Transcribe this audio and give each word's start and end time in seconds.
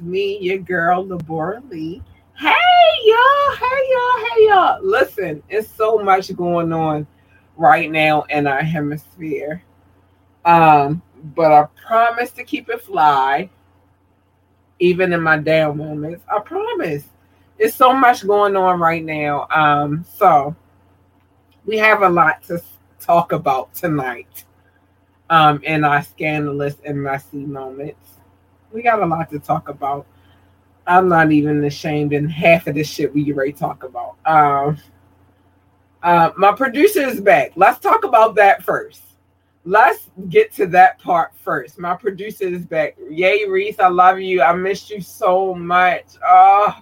Me, 0.00 0.38
your 0.38 0.58
girl, 0.58 1.04
Labora 1.04 1.62
Lee. 1.70 2.02
Hey 2.38 2.52
y'all, 3.04 3.56
hey 3.56 3.82
y'all, 3.90 4.26
hey 4.26 4.46
y'all. 4.48 4.78
Listen, 4.82 5.42
it's 5.48 5.68
so 5.68 5.98
much 5.98 6.34
going 6.36 6.72
on 6.72 7.06
right 7.56 7.90
now 7.90 8.22
in 8.22 8.46
our 8.46 8.62
hemisphere. 8.62 9.62
Um, 10.44 11.02
but 11.34 11.52
I 11.52 11.66
promise 11.86 12.30
to 12.32 12.44
keep 12.44 12.68
it 12.68 12.82
fly, 12.82 13.50
even 14.78 15.12
in 15.12 15.22
my 15.22 15.38
down 15.38 15.78
moments. 15.78 16.24
I 16.30 16.40
promise. 16.40 17.04
It's 17.58 17.74
so 17.74 17.92
much 17.92 18.26
going 18.26 18.54
on 18.54 18.78
right 18.78 19.02
now. 19.02 19.46
Um, 19.50 20.04
so 20.04 20.54
we 21.64 21.78
have 21.78 22.02
a 22.02 22.08
lot 22.08 22.42
to 22.44 22.62
talk 23.00 23.32
about 23.32 23.74
tonight. 23.74 24.44
Um, 25.28 25.60
in 25.64 25.82
our 25.82 26.04
scandalous 26.04 26.76
and 26.84 27.02
messy 27.02 27.38
moments. 27.38 28.05
We 28.76 28.82
got 28.82 29.02
a 29.02 29.06
lot 29.06 29.30
to 29.30 29.38
talk 29.38 29.70
about. 29.70 30.06
I'm 30.86 31.08
not 31.08 31.32
even 31.32 31.64
ashamed 31.64 32.12
in 32.12 32.28
half 32.28 32.66
of 32.66 32.74
this 32.74 32.86
shit 32.86 33.14
we 33.14 33.32
already 33.32 33.54
talk 33.54 33.84
about. 33.84 34.16
Um, 34.26 34.76
uh, 36.02 36.32
my 36.36 36.52
producer 36.52 37.00
is 37.00 37.18
back. 37.22 37.52
Let's 37.56 37.78
talk 37.78 38.04
about 38.04 38.34
that 38.34 38.62
first. 38.62 39.00
Let's 39.64 40.10
get 40.28 40.52
to 40.56 40.66
that 40.66 40.98
part 40.98 41.32
first. 41.36 41.78
My 41.78 41.96
producer 41.96 42.44
is 42.44 42.66
back. 42.66 42.98
Yay, 43.08 43.46
Reese, 43.46 43.80
I 43.80 43.88
love 43.88 44.20
you. 44.20 44.42
I 44.42 44.52
missed 44.52 44.90
you 44.90 45.00
so 45.00 45.54
much. 45.54 46.04
Oh, 46.22 46.76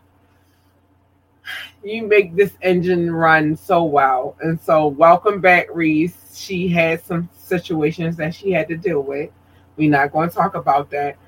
you 1.84 2.09
make 2.09 2.34
this 2.34 2.55
engine 2.61 3.09
run 3.09 3.55
so 3.55 3.84
well. 3.84 4.37
And 4.41 4.61
so, 4.61 4.89
welcome 4.89 5.41
back, 5.41 5.69
Reese. 5.72 6.17
She 6.34 6.67
had 6.67 7.05
some 7.05 7.31
situations 7.39 8.17
that 8.17 8.34
she 8.34 8.50
had 8.50 8.67
to 8.67 8.77
deal 8.77 9.00
with. 9.00 9.31
We're 9.77 9.91
not 9.91 10.11
going 10.11 10.28
to 10.28 10.34
talk 10.34 10.56
about 10.56 10.91
that. 10.91 11.19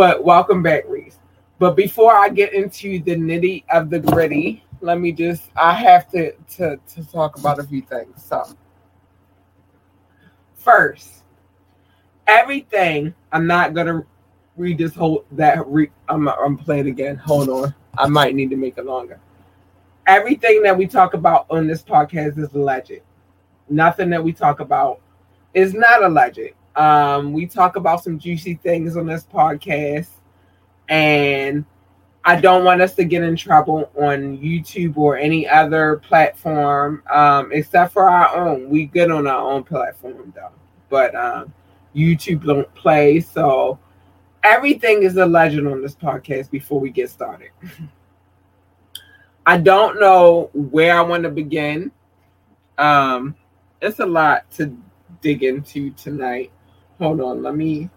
But 0.00 0.24
welcome 0.24 0.62
back, 0.62 0.84
Reese. 0.88 1.18
But 1.58 1.76
before 1.76 2.16
I 2.16 2.30
get 2.30 2.54
into 2.54 3.00
the 3.00 3.14
nitty 3.14 3.64
of 3.68 3.90
the 3.90 3.98
gritty, 3.98 4.64
let 4.80 4.98
me 4.98 5.12
just 5.12 5.50
I 5.54 5.74
have 5.74 6.10
to 6.12 6.32
to, 6.56 6.78
to 6.94 7.12
talk 7.12 7.38
about 7.38 7.58
a 7.58 7.64
few 7.64 7.82
things. 7.82 8.24
So 8.24 8.44
first, 10.54 11.22
everything 12.26 13.14
I'm 13.30 13.46
not 13.46 13.74
gonna 13.74 14.02
read 14.56 14.78
this 14.78 14.94
whole 14.94 15.26
that 15.32 15.66
re, 15.66 15.90
I'm 16.08 16.28
I'm 16.28 16.56
playing 16.56 16.86
again. 16.88 17.16
Hold 17.16 17.50
on. 17.50 17.74
I 17.98 18.06
might 18.06 18.34
need 18.34 18.48
to 18.48 18.56
make 18.56 18.78
it 18.78 18.86
longer. 18.86 19.20
Everything 20.06 20.62
that 20.62 20.78
we 20.78 20.86
talk 20.86 21.12
about 21.12 21.44
on 21.50 21.66
this 21.66 21.82
podcast 21.82 22.38
is 22.38 22.54
alleged. 22.54 23.02
Nothing 23.68 24.08
that 24.08 24.24
we 24.24 24.32
talk 24.32 24.60
about 24.60 25.02
is 25.52 25.74
not 25.74 26.02
alleged. 26.02 26.54
Um, 26.76 27.32
we 27.32 27.46
talk 27.46 27.76
about 27.76 28.02
some 28.02 28.18
juicy 28.18 28.54
things 28.54 28.96
on 28.96 29.06
this 29.06 29.24
podcast, 29.24 30.08
and 30.88 31.64
I 32.24 32.40
don't 32.40 32.64
want 32.64 32.82
us 32.82 32.94
to 32.96 33.04
get 33.04 33.22
in 33.22 33.36
trouble 33.36 33.90
on 33.96 34.38
YouTube 34.38 34.96
or 34.96 35.16
any 35.16 35.48
other 35.48 35.96
platform, 35.96 37.02
um, 37.12 37.50
except 37.52 37.92
for 37.92 38.08
our 38.08 38.36
own. 38.36 38.68
We 38.68 38.86
good 38.86 39.10
on 39.10 39.26
our 39.26 39.50
own 39.50 39.64
platform 39.64 40.32
though, 40.36 40.52
but 40.88 41.14
um, 41.14 41.52
YouTube 41.94 42.44
don't 42.44 42.72
play, 42.74 43.20
so 43.20 43.78
everything 44.42 45.02
is 45.02 45.16
a 45.16 45.26
legend 45.26 45.66
on 45.66 45.82
this 45.82 45.94
podcast. 45.94 46.50
Before 46.50 46.78
we 46.78 46.90
get 46.90 47.10
started, 47.10 47.50
I 49.46 49.56
don't 49.56 49.98
know 49.98 50.50
where 50.52 50.96
I 50.96 51.00
want 51.00 51.22
to 51.24 51.30
begin. 51.30 51.90
Um, 52.76 53.34
it's 53.80 53.98
a 53.98 54.06
lot 54.06 54.50
to 54.52 54.76
dig 55.22 55.42
into 55.42 55.90
tonight. 55.92 56.52
Hold 57.00 57.22
on, 57.22 57.42
let 57.42 57.56
me 57.56 57.88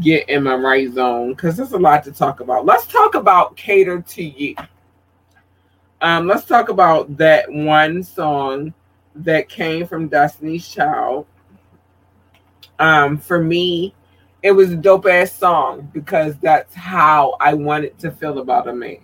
get 0.00 0.28
in 0.28 0.42
my 0.42 0.56
right 0.56 0.92
zone 0.92 1.30
because 1.30 1.56
there's 1.56 1.70
a 1.70 1.78
lot 1.78 2.02
to 2.02 2.10
talk 2.10 2.40
about. 2.40 2.66
Let's 2.66 2.86
talk 2.88 3.14
about 3.14 3.56
Cater 3.56 4.02
to 4.02 4.24
You. 4.24 4.56
Um, 6.00 6.26
let's 6.26 6.44
talk 6.44 6.68
about 6.68 7.16
that 7.16 7.48
one 7.48 8.02
song 8.02 8.74
that 9.14 9.48
came 9.48 9.86
from 9.86 10.08
Destiny's 10.08 10.68
Child. 10.68 11.26
Um, 12.80 13.18
for 13.18 13.40
me, 13.40 13.94
it 14.42 14.50
was 14.50 14.72
a 14.72 14.76
dope 14.76 15.06
ass 15.06 15.32
song 15.32 15.88
because 15.92 16.36
that's 16.38 16.74
how 16.74 17.36
I 17.40 17.54
wanted 17.54 17.96
to 18.00 18.10
feel 18.10 18.40
about 18.40 18.66
a 18.66 18.72
man. 18.72 18.98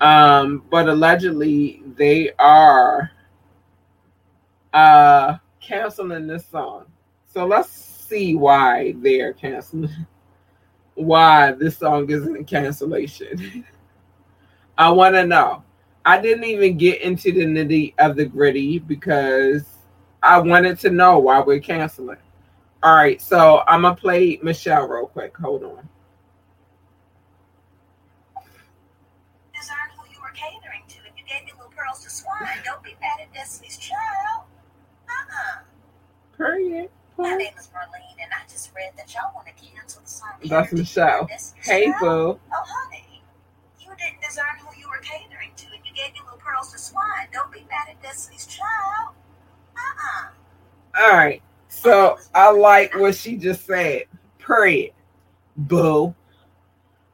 Um, 0.00 0.62
but 0.70 0.88
allegedly 0.88 1.82
they 1.96 2.30
are 2.38 3.10
uh 4.72 5.36
canceling 5.60 6.28
this 6.28 6.46
song. 6.46 6.86
So 7.26 7.44
let's 7.44 7.89
see 8.10 8.34
why 8.34 8.94
they're 8.98 9.32
canceling. 9.32 9.88
why 10.94 11.52
this 11.52 11.78
song 11.78 12.10
isn't 12.10 12.36
a 12.36 12.44
cancellation. 12.44 13.64
I 14.76 14.90
want 14.90 15.14
to 15.14 15.26
know. 15.26 15.62
I 16.04 16.20
didn't 16.20 16.44
even 16.44 16.76
get 16.76 17.02
into 17.02 17.32
the 17.32 17.44
nitty 17.44 17.94
of 17.98 18.16
the 18.16 18.24
gritty 18.24 18.78
because 18.78 19.64
I 20.22 20.38
wanted 20.38 20.78
to 20.80 20.90
know 20.90 21.18
why 21.18 21.40
we're 21.40 21.60
canceling. 21.60 22.16
All 22.82 22.94
right, 22.94 23.20
so 23.20 23.62
I'm 23.68 23.82
gonna 23.82 23.94
play 23.94 24.40
Michelle 24.42 24.88
real 24.88 25.06
quick. 25.06 25.36
Hold 25.36 25.64
on. 25.64 25.88
Who 29.54 30.10
you 30.10 30.20
were 30.22 30.30
catering 30.30 30.82
to. 30.88 30.96
If 31.06 31.12
you 31.18 31.24
gave 31.28 31.44
me 31.44 31.52
little 31.52 31.70
pearls 31.76 32.02
to 32.04 32.10
swine, 32.10 32.46
don't 32.64 32.82
be 32.82 32.96
mad 33.02 33.20
at 33.20 33.32
Destiny's 33.34 33.76
Child. 33.76 34.46
Uh-uh. 35.06 35.62
Period. 36.38 36.88
My 37.20 37.36
name 37.36 37.52
is 37.58 37.68
Marlene, 37.68 38.16
and 38.22 38.32
I 38.32 38.48
just 38.50 38.74
read 38.74 38.92
that 38.96 39.12
y'all 39.12 39.30
want 39.34 39.46
to 39.46 39.52
cancel 39.52 40.00
the 40.02 40.08
song. 40.08 40.30
That's 40.42 40.72
Michelle. 40.72 41.28
Hey, 41.62 41.92
boo. 42.00 42.06
Oh, 42.06 42.38
honey, 42.50 43.22
you 43.78 43.88
didn't 43.98 44.22
design 44.26 44.46
who 44.58 44.80
you 44.80 44.88
were 44.88 45.02
catering 45.02 45.50
to. 45.54 45.66
If 45.66 45.84
you 45.84 45.94
gave 45.94 46.14
me 46.14 46.20
little 46.24 46.38
pearls 46.38 46.72
to 46.72 46.78
swine, 46.78 47.28
don't 47.30 47.52
be 47.52 47.60
mad 47.70 47.90
at 47.90 48.02
Destiny's 48.02 48.46
Child. 48.46 49.14
Uh-uh. 49.76 51.02
All 51.02 51.12
right. 51.14 51.42
So 51.68 52.16
I 52.34 52.52
like 52.52 52.94
what 52.98 53.14
she 53.14 53.36
just 53.36 53.66
said. 53.66 54.04
Period. 54.38 54.92
Boo. 55.58 56.14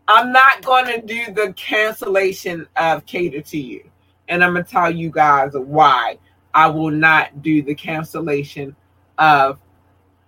I'm 0.06 0.30
not 0.30 0.62
going 0.62 0.86
to 0.86 1.04
do 1.04 1.32
the 1.32 1.52
cancellation 1.54 2.68
of 2.76 3.04
Cater 3.06 3.40
to 3.40 3.58
You. 3.58 3.90
And 4.28 4.44
I'm 4.44 4.52
going 4.52 4.64
to 4.64 4.70
tell 4.70 4.88
you 4.88 5.10
guys 5.10 5.50
why 5.54 6.18
I 6.54 6.68
will 6.68 6.92
not 6.92 7.42
do 7.42 7.60
the 7.62 7.74
cancellation 7.74 8.76
of 9.18 9.58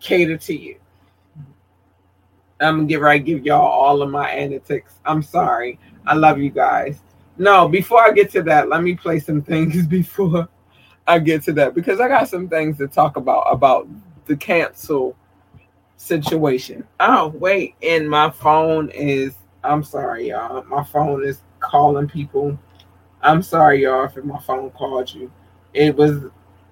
Cater 0.01 0.37
to 0.39 0.55
You. 0.55 0.77
I'm 2.61 2.81
to 2.81 2.85
get 2.87 3.01
right 3.01 3.25
give 3.25 3.47
y'all 3.47 3.67
all 3.67 4.03
of 4.03 4.11
my 4.11 4.29
antics. 4.29 4.95
I'm 5.05 5.23
sorry. 5.23 5.79
I 6.07 6.15
love 6.15 6.39
you 6.39 6.51
guys. 6.51 7.01
No, 7.37 7.69
before 7.69 8.05
I 8.05 8.11
get 8.11 8.31
to 8.33 8.43
that, 8.45 8.69
let 8.69 8.83
me 8.83 8.95
play 8.97 9.21
some 9.21 9.43
things 9.43 9.87
before 9.89 10.49
I 11.07 11.19
get 11.21 11.43
to 11.45 11.53
that 11.55 11.75
because 11.75 12.01
I 12.01 12.09
got 12.09 12.29
some 12.29 12.49
things 12.49 12.79
to 12.79 12.89
talk 12.89 13.17
about 13.17 13.43
about 13.43 13.89
the 14.27 14.37
cancel 14.37 15.17
situation. 15.97 16.85
Oh, 17.01 17.29
wait, 17.29 17.77
and 17.83 18.09
my 18.09 18.31
phone 18.31 18.91
is 18.91 19.35
I'm 19.65 19.83
sorry, 19.83 20.29
y'all. 20.31 20.65
My 20.65 20.85
phone 20.85 21.25
is 21.25 21.43
calling 21.61 22.09
people. 22.09 22.59
I'm 23.23 23.43
sorry, 23.43 23.83
y'all, 23.83 24.05
if 24.05 24.17
my 24.25 24.41
phone 24.41 24.71
called 24.71 25.13
you. 25.13 25.31
It 25.75 25.97
was 25.97 26.25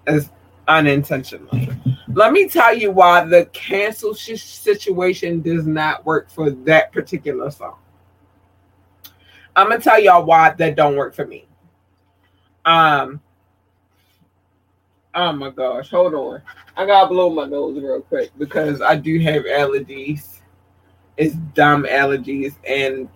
as 0.06 0.30
unintentionally. 0.68 1.70
Let 2.16 2.32
me 2.32 2.48
tell 2.48 2.74
you 2.74 2.92
why 2.92 3.26
the 3.26 3.44
cancel 3.52 4.14
sh- 4.14 4.40
situation 4.40 5.42
does 5.42 5.66
not 5.66 6.06
work 6.06 6.30
for 6.30 6.48
that 6.50 6.90
particular 6.90 7.50
song. 7.50 7.76
I'm 9.54 9.68
gonna 9.68 9.82
tell 9.82 10.00
y'all 10.00 10.24
why 10.24 10.54
that 10.54 10.76
don't 10.76 10.96
work 10.96 11.14
for 11.14 11.26
me. 11.26 11.46
Um. 12.64 13.20
Oh 15.14 15.32
my 15.32 15.50
gosh, 15.50 15.90
hold 15.90 16.14
on. 16.14 16.40
I 16.74 16.86
gotta 16.86 17.06
blow 17.06 17.28
my 17.28 17.44
nose 17.44 17.78
real 17.78 18.00
quick 18.00 18.30
because 18.38 18.80
I 18.80 18.96
do 18.96 19.20
have 19.20 19.44
allergies. 19.44 20.40
It's 21.18 21.34
dumb 21.54 21.84
allergies, 21.84 22.54
and 22.66 23.10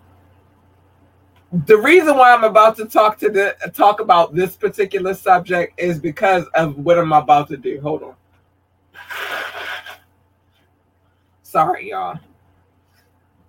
the 1.65 1.77
reason 1.77 2.15
why 2.17 2.35
I'm 2.35 2.43
about 2.43 2.77
to 2.77 2.85
talk 2.85 3.17
to 3.17 3.31
the 3.31 3.55
talk 3.73 3.99
about 3.99 4.35
this 4.35 4.55
particular 4.55 5.15
subject 5.15 5.79
is 5.79 5.97
because 5.97 6.45
of 6.53 6.77
what 6.77 6.99
I'm 6.99 7.13
about 7.13 7.47
to 7.47 7.57
do. 7.57 7.81
Hold 7.81 8.03
on. 8.03 8.15
Sorry, 11.43 11.89
y'all. 11.89 12.19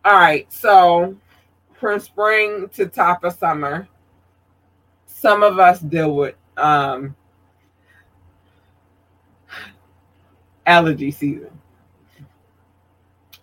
All 0.04 0.14
right, 0.14 0.52
so 0.52 1.16
from 1.74 2.00
spring 2.00 2.68
to 2.74 2.86
top 2.86 3.22
of 3.22 3.34
summer, 3.34 3.88
some 5.06 5.42
of 5.42 5.58
us 5.58 5.78
deal 5.78 6.16
with 6.16 6.34
um, 6.56 7.14
allergy 10.66 11.10
season. 11.10 11.50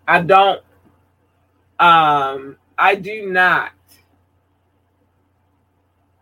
I 0.08 0.22
don't. 0.22 0.62
Um, 1.80 2.58
I 2.78 2.96
do 2.96 3.32
not 3.32 3.72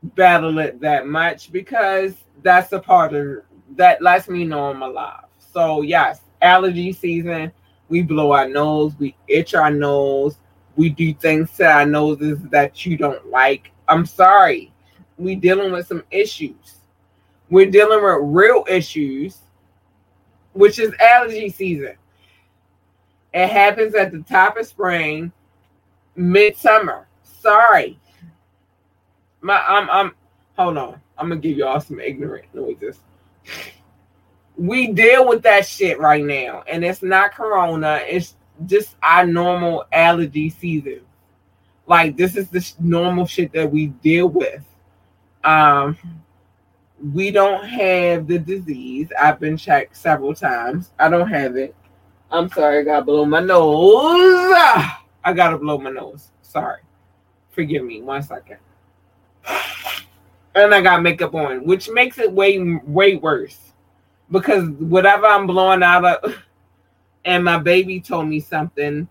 battle 0.04 0.60
it 0.60 0.80
that 0.82 1.08
much 1.08 1.52
because 1.52 2.14
that's 2.44 2.72
a 2.72 2.80
part 2.80 3.14
of 3.14 3.44
that 3.76 4.02
lets 4.02 4.30
me 4.30 4.44
know 4.44 4.70
I'm 4.70 4.82
alive. 4.82 5.27
So 5.58 5.82
yes, 5.82 6.22
allergy 6.44 6.94
season, 6.94 7.52
we 7.90 8.04
blow 8.04 8.32
our 8.32 8.48
nose, 8.48 8.94
we 9.00 9.16
itch 9.28 9.56
our 9.56 9.72
nose, 9.72 10.38
We 10.76 10.90
do 10.90 11.16
things 11.16 11.50
to 11.54 11.66
our 11.66 11.84
noses 11.84 12.38
that 12.52 12.86
you 12.86 12.96
don't 12.96 13.32
like. 13.32 13.72
I'm 13.88 14.06
sorry. 14.06 14.72
We 15.18 15.34
dealing 15.34 15.72
with 15.72 15.88
some 15.88 16.04
issues. 16.12 16.76
We're 17.50 17.72
dealing 17.72 18.04
with 18.04 18.20
real 18.22 18.66
issues, 18.70 19.40
which 20.54 20.78
is 20.78 20.94
allergy 21.00 21.50
season. 21.50 21.96
It 23.34 23.48
happens 23.48 23.96
at 23.96 24.12
the 24.12 24.20
top 24.20 24.58
of 24.58 24.68
spring, 24.68 25.32
midsummer. 26.16 27.08
Sorry. 27.24 28.00
My 29.42 29.60
I'm 29.68 29.90
I'm 29.90 30.12
hold 30.56 30.78
on. 30.78 31.02
I'm 31.18 31.30
gonna 31.30 31.42
give 31.42 31.58
y'all 31.58 31.80
some 31.80 32.00
ignorant 32.00 32.46
noises. 32.54 33.00
We 34.58 34.92
deal 34.92 35.28
with 35.28 35.44
that 35.44 35.66
shit 35.66 36.00
right 36.00 36.24
now, 36.24 36.64
and 36.68 36.84
it's 36.84 37.04
not 37.04 37.34
corona, 37.34 38.02
it's 38.08 38.36
just 38.66 38.96
our 39.04 39.26
normal 39.26 39.86
allergy 39.92 40.50
season. 40.50 41.02
Like 41.86 42.18
this 42.18 42.36
is 42.36 42.50
the 42.50 42.74
normal 42.80 43.26
shit 43.26 43.54
that 43.54 43.72
we 43.72 43.88
deal 43.88 44.28
with. 44.28 44.64
Um 45.44 45.98
we 47.14 47.30
don't 47.32 47.64
have 47.66 48.28
the 48.28 48.40
disease. 48.40 49.10
I've 49.20 49.40
been 49.40 49.56
checked 49.56 49.96
several 49.96 50.34
times. 50.34 50.92
I 50.98 51.10
don't 51.10 51.30
have 51.30 51.56
it. 51.56 51.76
I'm 52.32 52.50
sorry, 52.50 52.80
I 52.80 52.84
gotta 52.84 53.06
blow 53.06 53.24
my 53.24 53.40
nose. 53.40 54.02
I 55.24 55.34
gotta 55.36 55.58
blow 55.58 55.78
my 55.78 55.92
nose. 55.92 56.32
Sorry. 56.42 56.82
Forgive 57.52 57.84
me. 57.84 58.02
One 58.02 58.24
second. 58.24 58.58
And 60.56 60.74
I 60.74 60.82
got 60.82 61.04
makeup 61.04 61.36
on, 61.36 61.66
which 61.66 61.90
makes 61.90 62.18
it 62.18 62.32
way 62.32 62.60
way 62.84 63.16
worse. 63.16 63.67
Because 64.32 64.70
whatever 64.70 65.26
I'm 65.26 65.48
blowing 65.48 65.84
out 65.84 66.06
of 66.06 66.36
and 67.28 67.44
my 67.44 67.58
baby 67.60 68.00
told 68.00 68.28
me 68.28 68.40
something. 68.40 69.08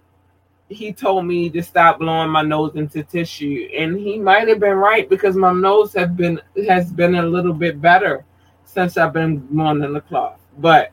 He 0.69 0.93
told 0.93 1.27
me 1.27 1.49
to 1.51 1.63
stop 1.63 2.01
blowing 2.01 2.31
my 2.31 2.43
nose 2.43 2.75
into 2.75 3.05
tissue. 3.05 3.69
And 3.77 3.97
he 3.97 4.19
might 4.19 4.49
have 4.49 4.59
been 4.59 4.75
right 4.75 5.09
because 5.09 5.37
my 5.37 5.53
nose 5.53 5.93
have 5.93 6.17
been 6.17 6.41
has 6.67 6.91
been 6.93 7.15
a 7.15 7.23
little 7.23 7.53
bit 7.53 7.81
better 7.81 8.25
since 8.65 8.97
I've 8.97 9.13
been 9.13 9.39
blowing 9.39 9.85
in 9.85 9.93
the 9.93 10.01
cloth. 10.01 10.41
But 10.59 10.93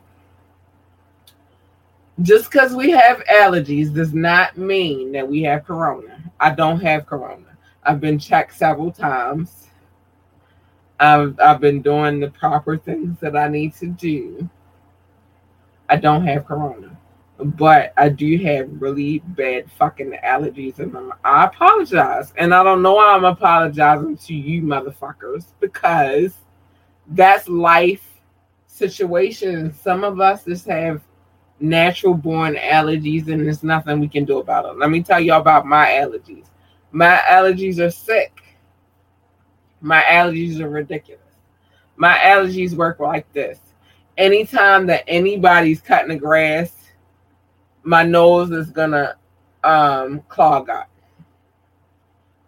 just 2.22 2.50
because 2.50 2.74
we 2.74 2.90
have 2.90 3.24
allergies 3.24 3.92
does 3.92 4.14
not 4.14 4.56
mean 4.56 5.10
that 5.12 5.26
we 5.26 5.42
have 5.42 5.64
corona. 5.64 6.22
I 6.38 6.50
don't 6.50 6.80
have 6.80 7.06
corona. 7.06 7.56
I've 7.82 8.00
been 8.00 8.18
checked 8.18 8.54
several 8.56 8.92
times. 8.92 9.63
I've, 11.00 11.38
I've 11.40 11.60
been 11.60 11.82
doing 11.82 12.20
the 12.20 12.30
proper 12.30 12.76
things 12.76 13.18
that 13.20 13.36
I 13.36 13.48
need 13.48 13.74
to 13.76 13.86
do. 13.86 14.48
I 15.88 15.96
don't 15.96 16.26
have 16.26 16.46
corona, 16.46 16.96
but 17.38 17.92
I 17.96 18.08
do 18.08 18.38
have 18.38 18.70
really 18.80 19.18
bad 19.18 19.70
fucking 19.72 20.16
allergies, 20.24 20.78
and 20.78 20.96
I 21.24 21.44
apologize. 21.44 22.32
And 22.36 22.54
I 22.54 22.62
don't 22.62 22.82
know 22.82 22.94
why 22.94 23.14
I'm 23.14 23.24
apologizing 23.24 24.16
to 24.18 24.34
you 24.34 24.62
motherfuckers 24.62 25.46
because 25.60 26.34
that's 27.08 27.48
life 27.48 28.14
situation. 28.66 29.72
Some 29.72 30.04
of 30.04 30.20
us 30.20 30.44
just 30.44 30.66
have 30.66 31.02
natural 31.60 32.14
born 32.14 32.56
allergies 32.56 33.28
and 33.28 33.46
there's 33.46 33.62
nothing 33.62 34.00
we 34.00 34.08
can 34.08 34.24
do 34.24 34.38
about 34.38 34.66
it. 34.66 34.78
Let 34.78 34.90
me 34.90 35.02
tell 35.02 35.20
y'all 35.20 35.40
about 35.40 35.66
my 35.66 35.86
allergies. 35.86 36.46
My 36.92 37.20
allergies 37.28 37.78
are 37.78 37.90
sick. 37.90 38.43
My 39.84 40.02
allergies 40.02 40.60
are 40.60 40.68
ridiculous. 40.68 41.20
My 41.96 42.16
allergies 42.16 42.74
work 42.74 43.00
like 43.00 43.30
this. 43.32 43.58
Anytime 44.16 44.86
that 44.86 45.04
anybody's 45.06 45.80
cutting 45.80 46.08
the 46.08 46.16
grass, 46.16 46.72
my 47.82 48.02
nose 48.02 48.50
is 48.50 48.70
gonna 48.70 49.16
um, 49.62 50.22
clog 50.28 50.70
up. 50.70 50.88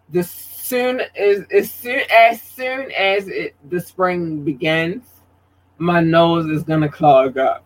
The 0.09 0.23
soon 0.23 1.01
as 1.15 1.45
as 1.51 1.71
soon 1.71 2.01
as 2.09 2.41
soon 2.41 2.91
as 2.91 3.27
it 3.27 3.55
the 3.69 3.79
spring 3.79 4.43
begins, 4.43 5.05
my 5.77 6.01
nose 6.01 6.47
is 6.47 6.63
gonna 6.63 6.89
clog 6.89 7.37
up 7.37 7.63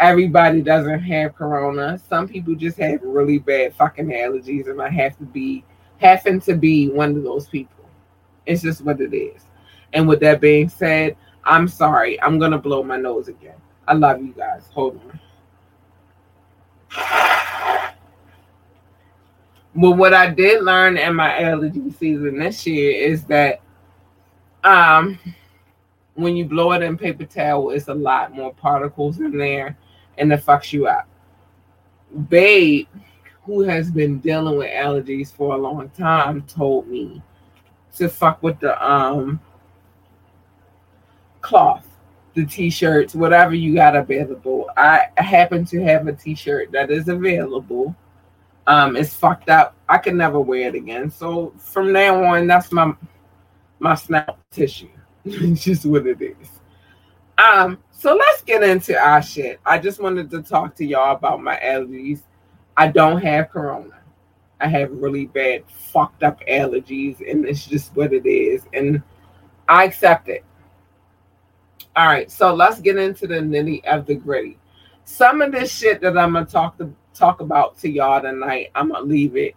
everybody 0.00 0.62
doesn't 0.62 1.00
have 1.00 1.36
corona. 1.36 2.00
Some 2.08 2.26
people 2.26 2.54
just 2.54 2.78
have 2.78 3.02
really 3.02 3.38
bad 3.38 3.74
fucking 3.74 4.06
allergies, 4.06 4.68
and 4.68 4.80
I 4.80 4.88
have 4.88 5.16
to 5.18 5.24
be 5.24 5.62
having 5.98 6.40
to 6.40 6.56
be 6.56 6.88
one 6.88 7.16
of 7.16 7.22
those 7.22 7.46
people. 7.48 7.79
It's 8.50 8.62
just 8.62 8.82
what 8.82 9.00
it 9.00 9.14
is. 9.14 9.44
And 9.92 10.08
with 10.08 10.18
that 10.20 10.40
being 10.40 10.68
said, 10.68 11.16
I'm 11.44 11.68
sorry. 11.68 12.20
I'm 12.20 12.36
gonna 12.40 12.58
blow 12.58 12.82
my 12.82 12.96
nose 12.96 13.28
again. 13.28 13.54
I 13.86 13.94
love 13.94 14.20
you 14.20 14.32
guys. 14.32 14.68
Hold 14.74 15.00
on. 15.06 15.20
But 19.72 19.92
what 19.92 20.12
I 20.12 20.30
did 20.30 20.64
learn 20.64 20.96
in 20.96 21.14
my 21.14 21.40
allergy 21.40 21.92
season 21.92 22.40
this 22.40 22.66
year 22.66 22.90
is 22.90 23.22
that 23.26 23.60
um 24.64 25.16
when 26.14 26.34
you 26.34 26.44
blow 26.44 26.72
it 26.72 26.82
in 26.82 26.98
paper 26.98 27.26
towel, 27.26 27.70
it's 27.70 27.86
a 27.86 27.94
lot 27.94 28.34
more 28.34 28.52
particles 28.52 29.20
in 29.20 29.38
there 29.38 29.78
and 30.18 30.32
it 30.32 30.44
fucks 30.44 30.72
you 30.72 30.88
up. 30.88 31.06
Babe, 32.28 32.88
who 33.44 33.60
has 33.60 33.92
been 33.92 34.18
dealing 34.18 34.58
with 34.58 34.72
allergies 34.72 35.32
for 35.32 35.54
a 35.54 35.58
long 35.58 35.88
time, 35.90 36.42
told 36.42 36.88
me 36.88 37.22
to 37.96 38.08
fuck 38.08 38.42
with 38.42 38.60
the 38.60 38.74
um 38.84 39.40
cloth, 41.40 41.86
the 42.34 42.44
t-shirts, 42.44 43.14
whatever 43.14 43.54
you 43.54 43.74
got 43.74 43.96
available. 43.96 44.68
I 44.76 45.06
happen 45.16 45.64
to 45.66 45.82
have 45.82 46.06
a 46.06 46.12
t-shirt 46.12 46.72
that 46.72 46.90
is 46.90 47.08
available. 47.08 47.94
Um, 48.66 48.96
it's 48.96 49.14
fucked 49.14 49.48
up. 49.48 49.74
I 49.88 49.98
can 49.98 50.16
never 50.16 50.38
wear 50.38 50.68
it 50.68 50.74
again. 50.74 51.10
So 51.10 51.52
from 51.58 51.92
now 51.92 52.22
on, 52.22 52.46
that's 52.46 52.70
my 52.72 52.94
my 53.78 53.94
snap 53.94 54.38
tissue. 54.50 54.90
it's 55.24 55.64
just 55.64 55.86
what 55.86 56.06
it 56.06 56.20
is. 56.20 56.60
Um, 57.38 57.78
so 57.90 58.14
let's 58.14 58.42
get 58.42 58.62
into 58.62 58.98
our 58.98 59.22
shit. 59.22 59.60
I 59.64 59.78
just 59.78 60.00
wanted 60.00 60.30
to 60.30 60.42
talk 60.42 60.74
to 60.76 60.84
y'all 60.84 61.16
about 61.16 61.42
my 61.42 61.58
allergies. 61.58 62.20
I 62.76 62.88
don't 62.88 63.20
have 63.22 63.50
corona. 63.50 63.99
I 64.60 64.68
have 64.68 64.90
really 64.92 65.26
bad 65.26 65.64
fucked 65.68 66.22
up 66.22 66.40
allergies, 66.48 67.18
and 67.28 67.46
it's 67.46 67.66
just 67.66 67.94
what 67.96 68.12
it 68.12 68.26
is. 68.26 68.62
And 68.72 69.02
I 69.68 69.84
accept 69.84 70.28
it. 70.28 70.44
All 71.96 72.06
right, 72.06 72.30
so 72.30 72.54
let's 72.54 72.80
get 72.80 72.96
into 72.96 73.26
the 73.26 73.36
nitty 73.36 73.84
of 73.84 74.06
the 74.06 74.14
gritty. 74.14 74.58
Some 75.04 75.42
of 75.42 75.52
this 75.52 75.76
shit 75.76 76.00
that 76.02 76.16
I'm 76.16 76.34
gonna 76.34 76.46
talk 76.46 76.78
to 76.78 76.92
talk 77.14 77.40
about 77.40 77.78
to 77.78 77.90
y'all 77.90 78.22
tonight, 78.22 78.70
I'm 78.74 78.90
gonna 78.90 79.04
leave 79.04 79.36
it 79.36 79.56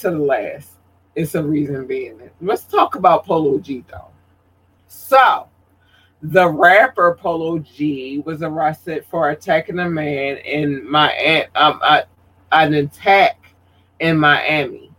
to 0.00 0.10
the 0.10 0.18
last. 0.18 0.70
It's 1.14 1.34
a 1.34 1.42
reason 1.42 1.86
being 1.86 2.20
it. 2.20 2.34
Let's 2.40 2.64
talk 2.64 2.94
about 2.94 3.26
Polo 3.26 3.58
G 3.58 3.84
though. 3.90 4.08
So 4.88 5.48
the 6.22 6.48
rapper 6.48 7.16
Polo 7.20 7.58
G 7.60 8.22
was 8.26 8.42
arrested 8.42 9.04
for 9.10 9.30
attacking 9.30 9.78
a 9.78 9.88
man 9.88 10.36
in 10.38 10.88
my 10.88 11.46
um 11.54 11.80
uh, 11.82 12.02
an 12.52 12.74
attack 12.74 13.39
in 14.00 14.18
Miami. 14.18 14.90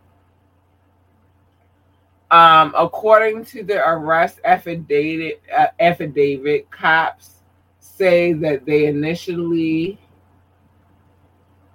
Um, 2.32 2.74
according 2.78 3.44
to 3.46 3.64
the 3.64 3.86
arrest 3.86 4.40
affidavit, 4.46 5.42
uh, 5.56 5.68
affidavit, 5.80 6.72
cops 6.72 7.36
say 7.80 8.34
that 8.34 8.66
they 8.66 8.86
initially 8.86 10.00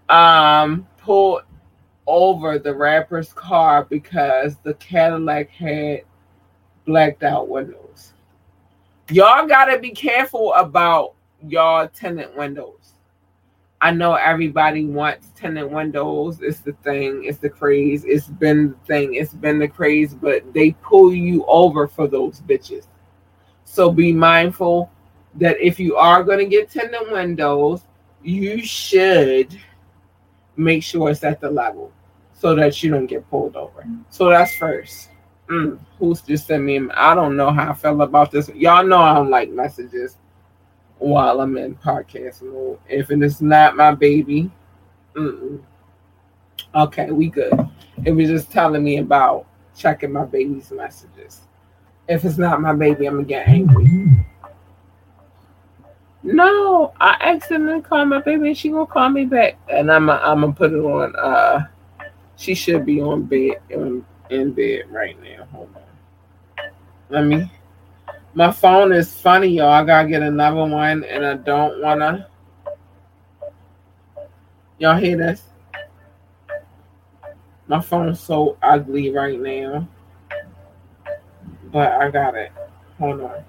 um 0.09 0.87
pulled 0.99 1.43
over 2.07 2.59
the 2.59 2.73
rapper's 2.73 3.33
car 3.33 3.85
because 3.85 4.57
the 4.63 4.73
Cadillac 4.75 5.51
had 5.51 6.03
blacked 6.87 7.25
out 7.25 7.49
windows 7.49 8.15
y'all 9.11 9.47
gotta 9.47 9.79
be 9.79 9.91
careful 9.91 10.53
about 10.55 11.15
y'all 11.47 11.89
tenant 11.89 12.37
windows. 12.37 12.95
I 13.81 13.91
know 13.91 14.15
everybody 14.15 14.87
wants 14.87 15.29
tenant 15.37 15.71
windows. 15.71 16.41
It's 16.41 16.61
the 16.61 16.73
thing. 16.83 17.25
It's 17.25 17.39
the 17.39 17.51
craze. 17.51 18.05
It's 18.05 18.27
been 18.27 18.71
the 18.71 18.87
thing. 18.87 19.15
It's 19.15 19.35
been 19.35 19.59
the 19.59 19.69
craze, 19.69 20.15
but 20.15 20.53
they 20.55 20.73
pull 20.83 21.13
you 21.13 21.45
over 21.47 21.87
for 21.87 22.09
those 22.09 22.41
bitches. 22.41 22.87
So 23.65 23.91
be 23.91 24.13
mindful 24.13 24.91
that 25.35 25.61
if 25.61 25.79
you 25.79 25.97
are 25.97 26.25
going 26.25 26.39
to 26.39 26.47
get 26.47 26.71
tenant 26.71 27.13
windows, 27.13 27.83
you 28.23 28.65
should 28.65 29.59
make 30.57 30.83
sure 30.83 31.11
it's 31.11 31.23
at 31.23 31.41
the 31.41 31.51
level 31.51 31.93
so 32.33 32.55
that 32.55 32.83
you 32.83 32.91
don't 32.91 33.07
get 33.07 33.29
pulled 33.29 33.57
over. 33.57 33.87
So 34.09 34.31
that's 34.31 34.57
first. 34.57 35.11
Mm, 35.49 35.79
who's 35.99 36.23
just 36.23 36.47
sent 36.47 36.65
me? 36.65 36.81
I 36.95 37.15
don't 37.15 37.37
know 37.37 37.51
how 37.51 37.71
I 37.71 37.75
felt 37.75 38.01
about 38.01 38.31
this. 38.31 38.49
Y'all 38.49 38.87
know 38.87 38.99
I 38.99 39.15
don't 39.15 39.31
like 39.31 39.51
messages 39.51 40.17
while 40.99 41.41
I'm 41.41 41.57
in 41.57 41.75
podcast 41.77 42.43
mode. 42.43 42.79
If 42.89 43.11
it 43.11 43.23
is 43.23 43.41
not 43.41 43.77
my 43.77 43.93
baby, 43.95 44.51
mm-mm. 45.15 45.61
okay, 46.75 47.11
we 47.11 47.29
good. 47.29 47.53
It 48.05 48.13
was 48.13 48.29
just 48.29 48.51
telling 48.51 48.85
me 48.85 48.99
about 48.99 49.47
checking 49.77 50.13
my 50.13 50.25
baby's 50.25 50.71
messages. 50.71 51.41
If 52.09 52.25
it's 52.25 52.39
not 52.39 52.61
my 52.61 52.73
baby, 52.73 53.07
I'm 53.07 53.15
gonna 53.15 53.27
get 53.27 53.49
angry. 53.49 54.11
No, 56.23 56.93
I 57.01 57.17
accidentally 57.21 57.83
called 57.83 58.09
my 58.09 58.21
baby 58.21 58.49
and 58.49 58.59
she 58.59 58.71
gonna 58.71 58.87
call 58.87 59.09
me 59.11 59.27
back, 59.27 59.59
and 59.69 59.91
I'm 59.93 60.11
I'm 60.11 60.41
gonna 60.41 60.53
put 60.53 60.73
it 60.73 60.79
on 60.79 61.15
uh 61.17 61.67
She 62.37 62.55
should 62.55 62.85
be 62.85 63.01
on 63.01 63.25
bed 63.25 63.61
in, 63.71 64.05
in 64.31 64.53
bed 64.53 64.91
right 64.91 65.17
now. 65.23 65.47
Hold 65.53 65.71
on. 65.75 66.71
Let 67.09 67.25
me. 67.25 67.51
My 68.37 68.53
phone 68.53 68.93
is 68.93 69.19
funny, 69.19 69.47
y'all. 69.47 69.71
I 69.71 69.83
gotta 69.83 70.07
get 70.07 70.21
another 70.21 70.67
one, 70.67 71.05
and 71.05 71.25
I 71.25 71.35
don't 71.37 71.81
wanna. 71.81 72.29
Y'all 74.77 74.99
hear 74.99 75.17
this? 75.17 75.43
My 77.67 77.81
phone's 77.81 78.21
so 78.21 78.59
ugly 78.63 79.11
right 79.11 79.41
now, 79.41 79.89
but 81.73 81.93
I 81.93 82.11
got 82.11 82.35
it. 82.35 82.53
Hold 82.99 83.23
on. 83.23 83.43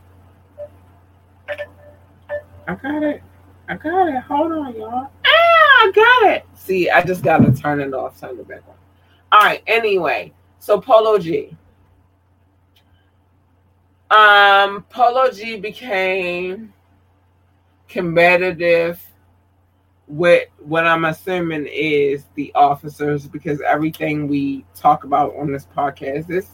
I 2.69 2.75
got 2.75 3.03
it. 3.03 3.21
I 3.67 3.75
got 3.75 4.07
it. 4.07 4.21
Hold 4.21 4.53
on, 4.53 4.73
y'all. 4.73 5.11
Ah, 5.25 5.27
I 5.27 5.91
got 5.93 6.31
it. 6.31 6.45
See, 6.55 6.89
I 6.89 7.03
just 7.03 7.25
gotta 7.25 7.51
turn 7.51 7.81
it 7.81 7.93
off. 7.93 8.21
Turn 8.21 8.39
it 8.39 8.47
back 8.47 8.61
on. 8.69 8.75
All 9.33 9.45
right. 9.45 9.61
Anyway, 9.67 10.31
so 10.59 10.79
Polo 10.79 11.19
G. 11.19 11.57
Um, 14.09 14.83
Polo 14.89 15.29
G 15.31 15.57
became 15.57 16.73
competitive 17.87 19.03
with 20.07 20.47
what 20.59 20.87
I'm 20.87 21.05
assuming 21.05 21.67
is 21.67 22.25
the 22.35 22.51
officers 22.55 23.27
because 23.27 23.59
everything 23.61 24.27
we 24.27 24.65
talk 24.73 25.03
about 25.03 25.35
on 25.35 25.51
this 25.51 25.67
podcast 25.75 26.29
is 26.29 26.49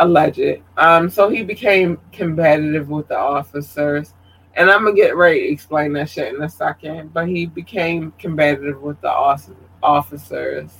alleged. 0.00 0.62
Um, 0.76 1.08
so 1.08 1.28
he 1.28 1.42
became 1.42 2.00
competitive 2.12 2.88
with 2.88 3.08
the 3.08 3.16
officers 3.16 4.12
and 4.56 4.70
I'm 4.70 4.84
gonna 4.84 4.96
get 4.96 5.16
ready 5.16 5.40
to 5.40 5.52
explain 5.52 5.92
that 5.92 6.08
shit 6.08 6.34
in 6.34 6.42
a 6.42 6.48
second. 6.48 7.12
But 7.12 7.28
he 7.28 7.46
became 7.46 8.12
competitive 8.18 8.80
with 8.80 9.00
the 9.02 9.10
officers. 9.82 10.70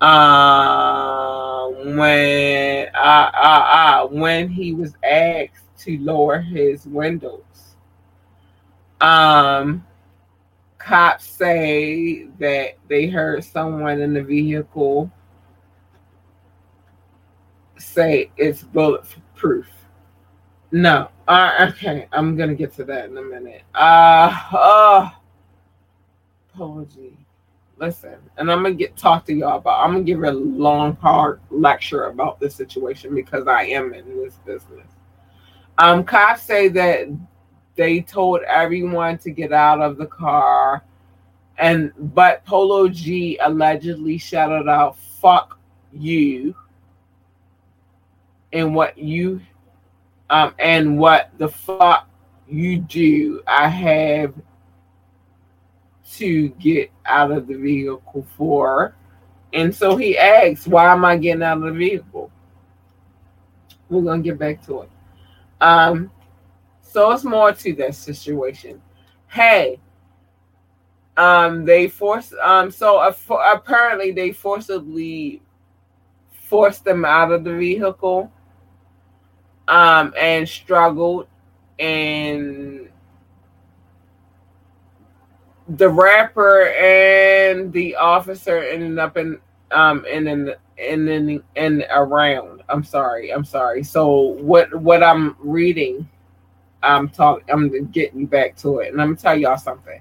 Uh, 0.00 1.68
when 1.68 2.88
uh, 2.94 3.30
uh, 3.34 4.02
uh, 4.04 4.06
when 4.08 4.48
he 4.48 4.72
was 4.72 4.94
asked 5.02 5.64
to 5.78 5.98
lower 5.98 6.38
his 6.38 6.86
windows. 6.86 7.76
Um, 9.00 9.86
cops 10.78 11.26
say 11.26 12.24
that 12.38 12.78
they 12.88 13.06
heard 13.06 13.44
someone 13.44 14.00
in 14.00 14.14
the 14.14 14.22
vehicle 14.22 15.10
say 17.78 18.30
it's 18.36 18.62
bulletproof. 18.62 19.68
No. 20.72 21.10
Uh, 21.28 21.70
okay, 21.70 22.06
I'm 22.12 22.36
gonna 22.36 22.54
get 22.54 22.74
to 22.74 22.84
that 22.84 23.06
in 23.06 23.16
a 23.16 23.22
minute. 23.22 23.62
Uh 23.74 24.30
oh 24.52 25.12
apology. 26.56 27.25
Listen, 27.78 28.16
and 28.38 28.50
I'm 28.50 28.62
gonna 28.62 28.74
get 28.74 28.96
talk 28.96 29.26
to 29.26 29.34
y'all 29.34 29.58
about 29.58 29.84
I'm 29.84 29.92
gonna 29.92 30.04
give 30.04 30.22
a 30.22 30.32
long 30.32 30.96
hard 30.96 31.40
lecture 31.50 32.04
about 32.04 32.40
this 32.40 32.54
situation 32.54 33.14
because 33.14 33.46
I 33.46 33.64
am 33.64 33.92
in 33.92 34.16
this 34.16 34.36
business. 34.46 34.86
Um 35.76 36.02
cops 36.02 36.42
say 36.42 36.68
that 36.68 37.08
they 37.74 38.00
told 38.00 38.40
everyone 38.48 39.18
to 39.18 39.30
get 39.30 39.52
out 39.52 39.82
of 39.82 39.98
the 39.98 40.06
car 40.06 40.82
and 41.58 41.92
but 42.14 42.44
Polo 42.46 42.88
G 42.88 43.38
allegedly 43.42 44.16
shouted 44.16 44.68
out 44.68 44.96
fuck 45.20 45.58
you 45.92 46.54
and 48.54 48.74
what 48.74 48.96
you 48.96 49.40
um, 50.30 50.54
and 50.58 50.98
what 50.98 51.30
the 51.38 51.48
fuck 51.48 52.08
you 52.48 52.78
do, 52.78 53.42
I 53.46 53.68
have 53.68 54.34
to 56.14 56.48
get 56.50 56.90
out 57.04 57.30
of 57.30 57.46
the 57.46 57.54
vehicle 57.54 58.26
for. 58.36 58.94
And 59.52 59.74
so 59.74 59.96
he 59.96 60.18
asks, 60.18 60.66
Why 60.66 60.92
am 60.92 61.04
I 61.04 61.16
getting 61.16 61.42
out 61.42 61.58
of 61.58 61.64
the 61.64 61.72
vehicle? 61.72 62.30
We're 63.88 64.02
going 64.02 64.22
to 64.22 64.28
get 64.28 64.38
back 64.38 64.64
to 64.66 64.82
it. 64.82 64.90
Um, 65.60 66.10
so 66.82 67.10
it's 67.12 67.24
more 67.24 67.52
to 67.52 67.72
that 67.74 67.94
situation. 67.94 68.80
Hey, 69.28 69.80
um, 71.16 71.64
they 71.64 71.88
forced, 71.88 72.34
um, 72.34 72.70
so 72.70 73.00
apparently 73.00 74.12
they 74.12 74.32
forcibly 74.32 75.40
forced 76.30 76.84
them 76.84 77.04
out 77.04 77.32
of 77.32 77.44
the 77.44 77.56
vehicle 77.56 78.30
um, 79.68 80.12
and 80.18 80.48
struggled 80.48 81.26
and 81.78 82.85
the 85.68 85.88
rapper 85.88 86.68
and 86.68 87.72
the 87.72 87.96
officer 87.96 88.62
ended 88.62 88.98
up 88.98 89.16
in 89.16 89.38
um 89.72 90.04
in 90.06 90.28
in 90.28 90.54
in 90.78 91.08
in, 91.08 91.42
in 91.56 91.84
around 91.90 92.62
i'm 92.68 92.84
sorry 92.84 93.30
i'm 93.32 93.44
sorry. 93.44 93.82
So 93.82 94.16
what 94.16 94.72
what 94.74 95.02
i'm 95.02 95.36
reading 95.40 96.08
i'm 96.82 97.08
talking 97.08 97.44
i'm 97.50 97.86
getting 97.86 98.26
back 98.26 98.56
to 98.58 98.78
it. 98.78 98.92
And 98.92 99.00
i'm 99.00 99.08
gonna 99.08 99.20
tell 99.20 99.36
y'all 99.36 99.58
something. 99.58 100.00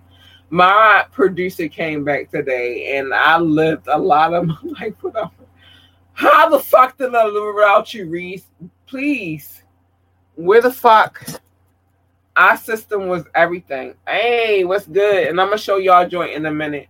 My 0.51 1.05
producer 1.12 1.67
came 1.67 2.03
back 2.03 2.29
today 2.29 2.98
and 2.98 3.13
i 3.13 3.38
lived 3.39 3.88
a 3.88 3.98
lot 3.98 4.34
of 4.34 4.45
my 4.48 4.57
life 4.79 5.01
without 5.01 5.34
how 6.13 6.48
the 6.50 6.60
fuck 6.60 6.98
did 6.98 7.15
i 7.15 7.25
live 7.25 7.55
without 7.55 7.93
you 7.93 8.07
reese? 8.07 8.45
Please, 8.86 9.63
where 10.36 10.62
the 10.62 10.72
fuck? 10.72 11.25
Our 12.36 12.58
system 12.58 13.08
was 13.08 13.24
everything. 13.34 13.96
Hey, 14.08 14.65
what's 14.65 14.88
good? 14.88 15.27
And 15.27 15.39
I'm 15.39 15.48
gonna 15.48 15.58
show 15.58 15.77
y'all 15.77 16.08
joint 16.08 16.34
in 16.34 16.46
a 16.46 16.51
minute. 16.51 16.88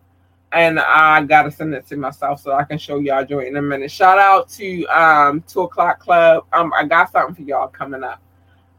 And 0.52 0.80
I 0.80 1.22
gotta 1.24 1.52
send 1.52 1.74
it 1.75 1.86
to 1.88 1.98
myself 1.98 2.42
so 2.42 2.54
I 2.54 2.64
can 2.64 2.80
show 2.80 3.00
y'all 3.00 3.25
joint 3.25 3.50
in 3.50 3.58
a 3.58 3.62
minute. 3.62 3.92
Shout 3.92 4.18
out 4.18 4.50
to 4.50 4.86
um 4.88 5.44
two 5.48 5.62
o'clock 5.62 6.00
club. 6.00 6.46
Um, 6.52 6.74
I 6.74 6.86
got 6.86 7.12
something 7.12 7.36
for 7.36 7.44
y'all 7.44 7.68
coming 7.68 8.04
up. 8.04 8.22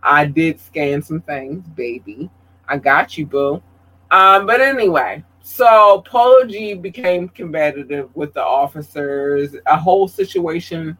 I 0.03 0.27
did 0.27 0.59
scan 0.61 1.03
some 1.03 1.21
things, 1.21 1.67
baby. 1.69 2.31
I 2.69 2.79
got 2.79 3.17
you, 3.17 3.27
boo. 3.27 3.63
Um, 4.11 4.47
but 4.47 4.61
anyway, 4.61 5.23
so 5.43 6.03
Polo 6.07 6.47
G 6.47 6.75
became 6.75 7.29
combative 7.29 8.11
with 8.17 8.35
the 8.35 8.43
officers. 8.43 9.55
A 9.67 9.77
whole 9.77 10.09
situation 10.09 10.99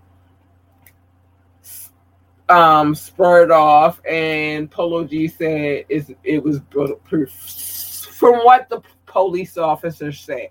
um, 2.49 2.95
spurred 2.95 3.51
off, 3.51 4.01
and 4.07 4.71
Polo 4.71 5.05
G 5.05 5.29
said 5.29 5.85
it 5.89 6.43
was 6.43 6.61
bulletproof. 6.61 7.33
From 7.33 8.45
what 8.45 8.69
the 8.69 8.81
police 9.07 9.59
officer 9.59 10.13
said, 10.13 10.49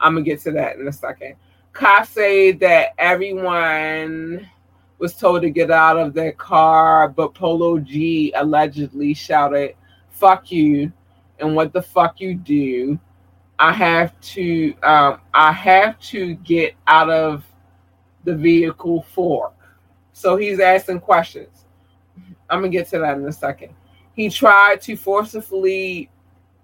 I'm 0.00 0.14
gonna 0.14 0.24
get 0.24 0.40
to 0.40 0.52
that 0.52 0.76
in 0.76 0.88
a 0.88 0.92
second. 0.92 1.36
Cops 1.72 2.10
say 2.10 2.52
that 2.52 2.94
everyone 2.98 4.48
was 4.98 5.14
told 5.14 5.42
to 5.42 5.50
get 5.50 5.70
out 5.70 5.98
of 5.98 6.14
their 6.14 6.32
car, 6.32 7.08
but 7.08 7.34
Polo 7.34 7.78
G 7.78 8.32
allegedly 8.34 9.12
shouted, 9.14 9.74
"Fuck 10.08 10.50
you!" 10.50 10.92
and 11.38 11.54
what 11.54 11.72
the 11.72 11.82
fuck 11.82 12.20
you 12.20 12.34
do? 12.34 12.98
I 13.58 13.72
have 13.72 14.18
to, 14.20 14.74
um, 14.82 15.20
I 15.32 15.52
have 15.52 15.98
to 16.00 16.34
get 16.36 16.74
out 16.86 17.10
of 17.10 17.44
the 18.24 18.34
vehicle 18.34 19.02
for 19.12 19.52
so 20.16 20.38
he's 20.38 20.60
asking 20.60 20.98
questions. 20.98 21.66
I'm 22.48 22.60
gonna 22.60 22.70
get 22.70 22.88
to 22.88 22.98
that 23.00 23.18
in 23.18 23.26
a 23.26 23.32
second. 23.32 23.74
He 24.14 24.30
tried 24.30 24.80
to 24.80 24.96
forcibly, 24.96 26.08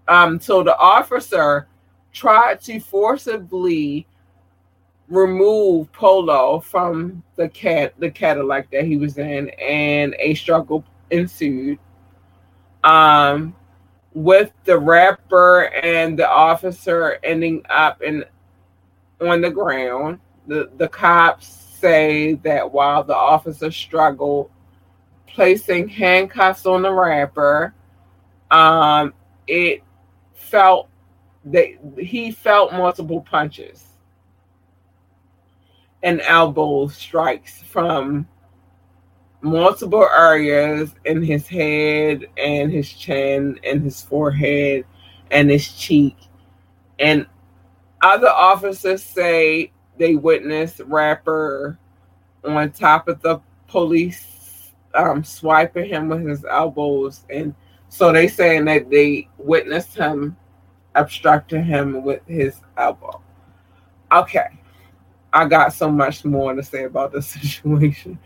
um, 0.09 0.41
so 0.41 0.63
the 0.63 0.75
officer 0.79 1.69
tried 2.15 2.63
to 2.63 2.81
forcibly 2.81 4.07
remove 5.11 5.93
Polo 5.93 6.61
from 6.61 7.23
the 7.37 7.47
cat 7.51 7.93
the 7.99 8.11
Cadillac 8.11 8.71
that 8.71 8.87
he 8.87 8.97
was 8.97 9.19
in, 9.19 9.51
and 9.51 10.17
a 10.19 10.33
struggle 10.33 10.83
ensued. 11.11 11.79
Um, 12.85 13.55
with 14.15 14.51
the 14.65 14.79
rapper 14.79 15.65
and 15.83 16.19
the 16.19 16.29
officer 16.29 17.19
ending 17.23 17.63
up 17.69 18.01
in 18.01 18.25
on 19.21 19.43
the 19.43 19.51
ground. 19.51 20.21
The 20.47 20.71
the 20.79 20.89
cops 20.89 21.62
say 21.83 22.35
that 22.45 22.73
while 22.73 23.03
the 23.03 23.15
officer 23.15 23.71
struggled 23.73 24.51
placing 25.27 25.89
handcuffs 25.89 26.65
on 26.65 26.83
the 26.83 26.93
rapper, 26.93 27.75
um, 28.53 29.13
it 29.49 29.83
felt 30.35 30.89
that 31.47 31.67
he 31.99 32.31
felt 32.31 32.73
multiple 32.73 33.21
punches 33.21 33.85
and 36.05 36.21
elbow 36.21 36.87
strikes 36.87 37.63
from 37.63 38.29
multiple 39.41 40.07
areas 40.17 40.95
in 41.05 41.21
his 41.21 41.49
head 41.49 42.25
and 42.37 42.71
his 42.71 42.93
chin 42.93 43.59
and 43.65 43.83
his 43.83 44.01
forehead 44.01 44.85
and 45.33 45.51
his 45.51 45.73
cheek. 45.73 46.17
And 47.01 47.27
other 48.03 48.29
officers 48.29 49.03
say 49.03 49.73
they 49.99 50.15
witnessed 50.17 50.81
rapper 50.87 51.79
on 52.45 52.71
top 52.73 53.09
of 53.09 53.21
the 53.23 53.41
police 53.69 54.73
um, 54.95 55.25
swiping 55.25 55.89
him 55.89 56.09
with 56.09 56.27
his 56.27 56.45
elbows 56.45 57.25
and 57.31 57.55
so 57.89 58.13
they 58.13 58.29
saying 58.29 58.65
that 58.65 58.91
they 58.91 59.29
witnessed 59.39 59.95
him 59.95 60.37
obstructing 60.95 61.65
him 61.65 62.03
with 62.03 62.21
his 62.27 62.61
elbow 62.77 63.23
Okay. 64.13 64.47
I 65.33 65.47
got 65.47 65.73
so 65.73 65.91
much 65.91 66.25
more 66.25 66.55
to 66.55 66.63
say 66.63 66.85
about 66.85 67.13
this 67.13 67.27
situation. 67.29 68.19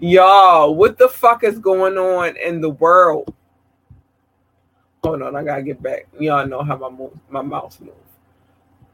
Y'all, 0.00 0.74
what 0.74 0.98
the 0.98 1.08
fuck 1.08 1.44
is 1.44 1.58
going 1.58 1.98
on 1.98 2.36
in 2.36 2.60
the 2.60 2.70
world? 2.70 3.32
Hold 5.04 5.22
on, 5.22 5.36
I 5.36 5.44
gotta 5.44 5.62
get 5.62 5.82
back. 5.82 6.08
Y'all 6.18 6.46
know 6.46 6.62
how 6.62 6.76
my 6.78 6.88
move, 6.88 7.12
my 7.28 7.42
mouse 7.42 7.78
moves. 7.78 7.98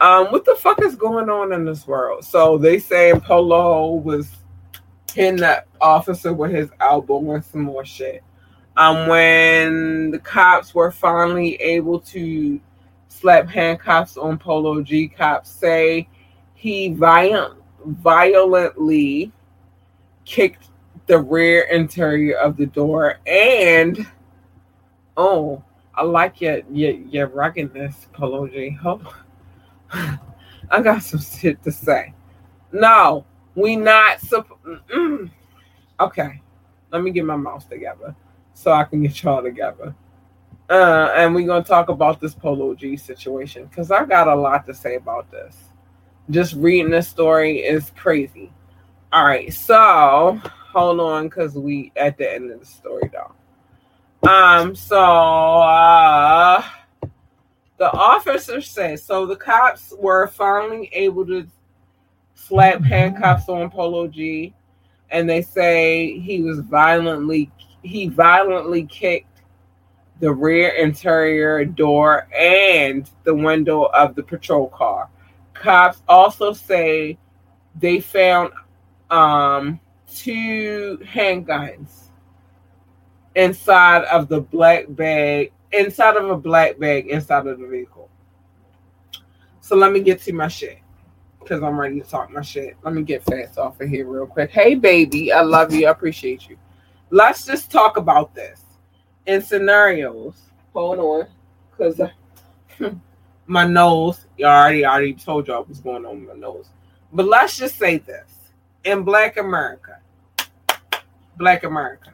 Um, 0.00 0.28
what 0.28 0.44
the 0.44 0.54
fuck 0.54 0.82
is 0.82 0.94
going 0.94 1.28
on 1.28 1.52
in 1.52 1.64
this 1.64 1.86
world? 1.86 2.24
So 2.24 2.56
they 2.56 2.78
saying 2.78 3.20
Polo 3.20 3.92
was 3.92 4.30
hitting 5.14 5.36
that 5.40 5.66
officer 5.80 6.32
with 6.32 6.52
his 6.52 6.70
elbow 6.80 7.32
and 7.32 7.44
some 7.44 7.62
more 7.62 7.84
shit. 7.84 8.22
Um, 8.76 9.08
when 9.08 10.10
the 10.10 10.18
cops 10.18 10.74
were 10.74 10.90
finally 10.90 11.56
able 11.56 12.00
to 12.00 12.58
slap 13.08 13.48
handcuffs 13.48 14.16
on 14.16 14.38
Polo 14.38 14.80
G, 14.82 15.06
cops 15.08 15.50
say 15.50 16.08
he 16.54 16.94
violent, 16.94 17.54
violently 17.84 19.32
kicked 20.24 20.68
the 21.06 21.18
rear 21.18 21.62
interior 21.64 22.36
of 22.36 22.56
the 22.56 22.66
door 22.66 23.18
and 23.26 24.06
oh 25.16 25.62
I 25.94 26.04
like 26.04 26.40
your 26.40 26.60
your, 26.70 26.92
your 26.92 27.26
ruggedness, 27.26 28.06
Polo 28.12 28.46
G. 28.46 28.78
Oh, 28.84 29.02
I 30.70 30.82
got 30.82 31.02
some 31.02 31.20
shit 31.20 31.62
to 31.64 31.72
say. 31.72 32.14
No, 32.72 33.24
we 33.54 33.76
not 33.76 34.20
supposed. 34.20 34.60
Okay, 36.00 36.40
let 36.90 37.02
me 37.02 37.10
get 37.10 37.24
my 37.24 37.36
mouse 37.36 37.64
together 37.66 38.14
so 38.54 38.72
I 38.72 38.84
can 38.84 39.02
get 39.02 39.22
y'all 39.22 39.42
together. 39.42 39.94
Uh, 40.68 41.12
and 41.16 41.34
we're 41.34 41.46
gonna 41.46 41.64
talk 41.64 41.88
about 41.88 42.20
this 42.20 42.34
Polo 42.34 42.74
G 42.74 42.96
situation 42.96 43.66
because 43.66 43.90
I 43.90 44.04
got 44.04 44.28
a 44.28 44.34
lot 44.34 44.66
to 44.66 44.74
say 44.74 44.94
about 44.94 45.30
this. 45.30 45.56
Just 46.30 46.54
reading 46.54 46.90
this 46.90 47.08
story 47.08 47.58
is 47.58 47.90
crazy. 47.96 48.52
All 49.12 49.24
right, 49.24 49.52
so 49.52 50.40
hold 50.72 51.00
on 51.00 51.24
because 51.24 51.54
we 51.54 51.90
at 51.96 52.16
the 52.16 52.32
end 52.32 52.52
of 52.52 52.60
the 52.60 52.66
story 52.66 53.10
though. 53.12 54.28
Um, 54.30 54.76
so 54.76 55.00
uh 55.00 56.62
the 57.80 57.90
officer 57.94 58.60
says 58.60 59.02
so 59.02 59.24
the 59.24 59.34
cops 59.34 59.94
were 59.98 60.28
finally 60.28 60.90
able 60.92 61.26
to 61.26 61.46
slap 62.34 62.82
handcuffs 62.82 63.48
on 63.48 63.70
Polo 63.70 64.06
G 64.06 64.54
and 65.10 65.28
they 65.28 65.42
say 65.42 66.18
he 66.20 66.42
was 66.42 66.60
violently 66.60 67.50
he 67.82 68.06
violently 68.08 68.84
kicked 68.84 69.40
the 70.20 70.30
rear 70.30 70.68
interior 70.68 71.64
door 71.64 72.28
and 72.36 73.08
the 73.24 73.34
window 73.34 73.84
of 73.84 74.14
the 74.14 74.22
patrol 74.22 74.68
car. 74.68 75.08
Cops 75.54 76.02
also 76.06 76.52
say 76.52 77.16
they 77.78 78.00
found 78.00 78.52
um, 79.10 79.80
two 80.06 80.98
handguns 81.02 82.10
inside 83.34 84.04
of 84.04 84.28
the 84.28 84.42
black 84.42 84.84
bag, 84.90 85.52
inside 85.72 86.16
of 86.16 86.28
a 86.28 86.36
black 86.36 86.78
bag 86.78 87.08
inside 87.08 87.46
of 87.46 87.58
the 87.58 87.66
vehicle. 87.66 88.08
So 89.60 89.76
let 89.76 89.92
me 89.92 90.00
get 90.00 90.20
to 90.22 90.32
my 90.32 90.48
shit 90.48 90.78
because 91.40 91.62
I'm 91.62 91.78
ready 91.78 92.00
to 92.00 92.08
talk 92.08 92.30
my 92.30 92.42
shit. 92.42 92.76
Let 92.82 92.94
me 92.94 93.02
get 93.02 93.24
fast 93.24 93.58
off 93.58 93.80
of 93.80 93.88
here 93.88 94.06
real 94.06 94.26
quick. 94.26 94.50
Hey, 94.50 94.74
baby, 94.74 95.32
I 95.32 95.42
love 95.42 95.72
you. 95.72 95.86
I 95.86 95.90
appreciate 95.90 96.48
you. 96.48 96.56
Let's 97.10 97.44
just 97.44 97.70
talk 97.70 97.96
about 97.96 98.34
this 98.34 98.62
in 99.26 99.42
scenarios. 99.42 100.34
Hold 100.72 100.98
on, 100.98 101.26
because 101.70 102.00
my 103.46 103.66
nose. 103.66 104.26
You 104.38 104.46
already, 104.46 104.84
already 104.84 105.14
told 105.14 105.48
y'all 105.48 105.64
what's 105.64 105.80
going 105.80 106.06
on 106.06 106.20
with 106.20 106.28
my 106.28 106.40
nose. 106.40 106.68
But 107.12 107.26
let's 107.26 107.58
just 107.58 107.76
say 107.76 107.98
this: 107.98 108.30
in 108.84 109.02
Black 109.02 109.36
America, 109.36 109.98
Black 111.36 111.64
America, 111.64 112.12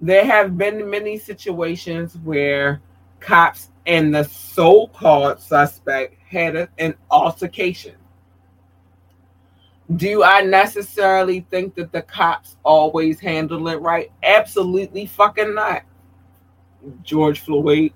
there 0.00 0.24
have 0.24 0.56
been 0.56 0.88
many 0.88 1.18
situations 1.18 2.16
where 2.22 2.80
cops 3.20 3.70
and 3.86 4.14
the 4.14 4.24
so-called 4.24 5.40
suspect 5.40 6.20
had 6.20 6.68
an 6.78 6.94
altercation. 7.10 7.94
Do 9.96 10.22
I 10.22 10.42
necessarily 10.42 11.40
think 11.50 11.74
that 11.76 11.92
the 11.92 12.02
cops 12.02 12.56
always 12.62 13.18
handle 13.18 13.68
it 13.68 13.80
right? 13.80 14.12
Absolutely 14.22 15.06
fucking 15.06 15.54
not. 15.54 15.82
George 17.02 17.40
Floyd, 17.40 17.92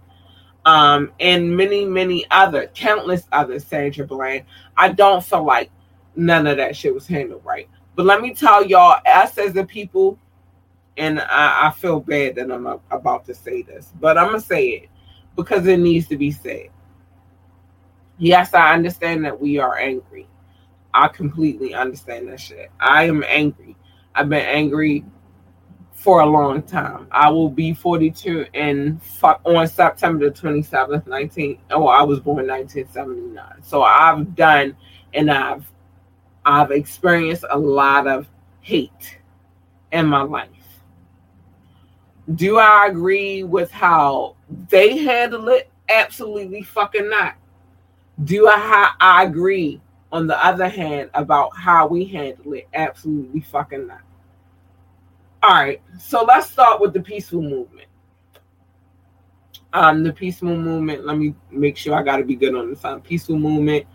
um, 0.65 1.13
and 1.21 1.55
many, 1.57 1.85
many 1.85 2.25
other, 2.31 2.69
countless 2.69 3.27
other 3.33 3.59
Sandra 3.59 4.07
Bland. 4.07 4.45
I 4.77 4.89
don't 4.89 5.23
feel 5.23 5.45
like 5.45 5.71
none 6.17 6.47
of 6.47 6.57
that 6.57 6.77
shit 6.77 6.95
was 6.95 7.07
handled 7.07 7.45
right. 7.45 7.69
But 7.95 8.07
let 8.07 8.21
me 8.21 8.35
tell 8.35 8.65
y'all, 8.65 9.01
us 9.07 9.37
as 9.39 9.57
a 9.57 9.65
people, 9.65 10.19
and 10.97 11.21
I, 11.21 11.69
I 11.69 11.71
feel 11.71 12.01
bad 12.01 12.37
that 12.37 12.51
I'm 12.51 12.67
about 12.91 13.25
to 13.27 13.35
say 13.35 13.63
this, 13.63 13.93
but 14.01 14.19
I'm 14.19 14.27
gonna 14.27 14.41
say 14.41 14.69
it 14.69 14.89
because 15.37 15.67
it 15.67 15.79
needs 15.79 16.09
to 16.09 16.17
be 16.17 16.31
said. 16.31 16.69
Yes, 18.19 18.55
I 18.55 18.75
understand 18.75 19.25
that 19.25 19.41
we 19.41 19.59
are 19.59 19.79
angry. 19.79 20.29
I 20.95 21.09
completely 21.09 21.75
understand 21.75 22.29
that 22.29 22.41
shit. 22.41 22.71
I 22.79 23.05
am 23.05 23.25
angry. 23.27 23.77
I've 24.15 24.29
been 24.29 24.45
angry 24.45 25.05
for 25.93 26.21
a 26.21 26.27
long 26.27 26.63
time. 26.63 27.07
I 27.11 27.31
will 27.31 27.49
be 27.49 27.73
42 27.73 28.47
and 28.55 29.01
on 29.45 29.69
September 29.69 30.31
27th, 30.31 31.07
19. 31.07 31.59
Oh, 31.71 31.87
I 31.87 32.03
was 32.03 32.21
born 32.21 32.47
1979. 32.49 33.63
So 33.63 33.83
I've 33.83 34.35
done 34.35 34.77
and 35.15 35.31
I've 35.31 35.71
I've 36.45 36.73
experienced 36.73 37.45
a 37.51 37.59
lot 37.59 38.07
of 38.07 38.27
hate 38.61 39.19
in 39.93 40.07
my 40.07 40.23
life. 40.23 40.49
Do 42.35 42.59
I 42.59 42.87
agree 42.87 43.43
with 43.43 43.71
how 43.71 44.37
they 44.69 44.99
handle 44.99 45.49
it? 45.49 45.71
Absolutely 45.89 46.63
fucking 46.63 47.11
not. 47.11 47.35
Do 48.25 48.49
I 48.49 48.93
I 49.01 49.25
agree 49.25 49.81
on 50.13 50.27
the 50.27 50.45
other 50.45 50.69
hand 50.69 51.11
about 51.15 51.57
how 51.57 51.87
we 51.89 52.05
handle 52.05 52.53
it? 52.53 52.69
Absolutely 52.75 53.41
fucking 53.41 53.89
not. 53.89 54.03
All 55.43 55.55
right, 55.55 55.83
so 55.99 56.23
let's 56.23 56.49
start 56.49 56.81
with 56.81 56.93
the 56.93 57.01
peaceful 57.01 57.43
movement. 57.43 57.89
Um, 59.73 60.05
the 60.05 60.13
peaceful 60.13 60.57
movement. 60.57 61.05
Let 61.05 61.19
me 61.19 61.35
make 61.51 61.77
sure 61.77 61.97
I 61.97 62.03
got 62.05 62.19
to 62.19 62.25
be 62.25 62.37
good 62.37 62.55
on 62.55 62.71
this. 62.71 62.85
Um, 62.85 63.01
peaceful 63.01 63.39
movement. 63.39 63.87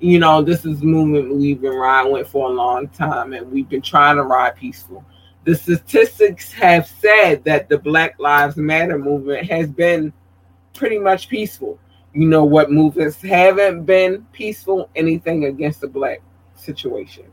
You 0.00 0.18
know, 0.18 0.42
this 0.42 0.66
is 0.66 0.82
movement 0.82 1.34
we've 1.34 1.60
been 1.60 1.74
riding 1.74 2.12
with 2.12 2.28
for 2.28 2.50
a 2.50 2.52
long 2.52 2.88
time, 2.88 3.32
and 3.32 3.50
we've 3.50 3.68
been 3.68 3.80
trying 3.80 4.16
to 4.16 4.24
ride 4.24 4.56
peaceful. 4.56 5.04
The 5.44 5.54
statistics 5.54 6.52
have 6.52 6.86
said 6.86 7.44
that 7.44 7.68
the 7.68 7.78
Black 7.78 8.18
Lives 8.18 8.56
Matter 8.56 8.98
movement 8.98 9.50
has 9.50 9.70
been 9.70 10.12
pretty 10.74 10.98
much 10.98 11.28
peaceful. 11.28 11.78
You 12.12 12.26
know 12.26 12.44
what 12.44 12.70
movements 12.70 13.22
haven't 13.22 13.84
been 13.84 14.26
peaceful? 14.32 14.90
Anything 14.96 15.44
against 15.44 15.80
the 15.80 15.88
black 15.88 16.20
situation. 16.56 17.24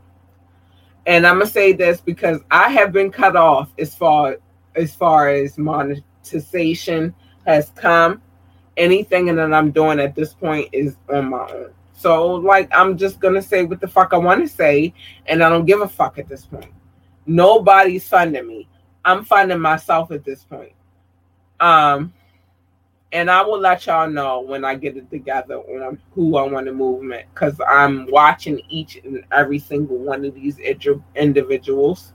And 1.06 1.26
i'm 1.26 1.38
gonna 1.38 1.50
say 1.50 1.72
this 1.72 2.00
because 2.00 2.40
i 2.50 2.68
have 2.68 2.92
been 2.92 3.10
cut 3.10 3.34
off 3.34 3.72
as 3.78 3.94
far 3.94 4.36
as 4.76 4.94
far 4.94 5.28
as 5.30 5.58
monetization 5.58 7.14
has 7.46 7.70
come. 7.74 8.22
Anything 8.76 9.34
that 9.34 9.52
i'm 9.52 9.70
doing 9.70 9.98
at 9.98 10.14
this 10.14 10.34
point 10.34 10.68
is 10.72 10.96
on 11.12 11.30
my 11.30 11.46
own. 11.50 11.70
So 11.94 12.26
like 12.34 12.68
i'm 12.72 12.96
just 12.96 13.20
gonna 13.20 13.42
say 13.42 13.64
what 13.64 13.80
the 13.80 13.88
fuck 13.88 14.12
i 14.12 14.18
want 14.18 14.42
to 14.42 14.48
say 14.48 14.94
and 15.26 15.42
i 15.42 15.48
don't 15.48 15.66
give 15.66 15.80
a 15.80 15.88
fuck 15.88 16.18
at 16.18 16.28
this 16.28 16.44
point 16.44 16.72
nobody's 17.28 18.08
funding 18.08 18.46
me 18.46 18.68
i'm 19.04 19.24
funding 19.24 19.60
myself 19.60 20.10
at 20.10 20.24
this 20.24 20.44
point 20.44 20.72
um 21.60 22.12
and 23.12 23.30
I 23.30 23.42
will 23.42 23.58
let 23.58 23.86
y'all 23.86 24.08
know 24.08 24.40
when 24.40 24.64
I 24.64 24.74
get 24.74 24.96
it 24.96 25.10
together 25.10 25.56
on 25.56 25.98
who 26.12 26.36
I 26.36 26.42
want 26.42 26.66
to 26.66 26.72
movement 26.72 27.26
because 27.32 27.58
I'm 27.66 28.06
watching 28.10 28.60
each 28.68 28.96
and 28.96 29.24
every 29.32 29.58
single 29.58 29.96
one 29.96 30.24
of 30.24 30.34
these 30.34 30.58
individuals 31.14 32.12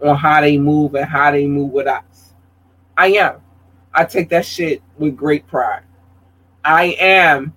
on 0.00 0.16
how 0.16 0.40
they 0.40 0.56
move 0.56 0.94
and 0.94 1.06
how 1.06 1.32
they 1.32 1.46
move 1.46 1.72
with 1.72 1.88
us. 1.88 2.34
I 2.96 3.08
am. 3.08 3.40
I 3.92 4.04
take 4.04 4.28
that 4.28 4.46
shit 4.46 4.80
with 4.96 5.16
great 5.16 5.46
pride. 5.48 5.82
I 6.64 6.96
am. 7.00 7.52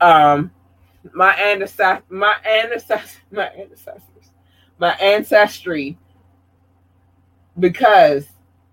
Um, 0.00 0.50
my 1.12 1.32
ancestors, 1.34 2.02
my 2.08 2.34
ancestors, 2.44 3.18
my 3.30 3.46
ancestors, 3.46 4.02
my 4.82 4.94
ancestry, 4.94 5.96
because 7.60 8.26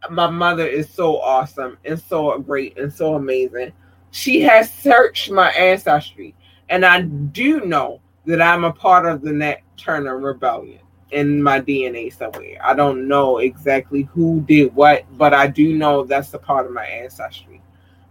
my 0.10 0.28
mother 0.28 0.66
is 0.66 0.90
so 0.90 1.22
awesome 1.22 1.78
and 1.86 2.02
so 2.02 2.36
great 2.40 2.80
and 2.80 2.92
so 2.92 3.14
amazing. 3.14 3.72
She 4.10 4.42
has 4.42 4.74
searched 4.74 5.30
my 5.30 5.52
ancestry, 5.52 6.34
and 6.70 6.84
I 6.84 7.02
do 7.02 7.62
know 7.62 8.02
that 8.26 8.42
I'm 8.42 8.64
a 8.64 8.74
part 8.74 9.06
of 9.06 9.22
the 9.22 9.32
Nat 9.32 9.58
Turner 9.78 10.18
Rebellion 10.18 10.80
in 11.12 11.44
my 11.44 11.62
DNA 11.62 12.12
somewhere. 12.12 12.58
I 12.64 12.74
don't 12.74 13.08
know 13.08 13.38
exactly 13.38 14.10
who 14.12 14.42
did 14.48 14.74
what, 14.74 15.06
but 15.16 15.36
I 15.36 15.46
do 15.46 15.78
know 15.78 16.06
that's 16.06 16.34
a 16.34 16.40
part 16.40 16.66
of 16.66 16.72
my 16.72 16.86
ancestry. 16.86 17.62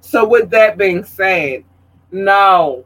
So, 0.03 0.25
with 0.25 0.51
that 0.51 0.79
being 0.79 1.03
said, 1.03 1.65
no, 2.13 2.85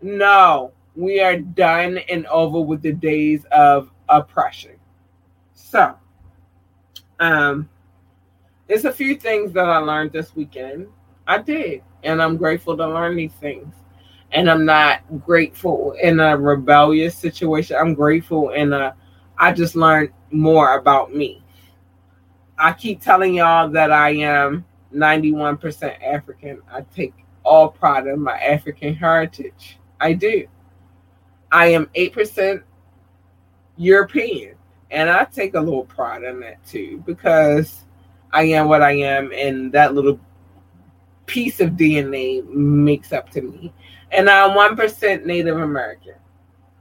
no, 0.00 0.72
We 0.96 1.20
are 1.20 1.36
done 1.38 1.98
and 2.08 2.26
over 2.26 2.60
with 2.60 2.80
the 2.80 2.92
days 2.92 3.44
of 3.52 3.90
oppression. 4.10 4.76
So, 5.54 5.96
um, 7.20 7.68
there's 8.66 8.84
a 8.84 8.92
few 8.92 9.16
things 9.16 9.52
that 9.52 9.68
I 9.68 9.78
learned 9.78 10.12
this 10.12 10.34
weekend. 10.34 10.88
I 11.26 11.38
did, 11.38 11.82
and 12.02 12.22
I'm 12.22 12.36
grateful 12.36 12.76
to 12.76 12.86
learn 12.86 13.16
these 13.16 13.32
things. 13.32 13.74
And 14.32 14.48
I'm 14.48 14.64
not 14.64 15.00
grateful 15.24 15.96
in 16.00 16.20
a 16.20 16.36
rebellious 16.36 17.16
situation. 17.16 17.76
I'm 17.78 17.94
grateful 17.94 18.50
in 18.50 18.72
a 18.72 18.94
I 19.38 19.52
just 19.52 19.74
learned 19.74 20.10
more 20.30 20.78
about 20.78 21.14
me. 21.14 21.42
I 22.58 22.72
keep 22.74 23.00
telling 23.00 23.34
y'all 23.34 23.70
that 23.70 23.90
I 23.90 24.10
am 24.10 24.66
91% 24.94 26.02
African. 26.06 26.60
I 26.70 26.82
take 26.94 27.14
all 27.42 27.68
pride 27.68 28.06
in 28.06 28.20
my 28.20 28.38
African 28.38 28.94
heritage. 28.94 29.78
I 29.98 30.12
do. 30.12 30.46
I 31.50 31.66
am 31.68 31.86
8% 31.96 32.62
European. 33.80 34.54
And 34.90 35.08
I 35.08 35.24
take 35.24 35.54
a 35.54 35.60
little 35.60 35.84
pride 35.84 36.22
in 36.22 36.40
that 36.40 36.64
too 36.66 37.02
because 37.06 37.84
I 38.32 38.42
am 38.42 38.68
what 38.68 38.82
I 38.82 38.92
am, 38.92 39.32
and 39.32 39.72
that 39.72 39.94
little 39.94 40.20
piece 41.26 41.60
of 41.60 41.70
DNA 41.70 42.44
makes 42.46 43.12
up 43.12 43.30
to 43.30 43.42
me. 43.42 43.72
And 44.12 44.28
I'm 44.28 44.50
1% 44.50 45.24
Native 45.24 45.58
American. 45.58 46.14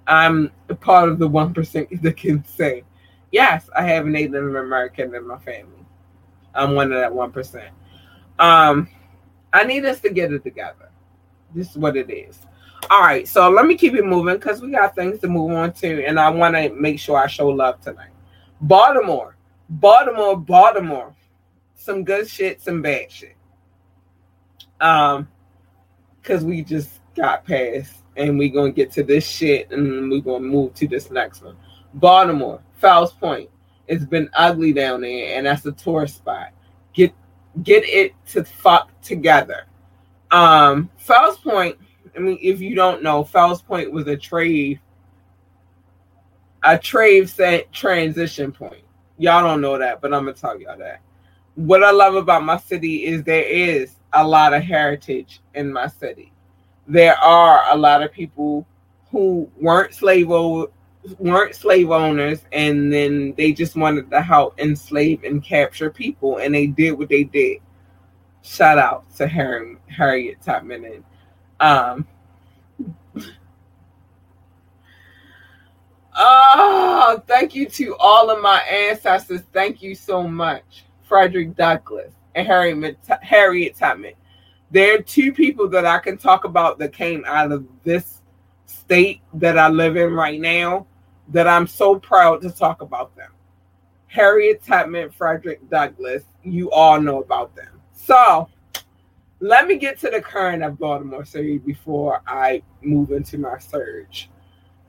I'm 0.07 0.51
a 0.69 0.75
part 0.75 1.09
of 1.09 1.19
the 1.19 1.29
1% 1.29 2.01
that 2.01 2.17
can 2.17 2.43
say, 2.45 2.83
yes, 3.31 3.69
I 3.75 3.83
have 3.83 4.05
Native 4.05 4.55
American 4.55 5.13
in 5.15 5.27
my 5.27 5.37
family. 5.39 5.85
I'm 6.53 6.73
one 6.73 6.91
of 6.91 6.99
that 6.99 7.11
1%. 7.11 7.69
Um, 8.39 8.89
I 9.53 9.63
need 9.63 9.85
us 9.85 9.99
to 10.01 10.09
get 10.09 10.33
it 10.33 10.43
together. 10.43 10.89
This 11.53 11.69
is 11.69 11.77
what 11.77 11.95
it 11.95 12.09
is. 12.09 12.39
All 12.89 13.01
right, 13.01 13.27
so 13.27 13.49
let 13.49 13.65
me 13.65 13.75
keep 13.75 13.93
it 13.93 14.05
moving 14.05 14.35
because 14.35 14.61
we 14.61 14.71
got 14.71 14.95
things 14.95 15.19
to 15.19 15.27
move 15.27 15.51
on 15.51 15.73
to, 15.73 16.05
and 16.05 16.19
I 16.19 16.29
want 16.29 16.55
to 16.55 16.69
make 16.69 16.99
sure 16.99 17.17
I 17.17 17.27
show 17.27 17.47
love 17.49 17.81
tonight. 17.81 18.11
Baltimore, 18.61 19.35
Baltimore, 19.69 20.37
Baltimore. 20.37 21.15
Some 21.75 22.03
good 22.03 22.27
shit, 22.27 22.61
some 22.61 22.81
bad 22.81 23.11
shit. 23.11 23.35
Um, 24.81 25.27
because 26.21 26.43
we 26.43 26.63
just 26.63 26.99
got 27.15 27.45
past, 27.45 27.93
and 28.15 28.39
we're 28.39 28.49
gonna 28.49 28.71
get 28.71 28.91
to 28.93 29.03
this 29.03 29.25
shit, 29.25 29.71
and 29.71 30.09
we're 30.09 30.21
gonna 30.21 30.45
move 30.45 30.73
to 30.75 30.87
this 30.87 31.11
next 31.11 31.43
one. 31.43 31.57
Baltimore, 31.93 32.61
Fells 32.75 33.13
Point. 33.13 33.49
It's 33.87 34.05
been 34.05 34.29
ugly 34.33 34.73
down 34.73 35.01
there, 35.01 35.37
and 35.37 35.45
that's 35.45 35.65
a 35.65 35.71
tourist 35.71 36.17
spot. 36.17 36.49
Get 36.93 37.13
get 37.63 37.83
it 37.85 38.13
to 38.27 38.43
fuck 38.43 38.99
together. 39.01 39.65
Um, 40.31 40.89
Fells 40.97 41.37
Point. 41.37 41.77
I 42.15 42.19
mean, 42.19 42.39
if 42.41 42.61
you 42.61 42.75
don't 42.75 43.03
know, 43.03 43.23
Fells 43.23 43.61
Point 43.61 43.91
was 43.91 44.07
a 44.07 44.17
trade, 44.17 44.79
a 46.63 46.77
trade 46.77 47.29
transition 47.71 48.51
point. 48.51 48.83
Y'all 49.17 49.43
don't 49.43 49.61
know 49.61 49.77
that, 49.77 50.01
but 50.01 50.13
I'm 50.13 50.25
gonna 50.25 50.33
tell 50.33 50.59
y'all 50.59 50.77
that. 50.77 51.01
What 51.55 51.83
I 51.83 51.91
love 51.91 52.15
about 52.15 52.43
my 52.43 52.57
city 52.57 53.05
is 53.05 53.23
there 53.23 53.43
is 53.43 53.95
a 54.13 54.25
lot 54.25 54.53
of 54.53 54.63
heritage 54.63 55.41
in 55.55 55.71
my 55.71 55.87
city. 55.87 56.31
There 56.87 57.17
are 57.17 57.65
a 57.71 57.77
lot 57.77 58.01
of 58.01 58.11
people 58.11 58.65
who 59.11 59.49
weren't 59.59 59.93
slave 59.93 60.29
weren't 61.17 61.55
slave 61.55 61.91
owners 61.91 62.41
and 62.51 62.91
then 62.91 63.33
they 63.37 63.51
just 63.51 63.75
wanted 63.75 64.09
to 64.11 64.21
help 64.21 64.59
enslave 64.59 65.23
and 65.23 65.43
capture 65.43 65.89
people 65.89 66.37
and 66.37 66.53
they 66.53 66.67
did 66.67 66.91
what 66.91 67.09
they 67.09 67.23
did 67.23 67.59
shout 68.41 68.77
out 68.77 69.09
to 69.15 69.27
Harry, 69.27 69.77
harriet 69.87 70.41
tubman 70.41 70.85
and 70.85 71.03
um 71.59 72.05
oh 76.15 77.21
thank 77.27 77.55
you 77.55 77.67
to 77.67 77.95
all 77.97 78.29
of 78.29 78.41
my 78.41 78.59
ancestors 78.61 79.41
thank 79.53 79.81
you 79.81 79.95
so 79.95 80.27
much 80.27 80.85
frederick 81.03 81.55
douglass 81.55 82.13
and 82.35 82.47
harriet, 82.47 82.97
harriet 83.21 83.75
tubman 83.75 84.13
there 84.71 84.95
are 84.95 85.01
two 85.01 85.31
people 85.33 85.67
that 85.67 85.85
i 85.85 85.97
can 85.97 86.17
talk 86.17 86.45
about 86.45 86.79
that 86.79 86.93
came 86.93 87.23
out 87.25 87.51
of 87.51 87.65
this 87.83 88.19
state 88.69 89.21
that 89.33 89.57
I 89.57 89.67
live 89.67 89.97
in 89.97 90.13
right 90.13 90.39
now 90.39 90.85
that 91.29 91.47
I'm 91.47 91.67
so 91.67 91.99
proud 91.99 92.41
to 92.41 92.51
talk 92.51 92.81
about 92.81 93.15
them. 93.15 93.31
Harriet 94.07 94.63
Tubman, 94.63 95.11
Frederick 95.11 95.67
Douglass, 95.69 96.23
you 96.43 96.71
all 96.71 96.99
know 96.99 97.21
about 97.21 97.55
them. 97.55 97.79
So 97.93 98.49
let 99.39 99.67
me 99.67 99.77
get 99.77 99.99
to 99.99 100.09
the 100.09 100.21
current 100.21 100.63
of 100.63 100.77
Baltimore 100.77 101.25
City 101.25 101.57
before 101.57 102.21
I 102.27 102.61
move 102.81 103.11
into 103.11 103.37
my 103.37 103.57
surge. 103.57 104.29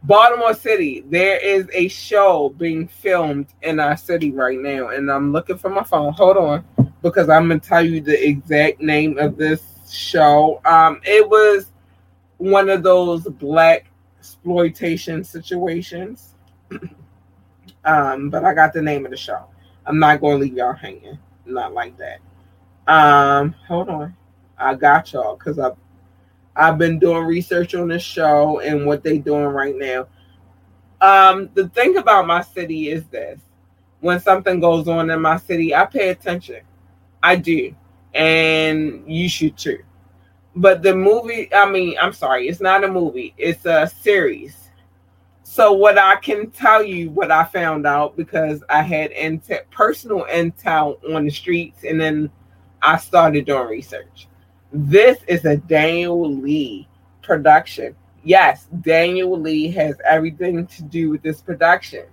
Baltimore 0.03 0.55
City, 0.55 1.05
there 1.09 1.39
is 1.39 1.69
a 1.73 1.89
show 1.89 2.49
being 2.51 2.89
filmed 2.89 3.49
in 3.63 3.79
our 3.79 3.97
city 3.97 4.31
right 4.31 4.59
now, 4.59 4.89
and 4.89 5.11
I'm 5.11 5.33
looking 5.33 5.59
for 5.59 5.69
my 5.69 5.85
phone. 5.85 6.13
Hold 6.15 6.37
on, 6.39 6.93
because 7.03 7.29
I'm 7.29 7.49
gonna 7.49 7.61
tell 7.61 7.85
you 7.85 8.01
the 8.01 8.27
exact 8.27 8.81
name 8.81 9.19
of 9.19 9.37
this 9.37 9.63
show. 9.89 10.61
Um, 10.65 11.01
it 11.05 11.29
was 11.29 11.71
one 12.39 12.71
of 12.71 12.83
those 12.83 13.25
black 13.25 13.91
exploitation 14.19 15.23
situations. 15.23 16.35
um, 17.85 18.31
but 18.31 18.45
I 18.45 18.55
got 18.55 18.73
the 18.73 18.83
name 18.83 19.05
of 19.05 19.11
the 19.11 19.17
show. 19.17 19.45
I'm 19.85 19.99
not 19.99 20.21
to 20.21 20.35
leave 20.37 20.55
y'all 20.55 20.73
hanging. 20.73 21.19
Not 21.45 21.75
like 21.75 21.97
that. 21.99 22.21
Um, 22.87 23.55
hold 23.67 23.89
on. 23.89 24.17
I 24.61 24.75
got 24.75 25.13
y'all 25.13 25.37
because 25.37 25.59
I've 25.59 25.77
I've 26.57 26.79
been 26.79 26.99
doing 26.99 27.25
research 27.25 27.75
on 27.75 27.89
this 27.89 28.03
show 28.03 28.61
and 28.61 28.87
what 28.87 29.03
they 29.03 29.19
doing 29.19 29.45
right 29.45 29.77
now. 29.77 30.07
Um, 31.01 31.49
the 31.55 31.69
thing 31.71 31.97
about 31.97 32.27
my 32.27 32.43
city 32.43 32.91
is 32.91 33.07
this: 33.07 33.41
when 34.01 34.21
something 34.21 34.61
goes 34.61 34.89
on 34.89 35.11
in 35.11 35.21
my 35.21 35.39
city, 35.39 35.75
I 35.75 35.87
pay 35.87 36.11
attention. 36.11 36.61
I 37.23 37.37
do, 37.37 37.75
and 38.15 39.05
you 39.07 39.29
should 39.29 39.57
too. 39.57 39.83
But 40.57 40.83
the 40.83 40.95
movie 40.95 41.53
i 41.55 41.71
mean 41.71 41.97
i'm 42.01 42.13
sorry 42.13 42.49
it's 42.49 42.61
not 42.61 42.85
a 42.85 42.89
movie. 42.89 43.35
It's 43.39 43.65
a 43.67 43.87
series. 43.87 44.71
So 45.43 45.73
what 45.73 45.99
i 45.99 46.17
can 46.17 46.51
tell 46.51 46.83
you 46.83 47.11
what 47.11 47.31
i 47.31 47.45
found 47.45 47.87
out 47.87 48.17
because 48.17 48.63
i 48.69 48.83
had 48.83 49.13
intel, 49.13 49.61
personal 49.71 50.27
intel 50.31 50.99
on 51.15 51.25
the 51.25 51.31
streets 51.31 51.85
and 51.85 52.01
then 52.01 52.31
i 52.83 52.97
started 52.97 53.47
doing 53.47 53.69
research 53.69 54.29
this 54.73 55.19
is 55.27 55.45
a 55.45 55.57
daniel 55.57 56.35
lee 56.37 56.89
production 57.23 57.95
yes 58.23 58.67
daniel 58.83 59.39
lee 59.39 59.71
has 59.71 59.97
everything 60.05 60.67
to 60.67 60.83
do 60.85 61.11
with 61.11 61.23
this 61.23 61.41
production 61.41 62.05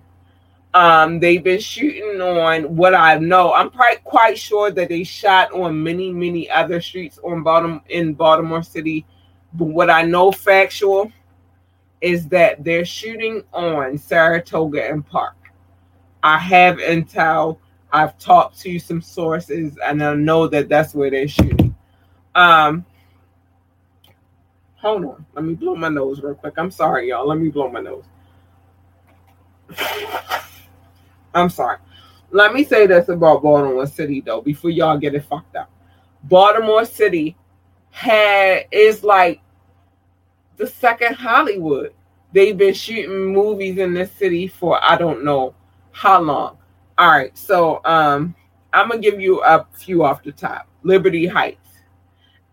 um, 0.74 1.18
they've 1.18 1.42
been 1.42 1.60
shooting 1.60 2.20
on 2.20 2.76
what 2.76 2.94
I 2.94 3.16
know. 3.18 3.52
I'm 3.54 3.70
quite 3.70 4.04
quite 4.04 4.38
sure 4.38 4.70
that 4.70 4.88
they 4.88 5.02
shot 5.02 5.50
on 5.52 5.82
many, 5.82 6.12
many 6.12 6.48
other 6.50 6.80
streets 6.80 7.18
on 7.24 7.42
Baltimore 7.42 7.82
in 7.88 8.14
Baltimore 8.14 8.62
City. 8.62 9.06
But 9.54 9.64
what 9.64 9.88
I 9.88 10.02
know 10.02 10.30
factual 10.30 11.10
is 12.00 12.28
that 12.28 12.62
they're 12.62 12.84
shooting 12.84 13.42
on 13.52 13.96
Saratoga 13.96 14.88
and 14.88 15.06
Park. 15.06 15.36
I 16.22 16.38
have 16.38 16.76
intel. 16.76 17.58
I've 17.90 18.18
talked 18.18 18.60
to 18.60 18.78
some 18.78 19.00
sources, 19.00 19.78
and 19.82 20.04
I 20.04 20.14
know 20.14 20.46
that 20.48 20.68
that's 20.68 20.94
where 20.94 21.10
they're 21.10 21.26
shooting. 21.26 21.67
Um, 22.34 22.84
hold 24.76 25.04
on. 25.04 25.26
Let 25.34 25.44
me 25.44 25.54
blow 25.54 25.74
my 25.74 25.88
nose 25.88 26.20
real 26.22 26.34
quick. 26.34 26.54
I'm 26.56 26.70
sorry, 26.70 27.08
y'all. 27.08 27.26
Let 27.26 27.38
me 27.38 27.48
blow 27.48 27.68
my 27.68 27.80
nose. 27.80 28.04
I'm 31.34 31.50
sorry. 31.50 31.78
Let 32.30 32.52
me 32.52 32.64
say 32.64 32.86
this 32.86 33.08
about 33.08 33.42
Baltimore 33.42 33.86
City 33.86 34.20
though, 34.20 34.40
before 34.40 34.70
y'all 34.70 34.98
get 34.98 35.14
it 35.14 35.24
fucked 35.24 35.56
up. 35.56 35.70
Baltimore 36.24 36.84
City 36.84 37.36
had 37.90 38.66
is 38.70 39.02
like 39.02 39.40
the 40.56 40.66
second 40.66 41.14
Hollywood. 41.14 41.94
They've 42.32 42.56
been 42.56 42.74
shooting 42.74 43.32
movies 43.32 43.78
in 43.78 43.94
this 43.94 44.12
city 44.12 44.46
for 44.46 44.82
I 44.82 44.96
don't 44.96 45.24
know 45.24 45.54
how 45.92 46.20
long. 46.20 46.58
All 46.98 47.10
right, 47.10 47.36
so 47.36 47.80
um 47.84 48.34
I'm 48.72 48.88
gonna 48.88 49.00
give 49.00 49.20
you 49.20 49.42
a 49.42 49.66
few 49.72 50.04
off 50.04 50.22
the 50.22 50.32
top. 50.32 50.68
Liberty 50.82 51.26
Heights. 51.26 51.67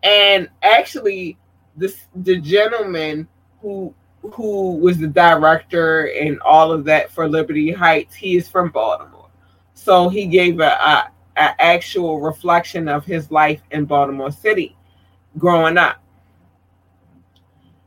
And 0.06 0.48
actually 0.62 1.36
the 1.76 2.36
gentleman 2.36 3.28
who 3.60 3.92
who 4.32 4.76
was 4.76 4.98
the 4.98 5.06
director 5.06 6.06
and 6.08 6.40
all 6.40 6.72
of 6.72 6.84
that 6.84 7.10
for 7.10 7.28
Liberty 7.28 7.70
Heights, 7.72 8.14
he 8.14 8.36
is 8.36 8.48
from 8.48 8.70
Baltimore. 8.70 9.28
So 9.74 10.08
he 10.08 10.26
gave 10.26 10.58
a, 10.60 10.70
a, 10.70 11.10
a 11.36 11.62
actual 11.62 12.20
reflection 12.20 12.88
of 12.88 13.04
his 13.04 13.30
life 13.30 13.62
in 13.70 13.84
Baltimore 13.84 14.32
City 14.32 14.76
growing 15.38 15.76
up. 15.76 16.02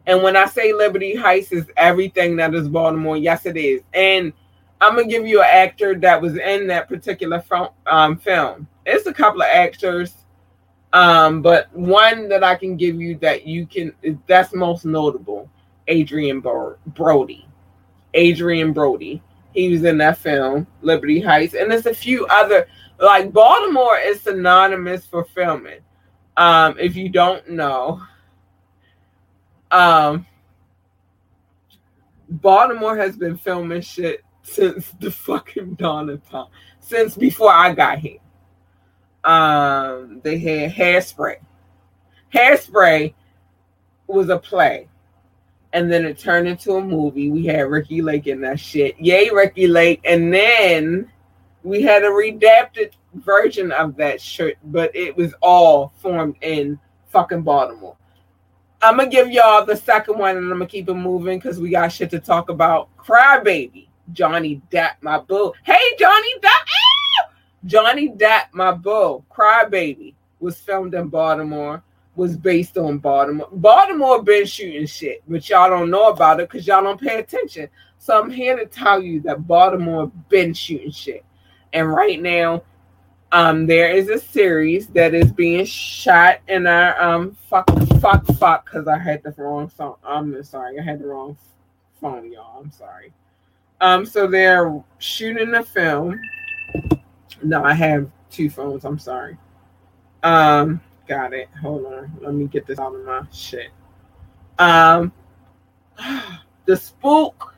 And 0.06 0.24
when 0.24 0.36
I 0.36 0.46
say 0.46 0.72
Liberty 0.72 1.16
Heights 1.16 1.52
is 1.52 1.66
everything 1.78 2.36
that 2.38 2.54
is 2.54 2.68
Baltimore, 2.70 3.18
yes, 3.18 3.46
it 3.46 3.58
is. 3.58 3.82
And 3.94 4.34
I'm 4.82 4.96
gonna 4.96 5.08
give 5.08 5.28
you 5.28 5.42
an 5.42 5.50
actor 5.50 5.96
that 6.00 6.22
was 6.22 6.38
in 6.38 6.68
that 6.68 6.88
particular 6.88 7.42
film. 7.42 7.70
Um, 7.86 8.18
film. 8.18 8.68
It's 8.86 9.08
a 9.08 9.14
couple 9.14 9.42
of 9.42 9.50
actors, 9.52 10.19
um, 10.94 11.42
but 11.42 11.74
one 11.76 12.30
that 12.30 12.44
I 12.44 12.56
can 12.56 12.76
give 12.76 13.00
you 13.00 13.16
that 13.20 13.46
you 13.46 13.66
can 13.66 13.94
that's 14.28 14.54
most 14.54 14.86
notable 14.86 15.50
Adrien 15.90 16.42
Brody. 16.42 17.48
Adrien 18.16 18.74
Brody. 18.74 19.22
He 19.54 19.70
was 19.70 19.84
in 19.84 19.98
that 19.98 20.18
film, 20.18 20.68
Liberty 20.82 21.20
Heights, 21.20 21.56
and 21.56 21.72
there's 21.72 21.86
a 21.86 21.94
few 21.94 22.26
other. 22.28 22.68
Like 23.00 23.32
Baltimore 23.32 23.98
is 23.98 24.22
synonymous 24.22 25.06
for 25.06 25.24
filming. 25.24 25.80
Um, 26.38 26.76
if 26.80 26.96
you 26.96 27.10
don't 27.10 27.50
know, 27.50 28.02
um, 29.72 30.26
Baltimore 32.30 32.96
has 32.98 33.18
been 33.18 33.38
filming 33.38 33.82
shit 33.82 34.24
since 34.44 34.92
the 35.00 35.12
fucking 35.12 35.76
dawn 35.76 36.10
of 36.10 36.28
time, 36.30 36.48
since 36.80 37.16
before 37.16 37.52
I 37.52 37.74
got 37.74 38.00
here. 38.00 38.20
Um, 39.24 40.22
they 40.24 40.38
had 40.40 40.72
Hairspray. 40.72 41.38
Hairspray 42.34 43.14
was 44.08 44.30
a 44.30 44.38
play, 44.38 44.88
and 45.74 45.92
then 45.92 46.06
it 46.06 46.18
turned 46.18 46.48
into 46.48 46.74
a 46.74 46.82
movie. 46.82 47.30
We 47.30 47.46
had 47.46 47.70
Ricki 47.70 48.02
Lake 48.02 48.28
in 48.28 48.42
that 48.42 48.60
shit. 48.60 49.00
Yay, 49.00 49.30
Ricki 49.30 49.68
Lake! 49.68 50.02
And 50.06 50.34
then 50.34 51.12
we 51.64 51.82
had 51.82 52.04
a 52.04 52.10
redacted 52.10 52.92
version 53.14 53.72
of 53.72 53.96
that 53.98 54.22
shit, 54.22 54.58
but 54.66 54.96
it 54.96 55.16
was 55.16 55.34
all 55.42 55.94
formed 56.02 56.36
in 56.42 56.80
fucking 57.08 57.42
Baltimore. 57.42 57.96
I'm 58.82 58.98
gonna 58.98 59.10
give 59.10 59.30
y'all 59.30 59.66
the 59.66 59.76
second 59.76 60.18
one, 60.18 60.38
and 60.38 60.46
I'm 60.46 60.60
gonna 60.60 60.66
keep 60.66 60.88
it 60.88 60.94
moving 60.94 61.38
because 61.38 61.60
we 61.60 61.70
got 61.70 61.92
shit 61.92 62.10
to 62.12 62.20
talk 62.20 62.50
about. 62.50 62.96
Crybaby, 62.98 63.88
Johnny 64.14 64.62
Depp, 64.72 64.92
my 65.02 65.20
boo. 65.20 65.52
Hey, 65.64 65.96
Johnny 65.98 66.34
Depp, 66.40 66.66
Johnny 67.66 68.10
Depp, 68.10 68.54
my 68.54 68.72
boo. 68.72 69.24
Crybaby 69.32 70.16
was 70.40 70.60
filmed 70.60 70.94
in 70.94 71.08
Baltimore. 71.08 71.84
Was 72.16 72.36
based 72.36 72.78
on 72.78 72.98
Baltimore. 72.98 73.48
Baltimore 73.50 74.22
been 74.22 74.46
shooting 74.46 74.86
shit, 74.88 75.24
but 75.28 75.48
y'all 75.48 75.70
don't 75.70 75.90
know 75.90 76.10
about 76.10 76.42
it 76.42 76.50
because 76.50 76.68
y'all 76.68 76.84
don't 76.84 77.00
pay 77.00 77.20
attention. 77.20 77.70
So 77.98 78.20
I'm 78.20 78.30
here 78.30 78.58
to 78.58 78.66
tell 78.66 79.02
you 79.02 79.22
that 79.22 79.48
Baltimore 79.48 80.12
been 80.28 80.54
shooting 80.54 80.92
shit, 80.92 81.24
and 81.72 81.88
right 81.88 82.22
now 82.22 82.64
um, 83.32 83.68
there 83.68 83.92
is 83.92 84.10
a 84.10 84.20
series 84.20 84.88
that 84.88 85.14
is 85.14 85.32
being 85.32 85.64
shot 85.64 86.40
in 86.48 86.66
our 86.66 87.00
um 87.02 87.38
fuck 87.50 87.70
fuck 88.02 88.26
fuck 88.38 88.66
because 88.66 88.88
I 88.88 88.98
had 88.98 89.24
the 89.24 89.34
wrong 89.38 89.70
song. 89.70 89.96
I'm 90.04 90.44
sorry, 90.44 90.80
I 90.80 90.84
had 90.84 91.00
the 91.00 91.08
wrong 91.08 91.38
phone, 92.02 92.32
y'all. 92.32 92.60
I'm 92.60 92.72
sorry. 92.72 93.14
Um, 93.82 94.06
so 94.06 94.28
they're 94.28 94.84
shooting 94.98 95.54
a 95.54 95.64
film. 95.64 96.20
No, 97.44 97.64
I 97.64 97.74
have 97.74 98.10
two 98.30 98.50
phones. 98.50 98.86
I'm 98.86 99.00
sorry. 99.00 99.38
Um, 100.24 100.82
got 101.08 101.34
it. 101.34 101.50
Hold 101.62 101.86
on. 101.86 102.18
Let 102.22 102.34
me 102.34 102.46
get 102.46 102.66
this 102.66 102.80
out 102.80 102.94
of 102.94 103.06
my 103.06 103.24
shit. 103.32 103.70
Um, 104.58 105.12
the 106.66 106.76
spook. 106.76 107.56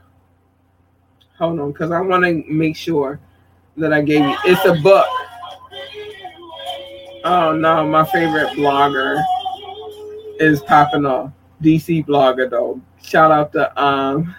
Hold 1.38 1.60
on, 1.60 1.72
because 1.72 1.92
I 1.92 2.00
want 2.02 2.24
to 2.24 2.44
make 2.48 2.76
sure 2.76 3.20
that 3.78 3.92
I 3.92 4.02
gave 4.02 4.24
you. 4.24 4.36
It's 4.46 4.66
a 4.66 4.80
book. 4.82 5.08
Oh 7.24 7.54
no, 7.54 7.88
my 7.88 8.04
favorite 8.06 8.50
blogger 8.50 9.24
is 10.40 10.62
popping 10.62 11.06
off. 11.06 11.32
DC 11.62 12.06
blogger 12.06 12.50
though. 12.50 12.82
Shout 13.02 13.32
out 13.32 13.52
to 13.54 13.82
um 13.82 14.36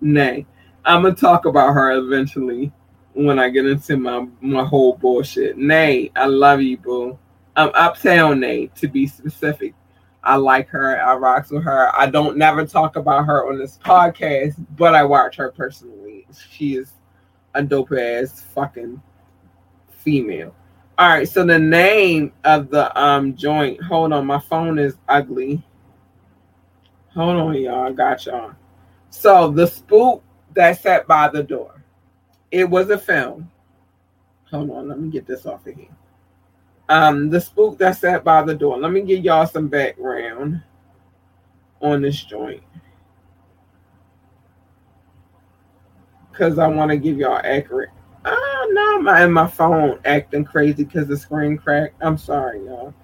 Nay. 0.00 0.46
I'm 0.84 1.02
gonna 1.02 1.14
talk 1.14 1.46
about 1.46 1.72
her 1.72 1.92
eventually 1.92 2.72
when 3.14 3.38
I 3.38 3.48
get 3.48 3.66
into 3.66 3.96
my 3.96 4.26
my 4.40 4.64
whole 4.64 4.96
bullshit. 4.96 5.56
Nay, 5.56 6.10
I 6.14 6.26
love 6.26 6.60
you, 6.60 6.76
boo. 6.76 7.18
I'm 7.56 7.70
uptown 7.74 8.40
Nay 8.40 8.66
to 8.76 8.88
be 8.88 9.06
specific. 9.06 9.74
I 10.22 10.36
like 10.36 10.68
her. 10.68 11.00
I 11.00 11.14
rocks 11.16 11.50
with 11.50 11.62
her. 11.64 11.90
I 11.96 12.06
don't 12.06 12.36
never 12.36 12.66
talk 12.66 12.96
about 12.96 13.26
her 13.26 13.48
on 13.48 13.58
this 13.58 13.78
podcast, 13.84 14.54
but 14.76 14.94
I 14.94 15.04
watch 15.04 15.36
her 15.36 15.52
personally. 15.52 16.26
She 16.50 16.76
is 16.76 16.92
a 17.54 17.62
dope 17.62 17.92
ass 17.92 18.40
fucking 18.54 19.00
female. 19.90 20.54
All 20.96 21.08
right, 21.08 21.28
so 21.28 21.44
the 21.44 21.58
name 21.58 22.32
of 22.44 22.70
the 22.70 22.96
um 23.00 23.36
joint. 23.36 23.82
Hold 23.82 24.12
on, 24.12 24.26
my 24.26 24.38
phone 24.38 24.78
is 24.78 24.96
ugly. 25.08 25.62
Hold 27.14 27.36
on, 27.36 27.54
y'all. 27.54 27.88
I 27.88 27.92
got 27.92 28.26
y'all. 28.26 28.52
So 29.10 29.50
the 29.50 29.66
spook 29.66 30.22
that 30.54 30.80
sat 30.80 31.06
by 31.06 31.28
the 31.28 31.42
door. 31.42 31.83
It 32.54 32.70
was 32.70 32.88
a 32.90 32.98
film. 32.98 33.50
Hold 34.52 34.70
on, 34.70 34.88
let 34.88 35.00
me 35.00 35.10
get 35.10 35.26
this 35.26 35.44
off 35.44 35.66
of 35.66 35.74
here. 35.74 35.88
Um, 36.88 37.28
the 37.28 37.40
spook 37.40 37.78
that 37.78 37.96
sat 37.96 38.22
by 38.22 38.44
the 38.44 38.54
door. 38.54 38.78
Let 38.78 38.92
me 38.92 39.02
give 39.02 39.24
y'all 39.24 39.44
some 39.46 39.66
background 39.66 40.62
on 41.82 42.02
this 42.02 42.22
joint. 42.22 42.62
Cause 46.32 46.60
I 46.60 46.68
want 46.68 46.92
to 46.92 46.96
give 46.96 47.16
y'all 47.16 47.40
accurate 47.42 47.90
Oh 48.24 48.70
no, 48.72 49.02
my 49.02 49.26
my 49.26 49.48
phone 49.48 49.98
acting 50.04 50.44
crazy 50.44 50.84
because 50.84 51.08
the 51.08 51.16
screen 51.16 51.58
cracked. 51.58 52.00
I'm 52.00 52.16
sorry, 52.16 52.64
y'all. 52.64 52.94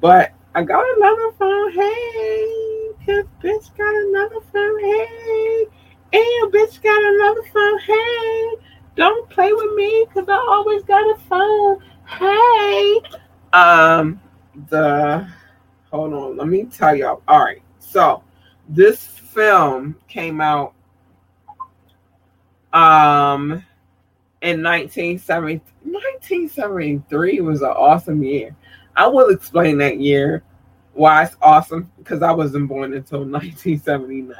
But 0.00 0.32
I 0.54 0.62
got 0.62 0.84
another 0.96 1.32
phone. 1.32 1.72
Hey, 1.72 2.88
cause 3.04 3.24
bitch 3.42 3.76
got 3.76 3.94
another 3.94 4.40
phone. 4.52 4.80
Hey, 4.80 5.66
and 6.12 6.52
bitch 6.52 6.80
got 6.82 7.02
another 7.02 7.42
phone. 7.52 7.78
Hey, 7.80 8.71
don't 8.96 9.28
play 9.30 9.52
with 9.52 9.74
me 9.74 10.06
because 10.08 10.28
I 10.28 10.34
always 10.34 10.82
got 10.84 11.02
a 11.02 11.18
phone. 11.20 11.82
Hey, 12.06 13.00
um, 13.52 14.20
the 14.68 15.26
hold 15.90 16.12
on, 16.12 16.36
let 16.36 16.48
me 16.48 16.64
tell 16.64 16.94
y'all. 16.94 17.22
All 17.28 17.44
right, 17.44 17.62
so 17.78 18.22
this 18.68 19.06
film 19.06 19.96
came 20.08 20.40
out 20.40 20.74
um 22.72 23.64
in 24.42 24.62
1970, 24.62 25.62
1973 25.84 27.40
was 27.40 27.62
an 27.62 27.68
awesome 27.68 28.22
year. 28.22 28.54
I 28.96 29.06
will 29.06 29.30
explain 29.30 29.78
that 29.78 30.00
year 30.00 30.42
why 30.94 31.24
it's 31.24 31.36
awesome 31.40 31.90
because 31.98 32.22
I 32.22 32.32
wasn't 32.32 32.68
born 32.68 32.92
until 32.92 33.20
1979. 33.24 34.34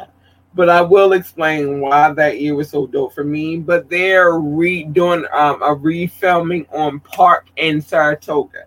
But 0.55 0.69
I 0.69 0.83
will 0.83 1.12
explain 1.12 1.81
why 1.81 2.12
that 2.12 2.41
year 2.41 2.55
was 2.55 2.71
so 2.71 2.87
dope 2.87 3.15
for 3.15 3.25
me. 3.25 3.59
But 3.59 3.88
they're 3.88 4.33
redoing 4.33 5.33
um, 5.35 5.62
a 5.62 5.75
refilming 5.75 6.67
on 6.75 7.01
Park 7.01 7.47
in 7.57 7.81
Saratoga. 7.81 8.65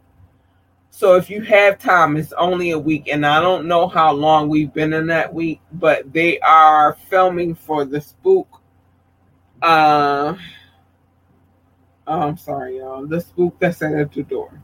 So 0.89 1.15
if 1.15 1.29
you 1.29 1.41
have 1.41 1.77
time, 1.77 2.15
it's 2.15 2.31
only 2.33 2.71
a 2.71 2.79
week, 2.79 3.09
and 3.09 3.25
I 3.25 3.41
don't 3.41 3.67
know 3.67 3.87
how 3.87 4.13
long 4.13 4.47
we've 4.47 4.73
been 4.73 4.93
in 4.93 5.07
that 5.07 5.33
week, 5.33 5.59
but 5.73 6.11
they 6.13 6.39
are 6.39 6.93
filming 7.09 7.53
for 7.53 7.83
the 7.83 7.99
spook. 7.99 8.61
Uh, 9.61 10.35
Oh, 12.07 12.21
I'm 12.21 12.37
sorry, 12.37 12.77
y'all. 12.77 13.07
The 13.07 13.19
spook 13.19 13.59
that's 13.59 13.81
at 13.81 14.11
the 14.13 14.23
door. 14.23 14.61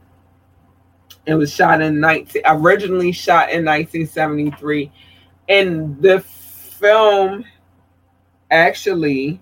It 1.25 1.33
was 1.33 1.53
shot 1.53 1.81
in 1.81 1.99
19 1.99 2.43
originally 2.45 3.11
shot 3.11 3.49
in 3.51 3.65
1973. 3.65 4.91
And 5.49 5.99
the 6.01 6.23
film 6.81 7.45
actually 8.49 9.39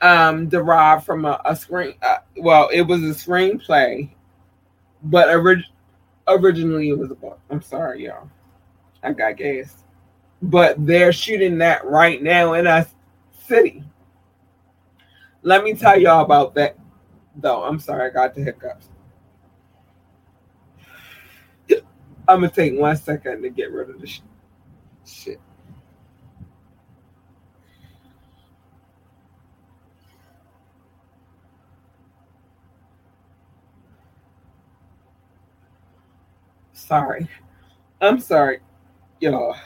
um 0.00 0.48
derived 0.48 1.04
from 1.04 1.24
a, 1.24 1.40
a 1.44 1.56
screen 1.56 1.94
uh, 2.02 2.18
well, 2.36 2.68
it 2.72 2.82
was 2.82 3.00
a 3.02 3.14
screenplay, 3.14 4.08
but 5.04 5.28
orig- 5.28 5.64
originally 6.28 6.90
it 6.90 6.98
was 6.98 7.10
a 7.10 7.14
book. 7.16 7.40
I'm 7.50 7.62
sorry, 7.62 8.04
y'all. 8.04 8.28
I 9.02 9.12
got 9.12 9.36
gas. 9.36 9.82
But 10.42 10.76
they're 10.86 11.12
shooting 11.12 11.58
that 11.58 11.84
right 11.84 12.22
now 12.22 12.52
in 12.54 12.66
a 12.66 12.86
city 13.46 13.82
let 15.44 15.62
me 15.62 15.74
tell 15.74 16.00
y'all 16.00 16.24
about 16.24 16.54
that, 16.54 16.76
though. 17.36 17.62
I'm 17.62 17.78
sorry, 17.78 18.10
I 18.10 18.12
got 18.12 18.34
the 18.34 18.42
hiccups. 18.42 18.88
I'm 22.26 22.40
gonna 22.40 22.50
take 22.50 22.78
one 22.78 22.96
second 22.96 23.42
to 23.42 23.50
get 23.50 23.70
rid 23.70 23.90
of 23.90 24.00
the 24.00 24.06
sh- 24.06 24.22
shit. 25.06 25.40
Sorry. 36.72 37.28
I'm 38.00 38.20
sorry, 38.20 38.60
y'all. 39.20 39.56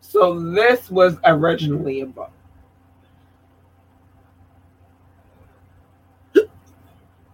So 0.00 0.40
this 0.40 0.90
was 0.90 1.16
originally 1.24 2.00
a 2.00 2.06
book. 2.06 2.32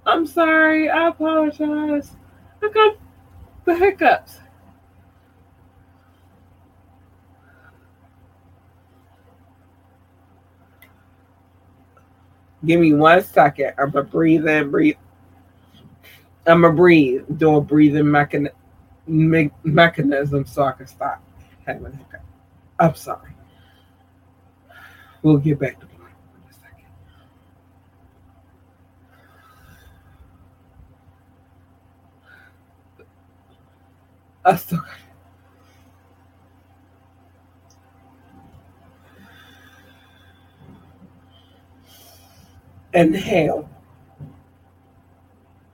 I'm 0.07 0.27
sorry. 0.27 0.91
I 0.91 1.09
apologize. 1.09 2.11
I 2.63 2.69
got 2.69 2.97
the 3.67 3.77
hiccups. 3.77 4.39
Give 12.65 12.81
me 12.81 12.95
one 12.95 13.23
second. 13.23 13.75
I'm 13.79 13.91
gonna 13.91 14.05
breathe 14.05 14.47
in, 14.49 14.71
breathe. 14.71 14.97
I'm 16.47 16.63
gonna 16.63 16.73
breathe. 16.75 17.25
Do 17.37 17.57
a 17.57 17.61
breathing 17.61 18.11
mechanism. 18.11 18.57
me- 19.07 19.53
mechanism 19.63 20.47
so 20.47 20.65
I 20.65 20.73
can 20.73 20.87
stop 20.87 21.23
having 21.67 21.93
hiccup. 21.93 22.25
I'm 22.79 22.95
sorry. 22.95 23.31
We'll 25.23 25.39
get 25.39 25.59
back 25.59 25.79
to 25.81 25.87
Blonde 25.87 26.13
in 26.35 26.51
a 26.51 26.55
second. 26.55 26.87
Got 34.47 34.73
Inhale. 42.95 43.69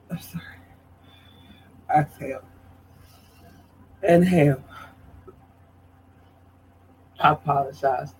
I'm 0.09 0.19
sorry. 0.19 0.43
Exhale. 1.95 2.43
Inhale. 4.03 4.63
I 7.19 7.31
apologize. 7.33 8.15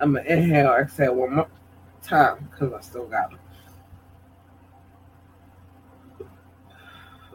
I'm 0.00 0.14
gonna 0.14 0.28
inhale, 0.28 0.74
exhale 0.74 1.14
one 1.14 1.34
more 1.36 1.48
time 2.02 2.48
because 2.50 2.72
I 2.72 2.80
still 2.80 3.06
got 3.06 3.30
them. 3.30 3.38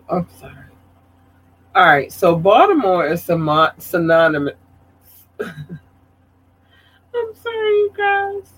I'm 0.10 0.28
sorry. 0.40 0.54
All 1.76 1.86
right, 1.86 2.12
so 2.12 2.36
Baltimore 2.36 3.08
is 3.08 3.22
synonymous. 3.22 4.56
I'm 5.40 7.36
sorry, 7.36 7.74
you 7.74 7.94
guys. 7.96 8.52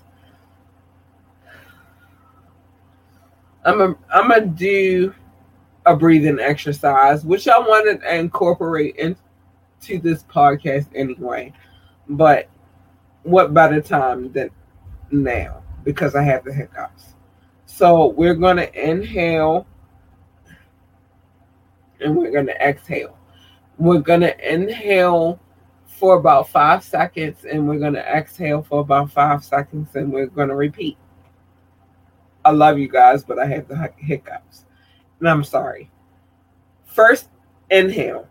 I'm 3.64 3.80
a, 3.80 3.94
I'm 4.12 4.28
gonna 4.28 4.46
do 4.46 5.14
a 5.84 5.94
breathing 5.94 6.38
exercise, 6.40 7.24
which 7.24 7.46
I 7.46 7.58
wanted 7.58 8.00
to 8.00 8.14
incorporate 8.14 8.96
into 8.96 9.98
this 10.00 10.22
podcast 10.24 10.86
anyway. 10.94 11.52
But 12.08 12.48
what 13.22 13.52
better 13.52 13.80
time 13.80 14.32
than 14.32 14.50
now 15.10 15.62
because 15.84 16.14
I 16.14 16.22
have 16.22 16.44
the 16.44 16.52
hiccups. 16.52 17.14
So 17.66 18.08
we're 18.08 18.34
gonna 18.34 18.68
inhale 18.74 19.66
and 22.00 22.16
we're 22.16 22.32
gonna 22.32 22.52
exhale. 22.52 23.16
We're 23.78 24.00
gonna 24.00 24.34
inhale 24.42 25.40
for 26.00 26.16
about 26.16 26.48
five 26.48 26.82
seconds 26.82 27.44
and 27.44 27.68
we're 27.68 27.78
going 27.78 27.92
to 27.92 28.00
exhale 28.00 28.62
for 28.62 28.80
about 28.80 29.12
five 29.12 29.44
seconds 29.44 29.94
and 29.94 30.10
we're 30.10 30.26
going 30.26 30.48
to 30.48 30.54
repeat. 30.54 30.96
I 32.42 32.52
love 32.52 32.78
you 32.78 32.88
guys, 32.88 33.22
but 33.22 33.38
I 33.38 33.44
have 33.44 33.68
the 33.68 33.92
hiccups. 33.98 34.64
And 35.18 35.28
I'm 35.28 35.44
sorry. 35.44 35.90
First, 36.86 37.28
inhale. 37.70 38.26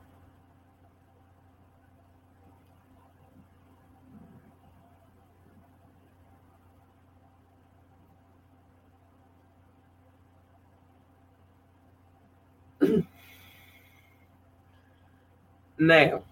Now, 15.80 16.24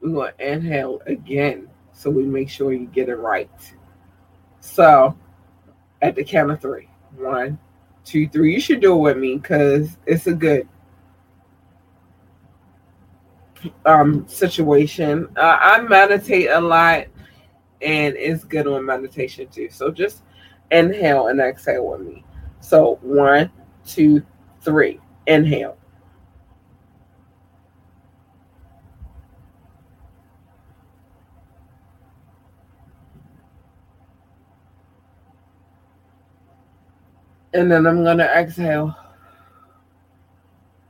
we're 0.00 0.10
going 0.10 0.32
to 0.38 0.52
inhale 0.52 1.00
again 1.06 1.68
so 1.92 2.10
we 2.10 2.24
make 2.24 2.50
sure 2.50 2.72
you 2.72 2.86
get 2.86 3.08
it 3.08 3.16
right. 3.16 3.50
So 4.60 5.16
at 6.02 6.14
the 6.14 6.24
count 6.24 6.50
of 6.50 6.60
three 6.60 6.88
one, 7.16 7.58
two, 8.04 8.28
three. 8.28 8.54
You 8.54 8.60
should 8.60 8.80
do 8.80 8.94
it 8.94 9.00
with 9.00 9.16
me 9.16 9.36
because 9.36 9.96
it's 10.06 10.26
a 10.26 10.34
good 10.34 10.68
um 13.84 14.26
situation. 14.28 15.28
Uh, 15.36 15.58
I 15.60 15.80
meditate 15.80 16.50
a 16.50 16.60
lot 16.60 17.06
and 17.82 18.14
it's 18.16 18.44
good 18.44 18.66
on 18.66 18.84
meditation 18.84 19.48
too. 19.48 19.68
So 19.70 19.90
just 19.90 20.22
inhale 20.70 21.28
and 21.28 21.40
exhale 21.40 21.86
with 21.86 22.00
me. 22.00 22.24
So 22.60 22.98
one, 23.02 23.50
two, 23.86 24.24
three. 24.60 25.00
Inhale. 25.26 25.76
And 37.56 37.70
then 37.70 37.86
I'm 37.86 38.04
going 38.04 38.18
to 38.18 38.24
exhale. 38.24 38.94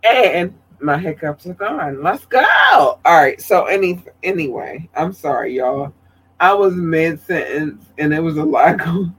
And 0.02 0.52
my 0.80 0.98
hiccups 0.98 1.46
are 1.46 1.54
gone. 1.54 2.02
Let's 2.02 2.26
go. 2.26 2.40
All 2.42 3.00
right. 3.04 3.40
So 3.40 3.66
any 3.66 4.04
anyway, 4.22 4.88
I'm 4.96 5.12
sorry, 5.12 5.56
y'all. 5.56 5.92
I 6.40 6.52
was 6.52 6.74
mid 6.74 7.20
sentence 7.20 7.86
and 7.98 8.12
it 8.12 8.20
was 8.20 8.36
a 8.36 8.44
lot 8.44 8.78
going 8.84 9.14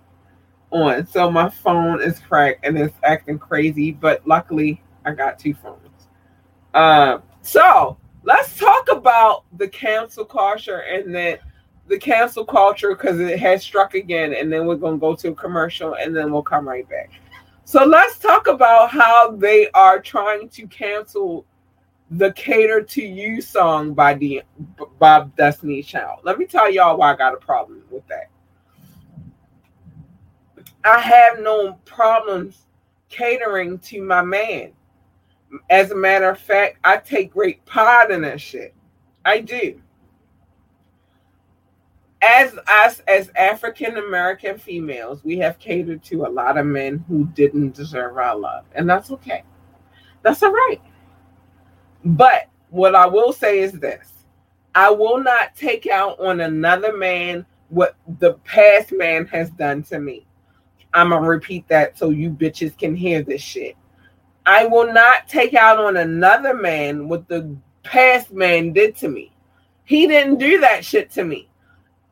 on. 0.71 1.07
So 1.07 1.31
my 1.31 1.49
phone 1.49 2.01
is 2.01 2.19
cracked 2.19 2.65
and 2.65 2.77
it's 2.77 2.93
acting 3.03 3.39
crazy, 3.39 3.91
but 3.91 4.27
luckily 4.27 4.81
I 5.05 5.13
got 5.13 5.39
two 5.39 5.53
phones. 5.53 6.07
Um, 6.73 7.23
so 7.41 7.97
let's 8.23 8.57
talk 8.57 8.91
about 8.91 9.45
the 9.57 9.67
cancel 9.69 10.25
culture 10.25 10.79
and 10.79 11.15
then 11.15 11.37
the 11.87 11.97
cancel 11.97 12.45
culture 12.45 12.89
because 12.89 13.19
it 13.19 13.39
has 13.39 13.63
struck 13.63 13.95
again, 13.95 14.33
and 14.33 14.51
then 14.51 14.67
we're 14.67 14.75
gonna 14.75 14.97
go 14.97 15.15
to 15.15 15.29
a 15.29 15.35
commercial 15.35 15.95
and 15.95 16.15
then 16.15 16.31
we'll 16.31 16.43
come 16.43 16.67
right 16.67 16.87
back. 16.89 17.11
So 17.67 17.83
let's 17.83 18.17
talk 18.17 18.47
about 18.47 18.91
how 18.91 19.31
they 19.31 19.69
are 19.71 19.99
trying 19.99 20.47
to 20.51 20.65
cancel 20.67 21.45
the 22.11 22.31
Cater 22.31 22.81
to 22.81 23.03
You 23.03 23.41
song 23.41 23.93
by 23.93 24.13
the 24.13 24.43
Bob 24.99 25.35
Destiny 25.35 25.83
Child. 25.83 26.21
Let 26.23 26.39
me 26.39 26.45
tell 26.45 26.71
y'all 26.71 26.95
why 26.95 27.11
I 27.11 27.17
got 27.17 27.33
a 27.33 27.37
problem 27.37 27.83
with 27.91 28.07
that. 28.07 28.29
I 30.85 30.97
have 30.97 31.41
no 31.41 31.73
problems 31.83 32.67
catering 33.09 33.79
to 33.79 34.01
my 34.01 34.21
man. 34.21 34.71
As 35.69 35.91
a 35.91 35.95
matter 35.95 36.29
of 36.29 36.39
fact, 36.39 36.77
I 36.85 36.95
take 36.95 37.33
great 37.33 37.65
pride 37.65 38.11
in 38.11 38.21
that 38.21 38.39
shit. 38.39 38.73
I 39.25 39.41
do 39.41 39.81
as 42.27 42.59
us 42.67 43.01
as 43.07 43.31
African 43.37 43.97
American 43.97 44.57
females, 44.57 45.23
we 45.23 45.37
have 45.37 45.59
catered 45.59 46.03
to 46.03 46.25
a 46.25 46.27
lot 46.29 46.57
of 46.57 46.65
men 46.65 47.03
who 47.07 47.25
didn't 47.27 47.73
deserve 47.73 48.17
our 48.17 48.35
love, 48.35 48.65
and 48.75 48.89
that's 48.89 49.09
okay. 49.11 49.43
That's 50.23 50.43
all 50.43 50.51
right. 50.51 50.81
But 52.03 52.49
what 52.69 52.95
I 52.95 53.05
will 53.05 53.31
say 53.31 53.59
is 53.59 53.71
this 53.71 54.11
I 54.75 54.91
will 54.91 55.23
not 55.23 55.55
take 55.55 55.87
out 55.87 56.19
on 56.19 56.41
another 56.41 56.97
man 56.97 57.45
what 57.69 57.95
the 58.19 58.33
past 58.43 58.91
man 58.91 59.25
has 59.27 59.49
done 59.51 59.83
to 59.83 59.99
me. 59.99 60.25
I'm 60.93 61.09
gonna 61.09 61.25
repeat 61.25 61.65
that 61.69 61.97
so 61.97 62.09
you 62.09 62.29
bitches 62.29 62.77
can 62.77 62.93
hear 62.93 63.23
this 63.23 63.41
shit. 63.41 63.77
I 64.45 64.65
will 64.65 64.91
not 64.91 65.29
take 65.29 65.53
out 65.53 65.79
on 65.79 65.95
another 65.95 66.53
man 66.53 67.07
what 67.07 67.27
the 67.29 67.55
past 67.83 68.33
man 68.33 68.73
did 68.73 68.97
to 68.97 69.07
me. 69.07 69.31
He 69.85 70.07
didn't 70.07 70.39
do 70.39 70.59
that 70.59 70.83
shit 70.83 71.09
to 71.11 71.23
me 71.23 71.47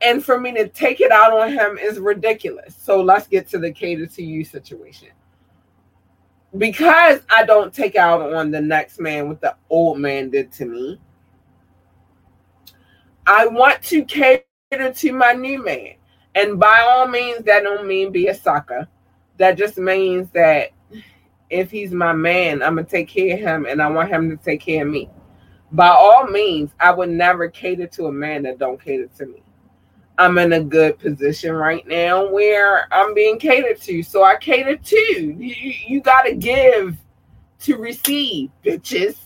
and 0.02 0.24
for 0.24 0.39
me 0.39 0.54
to 0.54 0.68
take 0.68 1.02
it 1.02 1.12
out 1.12 1.34
on 1.34 1.52
him 1.52 1.78
is 1.78 2.00
ridiculous. 2.00 2.76
So 2.76 3.02
let's 3.02 3.28
get 3.28 3.48
to 3.50 3.60
the 3.60 3.72
cater 3.72 4.06
to 4.06 4.24
you 4.24 4.43
situation. 4.43 5.10
Because 6.58 7.22
I 7.30 7.46
don't 7.46 7.74
take 7.74 7.96
out 7.96 8.22
on 8.34 8.52
the 8.52 8.62
next 8.62 9.00
man 9.00 9.28
what 9.28 9.41
the 9.41 9.56
old 9.70 10.00
man 10.00 10.30
did 10.30 10.52
to 10.54 10.66
me, 10.66 11.00
I 13.28 13.48
want 13.48 13.82
to 13.84 14.06
cater 14.06 14.43
to 14.72 15.12
my 15.12 15.34
new 15.34 15.64
man. 15.64 15.96
And 16.36 16.60
by 16.60 16.82
all 16.82 17.08
means, 17.08 17.43
that 17.46 17.64
don't 17.64 17.88
mean 17.88 18.12
be 18.12 18.28
a 18.28 18.36
sucker. 18.36 18.88
That 19.38 19.58
just 19.58 19.78
means 19.78 20.30
that 20.32 20.70
if 21.50 21.72
he's 21.72 21.91
my 21.91 22.14
man, 22.14 22.62
I'm 22.62 22.76
gonna 22.76 22.88
take 22.88 23.08
care 23.08 23.34
of 23.36 23.39
him 23.39 23.66
and 23.66 23.82
I 23.82 23.89
want 23.89 24.10
him 24.10 24.30
to 24.30 24.38
take 24.38 24.62
care 24.62 24.86
of 24.86 24.91
me. 24.91 25.10
By 25.72 25.88
all 25.88 26.28
means, 26.28 26.72
I 26.80 26.91
would 26.91 27.10
never 27.10 27.50
cater 27.50 27.88
to 27.88 28.06
a 28.06 28.12
man 28.12 28.43
that 28.43 28.60
don't 28.60 28.82
cater 28.82 29.08
to 29.18 29.26
me. 29.26 29.41
I'm 30.18 30.38
in 30.38 30.53
a 30.53 30.63
good 30.63 30.97
position 30.97 31.53
right 31.53 31.86
now 31.88 32.32
where 32.32 32.88
I'm 32.93 33.13
being 33.13 33.38
catered 33.38 33.82
to. 33.82 34.01
So 34.01 34.24
I 34.24 34.38
cater 34.38 34.78
to. 34.78 34.97
You, 35.38 35.74
you 35.88 36.01
got 36.01 36.24
to 36.24 36.36
give 36.36 36.97
to 37.59 37.78
receive, 37.78 38.49
bitches. 38.63 39.18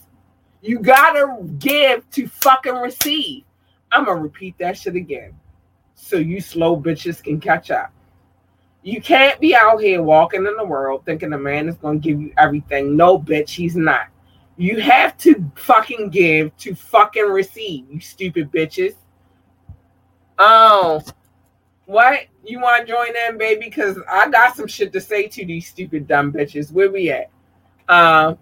You 0.62 0.80
got 0.80 1.14
to 1.14 1.44
give 1.60 2.10
to 2.12 2.28
fucking 2.28 2.76
receive. 2.76 3.44
I'm 3.92 4.06
going 4.06 4.18
to 4.18 4.24
repeat 4.24 4.58
that 4.60 4.78
shit 4.78 4.96
again 4.96 5.36
so 5.96 6.18
you 6.18 6.42
slow 6.42 6.80
bitches 6.80 7.24
can 7.24 7.40
catch 7.40 7.72
up. 7.72 7.92
You 8.82 9.02
can't 9.02 9.40
be 9.40 9.56
out 9.56 9.82
here 9.82 10.02
walking 10.02 10.46
in 10.46 10.56
the 10.56 10.66
world 10.66 11.04
thinking 11.06 11.34
a 11.34 11.38
man 11.38 11.68
is 11.68 11.76
going 11.76 12.02
to 12.02 12.08
give 12.08 12.22
you 12.22 12.34
everything. 12.38 12.96
No, 12.96 13.20
bitch, 13.20 13.50
he's 13.50 13.76
not. 13.76 14.08
You 14.58 14.80
have 14.82 15.18
to 15.20 15.52
fucking 15.56 16.10
give 16.10 16.56
to 16.58 16.76
fucking 16.76 17.30
receive, 17.30 17.86
you 17.90 18.00
stupid 18.00 18.52
bitches. 18.52 18.96
Oh, 20.40 21.04
What? 21.86 22.22
You 22.46 22.60
want 22.62 22.88
to 22.88 22.92
join 22.92 23.10
in, 23.28 23.38
baby? 23.38 23.66
Because 23.66 24.00
I 24.10 24.30
got 24.30 24.56
some 24.56 24.68
shit 24.68 24.94
to 24.94 25.02
say 25.02 25.28
to 25.28 25.46
these 25.46 25.68
stupid 25.68 26.08
dumb 26.08 26.32
bitches. 26.32 26.72
Where 26.72 26.90
we 26.90 27.12
at? 27.12 27.30
Um, 27.90 28.38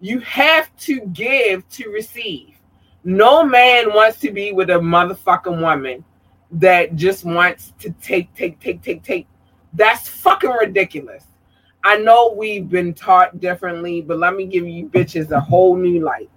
you 0.00 0.20
have 0.20 0.74
to 0.78 1.00
give 1.06 1.68
to 1.70 1.90
receive. 1.90 2.54
No 3.04 3.44
man 3.44 3.92
wants 3.92 4.20
to 4.20 4.30
be 4.30 4.52
with 4.52 4.70
a 4.70 4.74
motherfucking 4.74 5.60
woman 5.60 6.04
that 6.52 6.94
just 6.94 7.24
wants 7.24 7.72
to 7.80 7.90
take, 8.00 8.32
take, 8.34 8.60
take, 8.60 8.82
take, 8.82 9.02
take. 9.02 9.26
That's 9.72 10.08
fucking 10.08 10.50
ridiculous. 10.50 11.24
I 11.84 11.96
know 11.98 12.34
we've 12.36 12.68
been 12.68 12.94
taught 12.94 13.40
differently, 13.40 14.02
but 14.02 14.18
let 14.18 14.36
me 14.36 14.46
give 14.46 14.66
you 14.66 14.88
bitches 14.88 15.30
a 15.30 15.40
whole 15.40 15.76
new 15.76 16.00
light. 16.00 16.30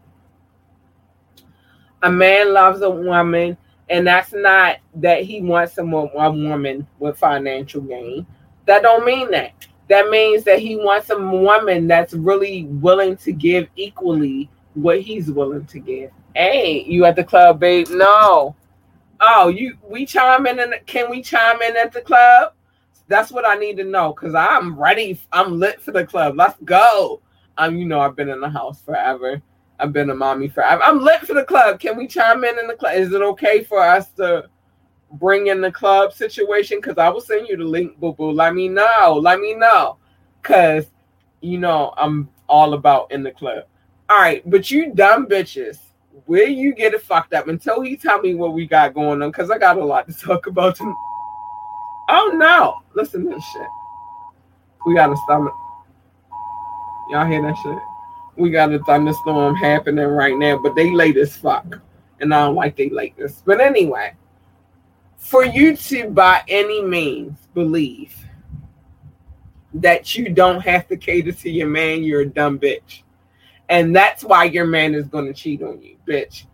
A 2.03 2.11
man 2.11 2.53
loves 2.53 2.81
a 2.81 2.89
woman 2.89 3.57
and 3.91 4.07
that's 4.07 4.31
not 4.31 4.77
that 4.95 5.23
he 5.23 5.41
wants 5.41 5.77
a, 5.77 5.83
a 5.83 6.31
woman 6.31 6.87
with 6.99 7.17
financial 7.17 7.81
gain. 7.81 8.25
That 8.65 8.83
don't 8.83 9.05
mean 9.05 9.29
that. 9.31 9.51
That 9.89 10.09
means 10.09 10.45
that 10.45 10.59
he 10.59 10.77
wants 10.77 11.09
a 11.09 11.19
woman 11.19 11.87
that's 11.87 12.13
really 12.13 12.63
willing 12.65 13.17
to 13.17 13.33
give 13.33 13.67
equally 13.75 14.49
what 14.75 15.01
he's 15.01 15.29
willing 15.29 15.65
to 15.65 15.79
give. 15.79 16.11
Hey, 16.33 16.85
you 16.87 17.03
at 17.03 17.17
the 17.17 17.25
club, 17.25 17.59
babe? 17.59 17.87
No. 17.89 18.55
Oh, 19.19 19.49
you 19.49 19.77
we 19.87 20.05
chime 20.05 20.47
in 20.47 20.61
and 20.61 20.73
can 20.85 21.09
we 21.09 21.21
chime 21.21 21.61
in 21.61 21.75
at 21.75 21.91
the 21.91 22.01
club? 22.01 22.53
That's 23.09 23.29
what 23.29 23.45
I 23.45 23.55
need 23.55 23.75
to 23.77 23.83
know 23.83 24.13
because 24.13 24.33
I'm 24.33 24.79
ready. 24.79 25.19
I'm 25.33 25.59
lit 25.59 25.81
for 25.81 25.91
the 25.91 26.05
club. 26.05 26.37
Let's 26.37 26.57
go. 26.63 27.21
Um, 27.57 27.75
you 27.75 27.85
know, 27.85 27.99
I've 27.99 28.15
been 28.15 28.29
in 28.29 28.39
the 28.39 28.49
house 28.49 28.81
forever. 28.81 29.41
I've 29.81 29.91
been 29.91 30.11
a 30.11 30.15
mommy 30.15 30.47
for. 30.47 30.63
I'm 30.63 31.01
lit 31.01 31.21
for 31.21 31.33
the 31.33 31.43
club. 31.43 31.79
Can 31.79 31.97
we 31.97 32.07
chime 32.07 32.43
in 32.43 32.59
in 32.59 32.67
the 32.67 32.75
club? 32.75 32.95
Is 32.95 33.11
it 33.11 33.21
okay 33.21 33.63
for 33.63 33.81
us 33.81 34.09
to 34.11 34.47
bring 35.13 35.47
in 35.47 35.59
the 35.59 35.71
club 35.71 36.13
situation? 36.13 36.77
Because 36.79 36.99
I 36.99 37.09
will 37.09 37.19
send 37.19 37.47
you 37.47 37.57
the 37.57 37.63
link, 37.63 37.97
boo 37.97 38.13
boo. 38.13 38.31
Let 38.31 38.53
me 38.53 38.69
know. 38.69 39.19
Let 39.21 39.39
me 39.39 39.55
know. 39.55 39.97
Because 40.41 40.85
you 41.41 41.57
know 41.57 41.93
I'm 41.97 42.29
all 42.47 42.75
about 42.75 43.11
in 43.11 43.23
the 43.23 43.31
club. 43.31 43.65
All 44.09 44.17
right, 44.17 44.47
but 44.49 44.69
you 44.69 44.93
dumb 44.93 45.25
bitches, 45.27 45.77
where 46.25 46.47
you 46.47 46.75
get 46.75 46.93
it 46.93 47.01
fucked 47.01 47.33
up 47.33 47.47
until 47.47 47.81
he 47.81 47.97
tell 47.97 48.21
me 48.21 48.35
what 48.35 48.53
we 48.53 48.67
got 48.67 48.93
going 48.93 49.23
on? 49.23 49.31
Because 49.31 49.49
I 49.49 49.57
got 49.57 49.77
a 49.77 49.83
lot 49.85 50.07
to 50.07 50.13
talk 50.13 50.47
about. 50.47 50.79
Oh 52.13 52.31
no! 52.35 52.81
Listen 52.93 53.23
to 53.23 53.29
this 53.29 53.43
shit. 53.53 53.67
We 54.85 54.95
got 54.95 55.13
a 55.13 55.17
stomach. 55.23 55.53
Y'all 57.09 57.25
hear 57.25 57.41
that 57.41 57.55
shit? 57.63 57.90
We 58.35 58.49
got 58.49 58.73
a 58.73 58.79
thunderstorm 58.79 59.55
happening 59.55 60.05
right 60.05 60.37
now, 60.37 60.57
but 60.57 60.75
they 60.75 60.91
late 60.91 61.17
as 61.17 61.35
fuck. 61.35 61.79
And 62.19 62.33
I 62.33 62.45
don't 62.45 62.55
like 62.55 62.75
they 62.75 62.89
lateness. 62.89 63.41
But 63.45 63.59
anyway, 63.59 64.15
for 65.17 65.43
you 65.43 65.75
to 65.75 66.09
by 66.09 66.43
any 66.47 66.83
means 66.83 67.37
believe 67.53 68.15
that 69.73 70.15
you 70.15 70.29
don't 70.29 70.61
have 70.61 70.87
to 70.89 70.97
cater 70.97 71.31
to 71.31 71.49
your 71.49 71.67
man, 71.67 72.03
you're 72.03 72.21
a 72.21 72.25
dumb 72.25 72.59
bitch. 72.59 73.03
And 73.69 73.95
that's 73.95 74.23
why 74.23 74.45
your 74.45 74.65
man 74.65 74.93
is 74.93 75.07
to 75.07 75.33
cheat 75.33 75.63
on 75.63 75.81
you, 75.81 75.95
bitch. 76.05 76.45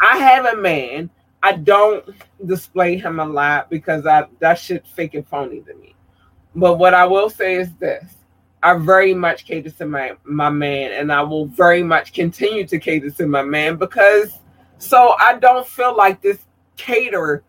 I 0.00 0.16
have 0.18 0.46
a 0.46 0.56
man. 0.56 1.10
I 1.42 1.52
don't 1.52 2.04
display 2.44 2.96
him 2.96 3.20
a 3.20 3.26
lot 3.26 3.70
because 3.70 4.06
I 4.06 4.26
that 4.40 4.58
shit 4.58 4.86
fake 4.86 5.14
and 5.14 5.26
phony 5.28 5.60
to 5.60 5.74
me. 5.74 5.94
But 6.54 6.78
what 6.78 6.94
I 6.94 7.04
will 7.04 7.28
say 7.28 7.56
is 7.56 7.74
this 7.74 8.15
I 8.62 8.74
very 8.74 9.14
much 9.14 9.44
cater 9.44 9.70
to 9.70 9.86
my 9.86 10.12
my 10.24 10.50
man, 10.50 10.92
and 10.92 11.12
I 11.12 11.22
will 11.22 11.46
very 11.46 11.82
much 11.82 12.12
continue 12.12 12.66
to 12.66 12.78
cater 12.78 13.10
to 13.10 13.26
my 13.26 13.42
man 13.42 13.76
because 13.76 14.38
so 14.78 15.14
I 15.18 15.38
don't 15.38 15.66
feel 15.66 15.96
like 15.96 16.20
this 16.20 16.38
cater 16.76 17.42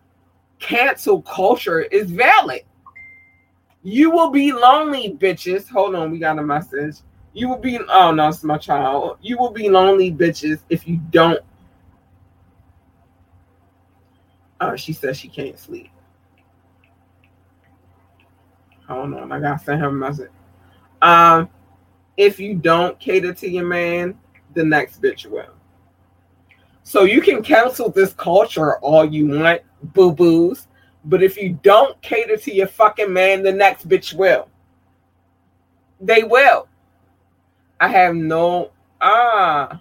cancel 0.58 1.22
culture 1.22 1.80
is 1.80 2.10
valid. 2.10 2.62
You 3.82 4.10
will 4.10 4.30
be 4.30 4.52
lonely, 4.52 5.16
bitches. 5.18 5.68
Hold 5.68 5.94
on, 5.94 6.10
we 6.10 6.18
got 6.18 6.38
a 6.38 6.42
message. 6.42 6.98
You 7.32 7.48
will 7.48 7.58
be 7.58 7.78
oh 7.78 8.12
no, 8.12 8.28
it's 8.28 8.44
my 8.44 8.58
child. 8.58 9.18
You 9.20 9.38
will 9.38 9.50
be 9.50 9.68
lonely, 9.68 10.12
bitches, 10.12 10.60
if 10.68 10.86
you 10.86 10.98
don't. 11.10 11.40
Oh, 14.60 14.76
she 14.76 14.92
says 14.92 15.16
she 15.16 15.28
can't 15.28 15.58
sleep. 15.58 15.90
Hold 18.88 19.14
on, 19.14 19.32
I 19.32 19.40
gotta 19.40 19.62
send 19.62 19.80
her 19.80 19.88
a 19.88 19.92
message. 19.92 20.30
Um, 21.02 21.48
if 22.16 22.40
you 22.40 22.54
don't 22.54 22.98
cater 22.98 23.32
to 23.32 23.48
your 23.48 23.66
man, 23.66 24.18
the 24.54 24.64
next 24.64 25.00
bitch 25.00 25.26
will. 25.26 25.54
So 26.82 27.04
you 27.04 27.20
can 27.20 27.42
cancel 27.42 27.90
this 27.90 28.12
culture 28.14 28.78
all 28.78 29.04
you 29.04 29.26
want, 29.28 29.62
boo 29.82 30.12
boos. 30.12 30.66
But 31.04 31.22
if 31.22 31.36
you 31.36 31.58
don't 31.62 32.00
cater 32.02 32.36
to 32.36 32.52
your 32.52 32.66
fucking 32.66 33.12
man, 33.12 33.42
the 33.42 33.52
next 33.52 33.88
bitch 33.88 34.14
will. 34.14 34.48
They 36.00 36.22
will. 36.22 36.68
I 37.80 37.88
have 37.88 38.14
no 38.14 38.72
ah. 39.00 39.80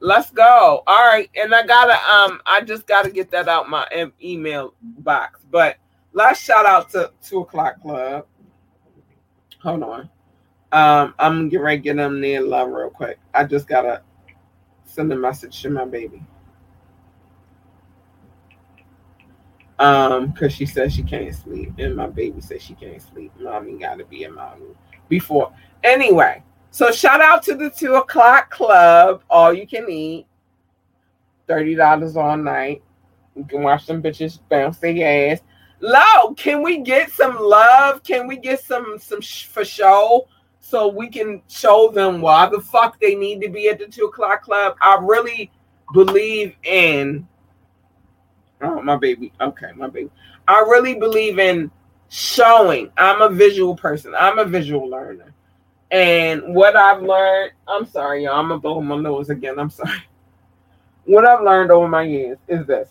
Let's 0.00 0.30
go. 0.30 0.82
All 0.86 1.06
right, 1.08 1.28
and 1.34 1.52
I 1.52 1.66
gotta 1.66 1.94
um, 2.14 2.40
I 2.46 2.60
just 2.60 2.86
gotta 2.86 3.10
get 3.10 3.30
that 3.32 3.48
out 3.48 3.68
my 3.68 3.86
email 4.22 4.74
box. 4.80 5.40
But 5.50 5.76
last 6.12 6.44
shout 6.44 6.66
out 6.66 6.88
to 6.90 7.10
two 7.20 7.40
o'clock 7.40 7.82
club. 7.82 8.26
Hold 9.60 9.82
on. 9.82 10.08
Um, 10.70 11.14
I'm 11.18 11.48
getting 11.48 11.64
ready 11.64 11.78
to 11.78 11.82
get 11.82 11.96
them 11.96 12.20
near 12.20 12.42
love 12.42 12.70
real 12.70 12.90
quick. 12.90 13.18
I 13.32 13.44
just 13.44 13.66
gotta 13.66 14.02
send 14.84 15.12
a 15.12 15.16
message 15.16 15.62
to 15.62 15.70
my 15.70 15.84
baby. 15.84 16.22
Um, 19.78 20.32
because 20.32 20.52
she 20.52 20.66
says 20.66 20.92
she 20.92 21.02
can't 21.04 21.34
sleep, 21.34 21.72
and 21.78 21.94
my 21.94 22.08
baby 22.08 22.40
says 22.40 22.60
she 22.62 22.74
can't 22.74 23.00
sleep. 23.00 23.32
Mommy 23.38 23.78
gotta 23.78 24.04
be 24.04 24.24
in 24.24 24.34
my 24.34 24.52
room 24.54 24.76
before. 25.08 25.52
Anyway, 25.84 26.42
so 26.70 26.90
shout 26.90 27.20
out 27.20 27.42
to 27.44 27.54
the 27.54 27.70
two 27.70 27.94
o'clock 27.94 28.50
club. 28.50 29.22
All 29.30 29.54
you 29.54 29.66
can 29.66 29.88
eat. 29.88 30.26
Thirty 31.46 31.76
dollars 31.76 32.16
all 32.16 32.36
night. 32.36 32.82
You 33.36 33.44
can 33.44 33.62
watch 33.62 33.86
some 33.86 34.02
bitches 34.02 34.40
bounce 34.48 34.78
their 34.78 35.32
ass. 35.32 35.40
Low, 35.80 36.34
can 36.34 36.60
we 36.62 36.78
get 36.78 37.10
some 37.12 37.38
love? 37.38 38.02
Can 38.02 38.26
we 38.26 38.36
get 38.36 38.60
some 38.60 38.98
some 38.98 39.20
sh- 39.20 39.46
for 39.46 39.64
show? 39.64 40.26
So 40.68 40.86
we 40.86 41.08
can 41.08 41.40
show 41.48 41.90
them 41.90 42.20
why 42.20 42.46
the 42.46 42.60
fuck 42.60 43.00
they 43.00 43.14
need 43.14 43.40
to 43.40 43.48
be 43.48 43.70
at 43.70 43.78
the 43.78 43.86
two 43.86 44.04
o'clock 44.04 44.42
club. 44.42 44.76
I 44.82 44.98
really 45.00 45.50
believe 45.94 46.54
in. 46.62 47.26
Oh, 48.60 48.82
my 48.82 48.96
baby. 48.96 49.32
Okay, 49.40 49.72
my 49.76 49.86
baby. 49.86 50.10
I 50.46 50.60
really 50.60 50.94
believe 50.94 51.38
in 51.38 51.70
showing. 52.10 52.90
I'm 52.98 53.22
a 53.22 53.30
visual 53.30 53.74
person. 53.76 54.14
I'm 54.14 54.38
a 54.38 54.44
visual 54.44 54.86
learner. 54.86 55.32
And 55.90 56.54
what 56.54 56.76
I've 56.76 57.02
learned, 57.02 57.52
I'm 57.66 57.86
sorry, 57.86 58.24
y'all. 58.24 58.38
I'm 58.38 58.48
gonna 58.48 58.60
blow 58.60 58.82
my 58.82 58.98
nose 58.98 59.30
again. 59.30 59.58
I'm 59.58 59.70
sorry. 59.70 60.02
What 61.06 61.24
I've 61.24 61.42
learned 61.42 61.70
over 61.70 61.88
my 61.88 62.02
years 62.02 62.36
is 62.46 62.66
this. 62.66 62.90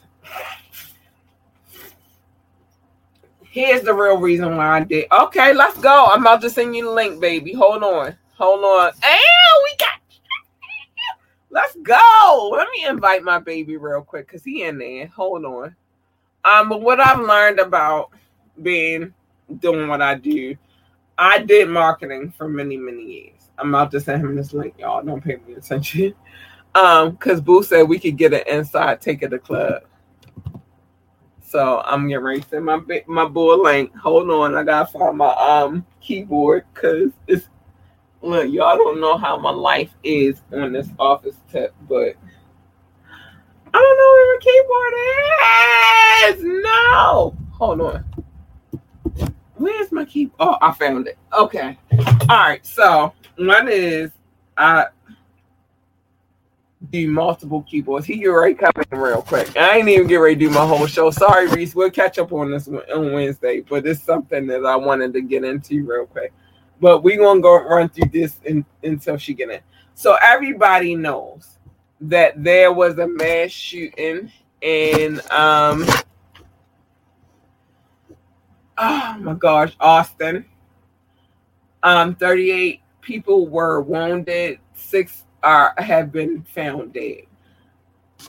Here's 3.58 3.82
the 3.82 3.92
real 3.92 4.20
reason 4.20 4.56
why 4.56 4.78
I 4.78 4.84
did. 4.84 5.08
Okay, 5.12 5.52
let's 5.52 5.80
go. 5.80 6.10
I'm 6.12 6.22
about 6.22 6.42
to 6.42 6.50
send 6.52 6.76
you 6.76 6.86
the 6.86 6.92
link, 6.92 7.20
baby. 7.20 7.54
Hold 7.54 7.82
on. 7.82 8.16
Hold 8.38 8.64
on. 8.64 8.90
And 8.90 9.64
we 9.64 9.76
got 9.80 10.00
let's 11.50 11.76
go. 11.78 12.52
Let 12.56 12.68
me 12.72 12.86
invite 12.86 13.24
my 13.24 13.40
baby 13.40 13.78
real 13.78 14.04
quick 14.04 14.28
because 14.28 14.44
he 14.44 14.62
in 14.62 14.78
there. 14.78 15.08
Hold 15.08 15.44
on. 15.44 15.76
Um, 16.46 16.70
but 16.70 16.84
what 16.84 17.00
I've 17.00 17.20
learned 17.20 17.60
about 17.60 18.12
being 18.62 19.12
doing 19.58 19.88
what 19.88 20.04
I 20.04 20.14
do, 20.14 20.56
I 21.18 21.40
did 21.40 21.68
marketing 21.68 22.36
for 22.38 22.48
many, 22.48 22.78
many 22.78 23.02
years. 23.02 23.50
I'm 23.58 23.74
about 23.74 23.90
to 23.90 24.00
send 24.00 24.24
him 24.24 24.36
this 24.36 24.54
link, 24.54 24.76
y'all. 24.78 25.02
Don't 25.02 25.24
pay 25.24 25.38
me 25.48 25.56
attention. 25.56 26.14
Um, 26.76 27.12
because 27.12 27.42
Boo 27.42 27.64
said 27.64 27.90
we 27.90 27.98
could 27.98 28.18
get 28.18 28.36
an 28.36 28.44
inside 28.46 29.02
take 29.02 29.24
at 29.24 29.32
the 29.32 29.40
club. 29.40 29.82
So 31.48 31.82
I'm 31.86 32.10
getting 32.10 32.26
ready 32.26 32.42
to 32.42 32.50
send 32.50 32.66
my 32.66 32.82
my 33.08 33.26
board 33.26 33.62
link. 33.62 33.96
Hold 33.96 34.30
on, 34.30 34.54
I 34.54 34.64
gotta 34.64 34.92
find 34.92 35.18
my 35.18 35.34
um 35.34 35.86
keyboard 36.02 36.66
because 36.74 37.12
it's 37.26 37.48
look, 38.22 38.52
y'all 38.52 38.78
don't 38.78 39.00
know 39.00 39.18
how 39.18 39.38
my 39.38 39.52
life 39.52 39.92
is 40.04 40.42
on 40.52 40.74
this 40.74 40.90
office 41.00 41.38
tip, 41.50 41.74
but 41.88 42.16
I 43.74 43.80
don't 43.80 43.98
know 43.98 44.12
where 44.14 44.28
my 44.36 44.40
keyboard 46.36 46.50
is. 46.50 46.64
No, 46.66 47.38
hold 47.54 47.80
on. 47.80 48.04
Where's 49.56 49.92
my 49.94 50.04
keyboard? 50.04 50.36
Oh, 50.42 50.58
I 50.62 50.74
found 50.74 51.08
it. 51.08 51.18
Okay. 51.32 51.78
All 52.28 52.28
right. 52.28 52.66
So 52.66 53.14
one 53.38 53.70
is 53.70 54.12
I 54.58 54.88
do 56.92 57.10
multiple 57.10 57.64
keyboards. 57.64 58.06
He 58.06 58.18
get 58.18 58.28
ready 58.28 58.56
coming 58.56 58.86
real 58.92 59.22
quick. 59.22 59.56
I 59.58 59.78
ain't 59.78 59.90
even 59.90 60.08
get 60.08 60.18
ready 60.18 60.36
to 60.36 60.40
do 60.40 60.50
my 60.50 60.66
whole 60.66 60.88
show. 60.88 61.12
Sorry, 61.12 61.48
Reese. 61.48 61.76
We'll 61.76 61.92
catch 61.92 62.18
up 62.18 62.32
on 62.32 62.52
this 62.52 62.68
on 62.68 63.14
Wednesday, 63.14 63.62
but 63.62 63.86
it's 63.86 64.02
something 64.02 64.48
that 64.48 64.66
I 64.66 64.76
wanted 64.76 65.14
to 65.14 65.22
get 65.22 65.44
into 65.44 65.84
real 65.86 66.06
quick. 66.06 66.34
But 66.80 67.04
we 67.04 67.18
gonna 67.18 67.42
go 67.42 67.64
run 67.64 67.90
through 67.90 68.10
this 68.12 68.40
in, 68.46 68.66
until 68.84 69.18
she 69.18 69.34
get 69.34 69.50
in. 69.50 69.60
So 69.96 70.18
everybody 70.22 70.96
knows 70.96 71.58
that 72.02 72.44
there 72.44 72.72
was 72.72 73.00
a 73.00 73.08
mass 73.08 73.52
shooting 73.52 74.32
in 74.62 75.20
um 75.32 75.86
oh 78.78 79.18
my 79.20 79.34
gosh, 79.34 79.76
Austin. 79.80 80.46
Um, 81.84 82.16
38 82.16 82.82
people 83.02 83.48
were 83.48 83.82
wounded, 83.82 84.60
six 84.74 85.24
are 85.44 85.74
have 85.78 86.12
been 86.12 86.44
found 86.44 86.94
dead. 86.94 87.24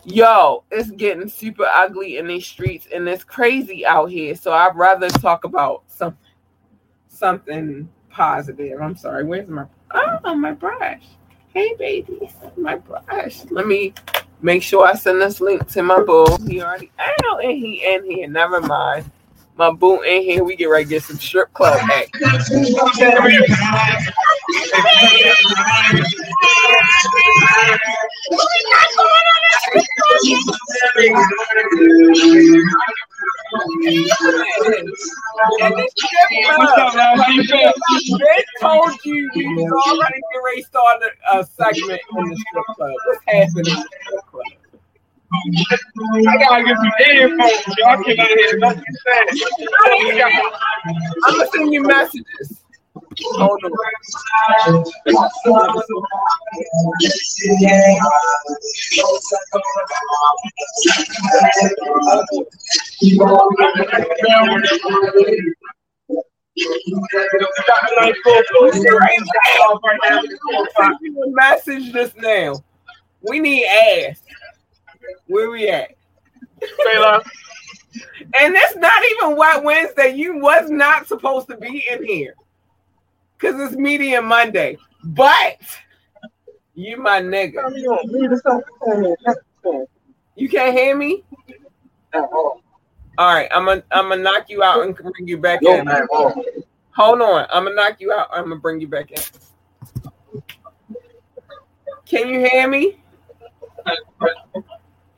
Yo, 0.05 0.65
it's 0.71 0.91
getting 0.91 1.29
super 1.29 1.67
ugly 1.75 2.19
in 2.19 2.27
these 2.27 2.47
streets 2.47 2.87
and 2.95 3.09
it's 3.09 3.25
crazy 3.25 3.87
out 3.87 4.07
here. 4.11 4.35
So 4.35 4.53
I'd 4.53 4.77
rather 4.77 5.09
talk 5.09 5.45
about 5.45 5.83
something 5.87 6.19
something 7.09 7.89
positive. 8.11 8.81
I'm 8.81 8.97
sorry, 8.97 9.25
where's 9.25 9.49
my 9.49 9.67
oh 9.93 10.35
my 10.35 10.53
brush? 10.53 11.03
Hey 11.55 11.75
baby, 11.79 12.31
my 12.57 12.77
brush. 12.77 13.45
Let 13.51 13.67
me 13.67 13.95
make 14.43 14.63
sure 14.63 14.87
I 14.87 14.95
send 14.95 15.21
this 15.21 15.41
link 15.41 15.67
to 15.73 15.83
my 15.83 16.03
boo. 16.03 16.27
He 16.47 16.63
already 16.63 16.93
out 16.99 17.45
and 17.45 17.57
he 17.57 17.85
in 17.85 18.05
here. 18.05 18.29
Never 18.29 18.61
mind 18.61 19.11
my 19.59 19.73
boo 19.73 20.01
in 20.03 20.23
here. 20.23 20.45
We 20.45 20.55
get 20.55 20.67
right 20.67 20.89
get 20.89 21.03
some 21.03 21.19
strip 21.19 21.53
club 21.53 21.81
act. 21.93 22.13
They 22.15 22.31
told 38.61 38.95
you 39.05 39.31
was 39.35 39.73
already 39.89 40.21
getting 40.31 40.45
ready 40.45 40.63
to 40.63 40.79
a, 40.79 41.39
a 41.39 41.45
segment 41.45 42.01
in 42.17 42.25
the 42.29 42.37
strip 42.37 42.65
club. 42.77 42.95
What's 43.07 43.25
happening 43.27 43.67
in 43.67 43.75
the 43.75 43.89
strip 44.07 44.27
club? 44.27 44.58
I 45.31 46.39
gotta 46.39 46.65
get 46.65 46.77
some 46.77 46.93
earphones. 47.11 47.77
Y'all 47.79 48.03
cannot 48.03 48.29
hear 48.29 48.59
nothing 48.59 48.83
saying. 49.07 49.29
I'm 51.27 51.35
gonna 51.35 51.47
send 51.53 51.73
you 51.73 51.83
messages. 51.83 52.65
Hold 53.35 53.61
on. 53.65 53.71
Message 71.35 71.93
this 71.93 72.15
now. 72.17 72.55
We 73.23 73.41
need 73.41 73.67
ass. 73.67 74.23
Where 75.29 75.51
we 75.51 75.69
at? 75.69 75.91
Taylor. 76.85 77.23
And 78.41 78.55
that's 78.55 78.77
not 78.77 79.03
even 79.05 79.37
White 79.37 79.63
Wednesday. 79.63 80.15
You 80.15 80.39
was 80.39 80.71
not 80.71 81.07
supposed 81.07 81.49
to 81.49 81.57
be 81.57 81.85
in 81.91 82.05
here. 82.05 82.35
Cause 83.39 83.55
it's 83.59 83.77
Medium 83.77 84.27
Monday. 84.27 84.77
But 85.05 85.59
you 86.75 86.97
my 86.97 87.21
nigga. 87.21 87.55
You 90.35 90.49
can't 90.49 90.77
hear 90.77 90.97
me? 90.97 91.25
All 93.19 93.35
right, 93.35 93.49
I'm 93.53 93.65
gonna 93.65 93.83
I'm 93.91 94.09
gonna 94.09 94.23
knock 94.23 94.49
you 94.49 94.63
out 94.63 94.85
and 94.85 94.95
bring 94.95 95.27
you 95.27 95.39
back 95.39 95.61
in. 95.63 95.87
Hold 96.97 97.21
on, 97.21 97.47
I'm 97.51 97.65
gonna 97.65 97.77
knock 97.77 98.01
you 98.01 98.13
out. 98.13 98.29
I'm 98.33 98.45
gonna 98.45 98.57
bring 98.57 98.81
you 98.81 98.89
back 98.89 99.11
in. 99.13 99.23
Can 102.07 102.29
you 102.29 102.41
hear 102.41 102.69
me? 102.69 103.01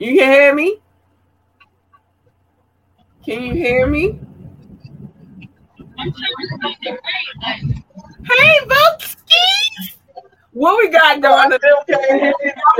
You 0.00 0.16
can 0.16 0.32
hear 0.32 0.54
me? 0.54 0.78
Can 3.22 3.42
you 3.42 3.52
hear 3.52 3.86
me? 3.86 4.18
Hey, 8.24 8.60
Bookski! 8.64 9.96
What 10.52 10.78
we 10.78 10.88
got 10.88 11.20
going? 11.20 11.52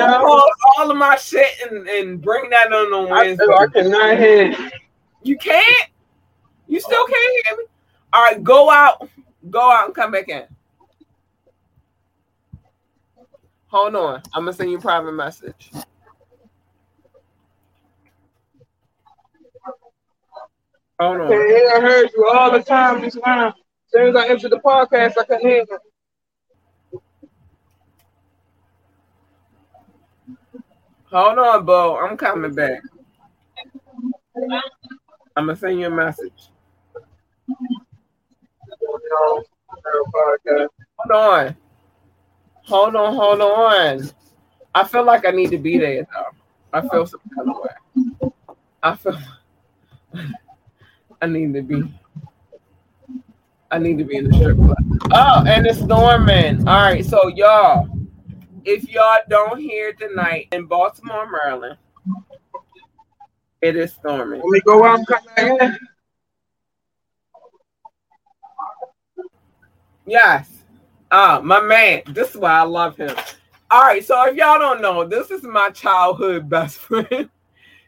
All, 0.01 0.45
all 0.79 0.91
of 0.91 0.97
my 0.97 1.14
shit 1.16 1.47
and, 1.71 1.87
and 1.87 2.23
bring 2.23 2.49
that 2.49 2.73
on 2.73 2.91
on 2.95 3.12
I, 3.12 3.37
I 3.37 3.66
cannot 3.66 4.18
hear. 4.18 4.71
You 5.23 5.37
can't? 5.37 5.91
You 6.68 6.81
still 6.81 7.05
can't 7.07 7.45
hear 7.45 7.59
me? 7.59 7.64
All 8.14 8.23
right, 8.23 8.43
go 8.43 8.71
out. 8.71 9.07
Go 9.51 9.71
out 9.71 9.85
and 9.85 9.95
come 9.95 10.12
back 10.12 10.31
in. 10.31 10.45
Hold 13.66 13.95
on. 13.95 14.23
I'm 14.33 14.45
gonna 14.45 14.55
send 14.55 14.71
you 14.71 14.79
a 14.79 14.81
private 14.81 15.12
message. 15.12 15.71
Hold 21.01 21.20
on. 21.22 21.32
I 21.32 21.80
heard 21.80 22.11
you 22.14 22.28
all 22.28 22.53
the 22.53 22.62
time 22.62 23.01
just 23.01 23.18
now. 23.24 23.48
As 23.48 23.55
soon 23.90 24.09
as 24.09 24.16
I 24.16 24.28
entered 24.28 24.53
the 24.53 24.59
podcast, 24.59 25.14
I 25.18 25.24
couldn't 25.24 25.40
hear 25.40 25.64
you. 25.70 27.01
Hold 31.11 31.38
on, 31.38 31.64
Bo. 31.64 31.96
I'm 31.96 32.18
coming 32.18 32.55
back. 32.55 32.82
I'm 35.36 35.46
gonna 35.46 35.57
send 35.57 35.80
you 35.80 35.86
a 35.86 35.90
message. 35.90 36.51
Hold 38.82 39.42
on. 41.11 41.57
Hold 42.64 42.96
on, 42.96 43.14
hold 43.16 43.40
on. 43.40 44.11
I 44.74 44.84
feel 44.84 45.05
like 45.05 45.26
I 45.26 45.30
need 45.30 45.51
to 45.51 45.59
be 45.59 45.78
there 45.78 46.07
though. 46.12 46.26
I 46.72 46.88
feel 46.88 47.07
some 47.07 47.20
kind 47.34 47.51
of 47.51 47.57
way. 47.57 48.30
I 48.82 48.94
feel 48.96 49.18
I 51.23 51.27
need 51.27 51.53
to 51.55 51.62
be 51.62 51.83
I 53.71 53.79
need 53.79 53.99
to 53.99 54.05
be 54.05 54.16
in 54.16 54.25
the 54.25 54.33
strip 54.33 54.57
club. 54.57 54.77
Oh, 55.12 55.45
and 55.47 55.66
it's 55.66 55.79
storming. 55.79 56.66
All 56.66 56.83
right, 56.83 57.05
so 57.05 57.29
y'all, 57.29 57.89
if 58.64 58.89
y'all 58.89 59.18
don't 59.29 59.61
hear 59.61 59.93
tonight 59.93 60.49
in 60.53 60.66
Baltimore, 60.66 61.31
Maryland, 61.31 61.77
it 63.62 63.77
is 63.77 63.93
storming. 63.93 64.41
Let 64.41 64.49
me 64.49 64.61
go 64.61 64.85
out 64.85 64.99
and 64.99 65.07
come 65.07 65.25
back 65.37 65.61
in. 65.62 65.79
Yes. 70.07 70.51
Ah, 71.12 71.41
my 71.43 71.61
man. 71.61 72.03
This 72.09 72.31
is 72.31 72.37
why 72.37 72.53
I 72.53 72.62
love 72.62 72.97
him. 72.97 73.14
All 73.71 73.83
right. 73.83 74.05
So 74.05 74.21
if 74.25 74.35
y'all 74.37 74.59
don't 74.59 74.81
know, 74.81 75.07
this 75.07 75.31
is 75.31 75.45
my 75.45 75.71
childhood 75.71 76.49
best 76.49 76.79
friend. 76.79 77.29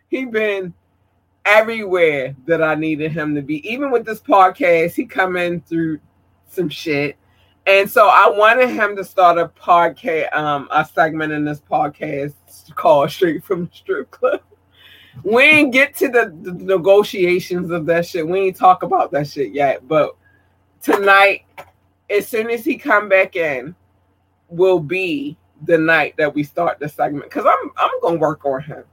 he 0.08 0.26
been 0.26 0.74
everywhere 1.44 2.36
that 2.46 2.62
I 2.62 2.74
needed 2.74 3.12
him 3.12 3.34
to 3.34 3.42
be. 3.42 3.66
Even 3.68 3.90
with 3.90 4.04
this 4.04 4.20
podcast, 4.20 4.94
he 4.94 5.04
come 5.04 5.36
in 5.36 5.60
through 5.62 6.00
some 6.48 6.68
shit. 6.68 7.16
And 7.66 7.88
so 7.88 8.08
I 8.08 8.28
wanted 8.28 8.70
him 8.70 8.96
to 8.96 9.04
start 9.04 9.38
a 9.38 9.48
podcast, 9.48 10.34
um, 10.34 10.68
a 10.72 10.84
segment 10.84 11.32
in 11.32 11.44
this 11.44 11.60
podcast 11.60 12.34
called 12.74 13.10
Straight 13.10 13.44
from 13.44 13.66
the 13.66 13.70
Strip 13.72 14.10
Club. 14.10 14.40
We 15.22 15.42
ain't 15.42 15.72
get 15.72 15.94
to 15.96 16.08
the, 16.08 16.36
the 16.42 16.52
negotiations 16.52 17.70
of 17.70 17.86
that 17.86 18.06
shit. 18.06 18.26
We 18.26 18.40
ain't 18.40 18.56
talk 18.56 18.82
about 18.82 19.12
that 19.12 19.28
shit 19.28 19.52
yet. 19.52 19.86
But 19.86 20.16
tonight, 20.80 21.44
as 22.10 22.26
soon 22.26 22.50
as 22.50 22.64
he 22.64 22.76
come 22.76 23.08
back 23.08 23.36
in, 23.36 23.74
will 24.48 24.80
be 24.80 25.36
the 25.64 25.78
night 25.78 26.14
that 26.18 26.34
we 26.34 26.42
start 26.42 26.78
the 26.78 26.88
segment. 26.88 27.30
Cause 27.30 27.44
I'm 27.46 27.70
I'm 27.76 28.00
gonna 28.00 28.18
work 28.18 28.44
on 28.44 28.62
him. 28.62 28.84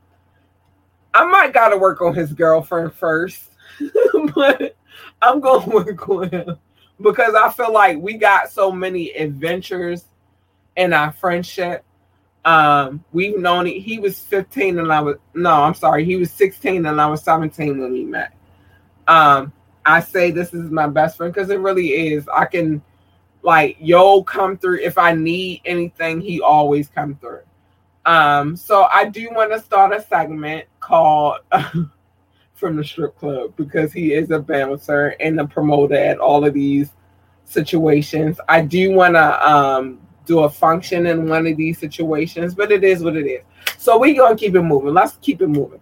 I 1.14 1.26
might 1.26 1.54
gotta 1.54 1.78
work 1.78 2.02
on 2.02 2.14
his 2.14 2.34
girlfriend 2.34 2.94
first, 2.94 3.44
but 4.36 4.76
I'm 5.22 5.40
gonna 5.40 5.68
work 5.68 6.08
on 6.10 6.30
him 6.30 6.58
because 7.02 7.34
I 7.36 7.52
feel 7.52 7.74
like 7.74 7.98
we 7.98 8.16
got 8.16 8.52
so 8.52 8.72
many 8.72 9.12
adventures 9.12 10.06
in 10.76 10.94
our 10.94 11.12
friendship. 11.12 11.84
Um, 12.46 13.04
we've 13.12 13.38
known 13.38 13.68
it. 13.68 13.80
He 13.80 14.00
was 14.00 14.20
15 14.20 14.80
and 14.80 14.92
I 14.92 15.02
was 15.02 15.18
no, 15.34 15.52
I'm 15.52 15.74
sorry, 15.74 16.06
he 16.06 16.16
was 16.16 16.32
16 16.32 16.86
and 16.86 17.02
I 17.02 17.08
was 17.08 17.24
17 17.24 17.80
when 17.80 17.92
we 17.92 18.04
met. 18.04 18.34
Um, 19.08 19.52
I 19.86 20.02
say 20.02 20.32
this 20.32 20.54
is 20.54 20.70
my 20.70 20.88
best 20.88 21.18
friend 21.18 21.34
because 21.34 21.50
it 21.50 21.60
really 21.60 22.14
is. 22.14 22.28
I 22.30 22.46
can 22.46 22.82
like 23.42 23.78
yo 23.80 24.24
come 24.24 24.58
through 24.58 24.80
if 24.80 24.98
I 24.98 25.14
need 25.14 25.62
anything, 25.66 26.22
he 26.22 26.42
always 26.42 26.88
come 26.90 27.16
through. 27.16 27.42
Um, 28.06 28.56
so 28.56 28.88
I 28.92 29.06
do 29.06 29.30
want 29.32 29.52
to 29.52 29.60
start 29.60 29.94
a 29.94 30.02
segment 30.02 30.66
called 30.90 31.38
from 32.56 32.76
the 32.76 32.84
strip 32.84 33.16
club 33.18 33.54
because 33.56 33.94
he 33.94 34.14
is 34.14 34.32
a 34.32 34.40
bouncer 34.40 35.16
and 35.20 35.40
a 35.40 35.48
promoter 35.48 35.96
at 35.96 36.20
all 36.20 36.44
of 36.44 36.54
these 36.56 36.90
situations. 37.46 38.40
I 38.50 38.62
do 38.62 38.92
want 38.92 39.14
to 39.14 39.50
um, 39.50 40.00
do 40.26 40.40
a 40.40 40.50
function 40.50 41.06
in 41.06 41.30
one 41.30 41.46
of 41.46 41.58
these 41.58 41.78
situations, 41.78 42.56
but 42.56 42.72
it 42.72 42.84
is 42.84 43.04
what 43.04 43.16
it 43.16 43.28
is. 43.28 43.44
So 43.78 44.00
we're 44.00 44.16
gonna 44.16 44.36
keep 44.36 44.56
it 44.56 44.64
moving. 44.64 44.94
Let's 44.96 45.18
keep 45.22 45.42
it 45.42 45.48
moving. 45.48 45.80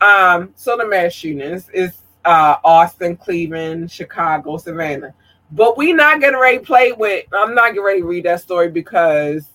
Um, 0.00 0.52
so 0.56 0.76
the 0.76 0.86
mass 0.86 1.12
shootings 1.12 1.68
is 1.70 2.02
uh, 2.24 2.56
Austin, 2.64 3.16
Cleveland, 3.16 3.90
Chicago, 3.90 4.56
Savannah. 4.56 5.14
But 5.52 5.78
we 5.78 5.92
not 5.92 6.20
getting 6.20 6.40
ready 6.40 6.58
to 6.58 6.64
play 6.64 6.92
with. 6.92 7.24
I'm 7.32 7.54
not 7.54 7.68
getting 7.68 7.84
ready 7.84 8.00
to 8.00 8.06
read 8.06 8.24
that 8.24 8.40
story 8.40 8.68
because 8.70 9.48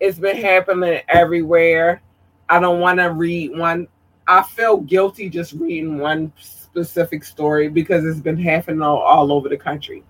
it's 0.00 0.18
been 0.18 0.36
happening 0.36 1.00
everywhere. 1.08 2.02
I 2.48 2.58
don't 2.58 2.80
want 2.80 2.98
to 2.98 3.12
read 3.12 3.56
one 3.56 3.86
I 4.26 4.42
feel 4.42 4.78
guilty 4.78 5.28
just 5.28 5.52
reading 5.52 5.98
one 5.98 6.32
specific 6.38 7.24
story 7.24 7.68
because 7.68 8.04
it's 8.04 8.20
been 8.20 8.38
happening 8.38 8.82
all, 8.82 8.98
all 8.98 9.32
over 9.32 9.48
the 9.48 9.56
country. 9.56 10.04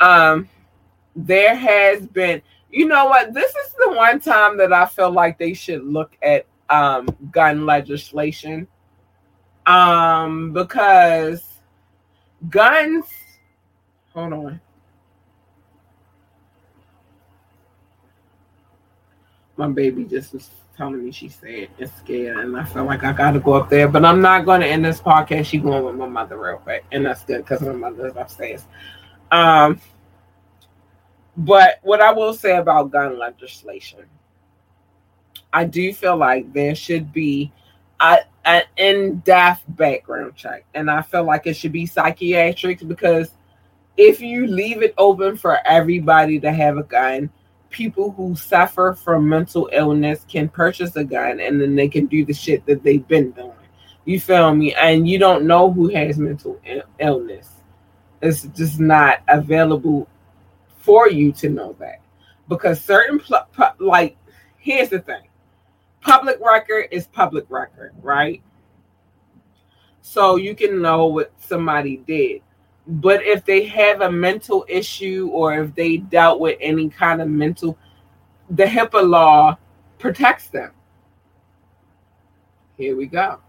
Um, 0.00 0.48
there 1.14 1.54
has 1.54 2.06
been, 2.06 2.42
you 2.70 2.86
know 2.86 3.06
what? 3.06 3.32
This 3.32 3.54
is 3.54 3.72
the 3.78 3.92
one 3.92 4.20
time 4.20 4.56
that 4.58 4.72
I 4.72 4.86
feel 4.86 5.10
like 5.10 5.38
they 5.38 5.54
should 5.54 5.84
look 5.84 6.16
at 6.22 6.46
um, 6.68 7.08
gun 7.30 7.66
legislation 7.66 8.66
um, 9.66 10.52
because 10.52 11.44
guns. 12.48 13.06
Hold 14.12 14.32
on. 14.32 14.60
My 19.56 19.68
baby 19.68 20.04
just 20.04 20.34
was 20.34 20.50
telling 20.76 21.04
me 21.04 21.10
she's 21.10 21.34
sad 21.34 21.68
and 21.78 21.90
scared, 21.98 22.38
and 22.38 22.56
I 22.56 22.64
feel 22.64 22.84
like 22.84 23.04
I 23.04 23.12
gotta 23.12 23.40
go 23.40 23.54
up 23.54 23.70
there. 23.70 23.88
But 23.88 24.04
I'm 24.04 24.20
not 24.20 24.44
to 24.44 24.66
end 24.66 24.84
this 24.84 25.00
podcast. 25.00 25.46
She 25.46 25.58
going 25.58 25.84
with 25.84 25.96
my 25.96 26.06
mother 26.06 26.38
real 26.38 26.58
quick, 26.58 26.84
and 26.92 27.04
that's 27.06 27.24
good 27.24 27.38
because 27.38 27.62
my 27.62 27.72
mother's 27.72 28.14
upstairs. 28.16 28.64
Um, 29.30 29.80
but 31.36 31.80
what 31.82 32.00
I 32.00 32.12
will 32.12 32.34
say 32.34 32.56
about 32.56 32.90
gun 32.90 33.18
legislation, 33.18 34.04
I 35.52 35.64
do 35.64 35.92
feel 35.92 36.16
like 36.16 36.52
there 36.52 36.74
should 36.74 37.12
be 37.12 37.52
a, 38.00 38.18
an 38.44 38.62
in-depth 38.76 39.64
background 39.68 40.36
check, 40.36 40.64
and 40.74 40.90
I 40.90 41.02
feel 41.02 41.24
like 41.24 41.46
it 41.46 41.54
should 41.54 41.72
be 41.72 41.86
psychiatric 41.86 42.86
because 42.86 43.30
if 43.96 44.20
you 44.20 44.46
leave 44.46 44.82
it 44.82 44.94
open 44.98 45.36
for 45.36 45.58
everybody 45.66 46.38
to 46.40 46.52
have 46.52 46.76
a 46.76 46.82
gun 46.82 47.30
people 47.70 48.10
who 48.12 48.34
suffer 48.34 48.96
from 49.02 49.28
mental 49.28 49.68
illness 49.72 50.24
can 50.28 50.48
purchase 50.48 50.96
a 50.96 51.04
gun 51.04 51.40
and 51.40 51.60
then 51.60 51.74
they 51.74 51.88
can 51.88 52.06
do 52.06 52.24
the 52.24 52.32
shit 52.32 52.64
that 52.66 52.82
they've 52.82 53.06
been 53.06 53.30
doing. 53.32 53.52
You 54.04 54.20
feel 54.20 54.54
me? 54.54 54.74
And 54.74 55.08
you 55.08 55.18
don't 55.18 55.46
know 55.46 55.72
who 55.72 55.88
has 55.88 56.18
mental 56.18 56.60
illness. 57.00 57.50
It's 58.22 58.42
just 58.48 58.80
not 58.80 59.18
available 59.28 60.08
for 60.78 61.08
you 61.10 61.32
to 61.32 61.48
know 61.48 61.74
that. 61.80 62.00
Because 62.48 62.80
certain, 62.80 63.18
pl- 63.18 63.46
pu- 63.52 63.84
like, 63.84 64.16
here's 64.58 64.88
the 64.88 65.00
thing 65.00 65.28
public 66.00 66.38
record 66.40 66.86
is 66.92 67.08
public 67.08 67.44
record, 67.48 67.92
right? 68.00 68.40
So 70.02 70.36
you 70.36 70.54
can 70.54 70.80
know 70.80 71.06
what 71.06 71.32
somebody 71.38 71.96
did. 71.96 72.42
But 72.86 73.22
if 73.24 73.44
they 73.44 73.64
have 73.66 74.00
a 74.00 74.10
mental 74.10 74.64
issue 74.68 75.28
or 75.32 75.60
if 75.60 75.74
they 75.74 75.96
dealt 75.96 76.40
with 76.40 76.56
any 76.60 76.88
kind 76.88 77.20
of 77.20 77.28
mental, 77.28 77.76
the 78.50 78.64
HIPAA 78.64 79.08
law 79.08 79.58
protects 79.98 80.48
them. 80.48 80.72
Here 82.76 82.96
we 82.96 83.06
go. 83.06 83.40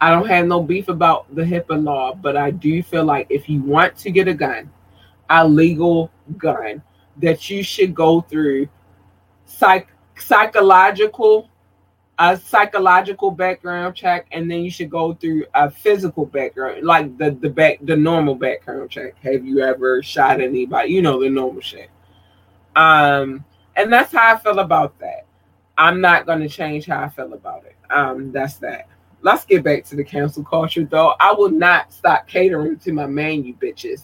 I 0.00 0.10
don't 0.10 0.26
have 0.26 0.46
no 0.46 0.60
beef 0.60 0.88
about 0.88 1.32
the 1.32 1.42
HIPAA 1.42 1.84
law, 1.84 2.14
but 2.14 2.36
I 2.36 2.50
do 2.50 2.82
feel 2.82 3.04
like 3.04 3.28
if 3.30 3.48
you 3.48 3.62
want 3.62 3.96
to 3.98 4.10
get 4.10 4.26
a 4.26 4.34
gun, 4.34 4.68
a 5.30 5.46
legal 5.46 6.10
gun, 6.36 6.82
that 7.18 7.48
you 7.48 7.62
should 7.62 7.94
go 7.94 8.20
through 8.22 8.68
psych 9.44 9.88
psychological 10.16 11.48
a 12.22 12.36
psychological 12.36 13.32
background 13.32 13.96
check 13.96 14.28
and 14.30 14.48
then 14.48 14.62
you 14.62 14.70
should 14.70 14.88
go 14.88 15.12
through 15.12 15.44
a 15.54 15.68
physical 15.68 16.24
background 16.24 16.84
like 16.84 17.18
the 17.18 17.32
the 17.32 17.50
back 17.50 17.78
the 17.82 17.96
normal 17.96 18.36
background 18.36 18.88
check. 18.88 19.16
Have 19.24 19.44
you 19.44 19.58
ever 19.58 20.04
shot 20.04 20.40
anybody? 20.40 20.92
You 20.92 21.02
know 21.02 21.20
the 21.20 21.28
normal 21.28 21.60
shit. 21.60 21.90
Um 22.76 23.44
and 23.74 23.92
that's 23.92 24.12
how 24.12 24.36
i 24.36 24.38
feel 24.38 24.60
about 24.60 24.96
that. 25.00 25.26
I'm 25.76 26.00
not 26.00 26.24
going 26.24 26.38
to 26.40 26.48
change 26.48 26.86
how 26.86 27.00
i 27.00 27.08
feel 27.08 27.32
about 27.32 27.64
it. 27.64 27.74
Um 27.90 28.30
that's 28.30 28.58
that. 28.58 28.86
Let's 29.22 29.44
get 29.44 29.64
back 29.64 29.84
to 29.86 29.96
the 29.96 30.04
cancel 30.04 30.44
culture 30.44 30.84
though. 30.84 31.14
I 31.18 31.32
will 31.32 31.50
not 31.50 31.92
stop 31.92 32.28
catering 32.28 32.78
to 32.78 32.92
my 32.92 33.06
man 33.06 33.42
you 33.42 33.54
bitches. 33.54 34.02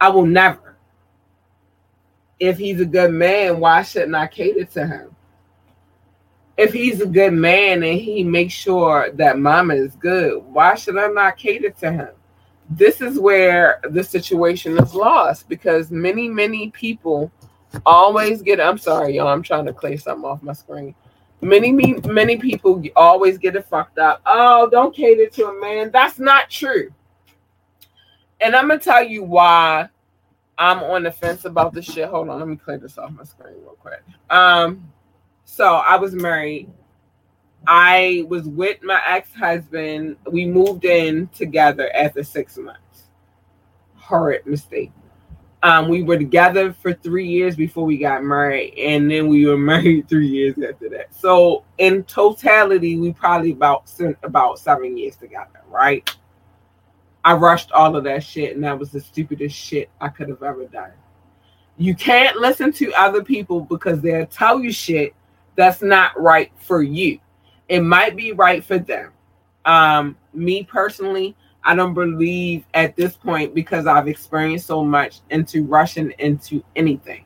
I 0.00 0.10
will 0.10 0.26
never. 0.26 0.76
If 2.38 2.56
he's 2.56 2.80
a 2.80 2.86
good 2.86 3.10
man 3.10 3.58
why 3.58 3.82
shouldn't 3.82 4.14
i 4.14 4.28
cater 4.28 4.64
to 4.64 4.86
him 4.86 5.16
if 6.56 6.72
he's 6.72 7.00
a 7.00 7.06
good 7.06 7.32
man 7.32 7.82
and 7.82 7.98
he 7.98 8.22
makes 8.22 8.52
sure 8.52 9.10
that 9.12 9.38
mama 9.38 9.74
is 9.74 9.94
good, 9.96 10.42
why 10.44 10.74
should 10.74 10.98
I 10.98 11.08
not 11.08 11.36
cater 11.36 11.70
to 11.70 11.92
him? 11.92 12.08
This 12.70 13.00
is 13.00 13.18
where 13.18 13.80
the 13.90 14.04
situation 14.04 14.78
is 14.78 14.94
lost 14.94 15.48
because 15.48 15.90
many, 15.90 16.28
many 16.28 16.70
people 16.70 17.30
always 17.84 18.42
get. 18.42 18.60
I'm 18.60 18.78
sorry, 18.78 19.16
y'all. 19.16 19.28
I'm 19.28 19.42
trying 19.42 19.66
to 19.66 19.72
clear 19.72 19.98
something 19.98 20.24
off 20.24 20.42
my 20.42 20.52
screen. 20.52 20.94
Many, 21.40 21.72
many 21.72 22.36
people 22.36 22.82
always 22.94 23.36
get 23.36 23.56
it 23.56 23.66
fucked 23.66 23.98
up. 23.98 24.22
Oh, 24.24 24.68
don't 24.70 24.94
cater 24.94 25.28
to 25.28 25.46
a 25.48 25.60
man. 25.60 25.90
That's 25.90 26.18
not 26.18 26.48
true. 26.48 26.92
And 28.40 28.54
I'm 28.54 28.68
gonna 28.68 28.80
tell 28.80 29.04
you 29.04 29.24
why 29.24 29.88
I'm 30.56 30.78
on 30.80 31.02
the 31.02 31.10
fence 31.10 31.44
about 31.44 31.72
this 31.74 31.84
shit. 31.84 32.08
Hold 32.08 32.28
on, 32.28 32.38
let 32.38 32.48
me 32.48 32.56
clear 32.56 32.78
this 32.78 32.98
off 32.98 33.10
my 33.12 33.24
screen 33.24 33.54
real 33.54 33.76
quick. 33.80 34.02
Um, 34.30 34.92
so 35.44 35.74
I 35.74 35.96
was 35.96 36.14
married. 36.14 36.70
I 37.66 38.24
was 38.28 38.44
with 38.44 38.82
my 38.82 39.00
ex 39.06 39.32
husband. 39.34 40.16
We 40.30 40.46
moved 40.46 40.84
in 40.84 41.28
together 41.28 41.94
after 41.94 42.24
six 42.24 42.56
months. 42.56 43.04
Horrid 43.94 44.46
mistake. 44.46 44.92
Um, 45.64 45.88
we 45.88 46.02
were 46.02 46.18
together 46.18 46.72
for 46.72 46.92
three 46.92 47.28
years 47.28 47.54
before 47.54 47.84
we 47.84 47.96
got 47.96 48.24
married, 48.24 48.74
and 48.76 49.08
then 49.08 49.28
we 49.28 49.46
were 49.46 49.58
married 49.72 50.08
three 50.08 50.26
years 50.26 50.56
after 50.58 50.88
that. 50.88 51.14
So 51.14 51.64
in 51.78 52.02
totality, 52.04 52.98
we 52.98 53.12
probably 53.12 53.52
about 53.52 53.92
about 54.24 54.58
seven 54.58 54.96
years 54.96 55.16
together, 55.16 55.60
right? 55.68 56.08
I 57.24 57.34
rushed 57.34 57.70
all 57.70 57.94
of 57.94 58.02
that 58.04 58.24
shit, 58.24 58.56
and 58.56 58.64
that 58.64 58.76
was 58.76 58.90
the 58.90 59.00
stupidest 59.00 59.54
shit 59.54 59.88
I 60.00 60.08
could 60.08 60.28
have 60.28 60.42
ever 60.42 60.64
done. 60.64 60.90
You 61.76 61.94
can't 61.94 62.36
listen 62.36 62.72
to 62.72 62.92
other 62.94 63.22
people 63.22 63.60
because 63.60 64.00
they'll 64.00 64.26
tell 64.26 64.60
you 64.60 64.72
shit 64.72 65.14
that's 65.56 65.82
not 65.82 66.18
right 66.20 66.50
for 66.58 66.82
you. 66.82 67.18
It 67.68 67.80
might 67.80 68.16
be 68.16 68.32
right 68.32 68.64
for 68.64 68.78
them. 68.78 69.12
Um, 69.64 70.16
me 70.34 70.64
personally, 70.64 71.36
I 71.64 71.74
don't 71.74 71.94
believe 71.94 72.64
at 72.74 72.96
this 72.96 73.14
point 73.14 73.54
because 73.54 73.86
I've 73.86 74.08
experienced 74.08 74.66
so 74.66 74.84
much 74.84 75.20
into 75.30 75.64
rushing 75.64 76.12
into 76.18 76.64
anything. 76.74 77.24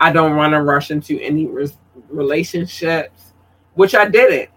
I 0.00 0.12
don't 0.12 0.36
want 0.36 0.52
to 0.52 0.62
rush 0.62 0.90
into 0.90 1.18
any 1.20 1.46
re- 1.46 1.70
relationships, 2.08 3.32
which 3.74 3.94
I 3.94 4.08
didn't. 4.08 4.50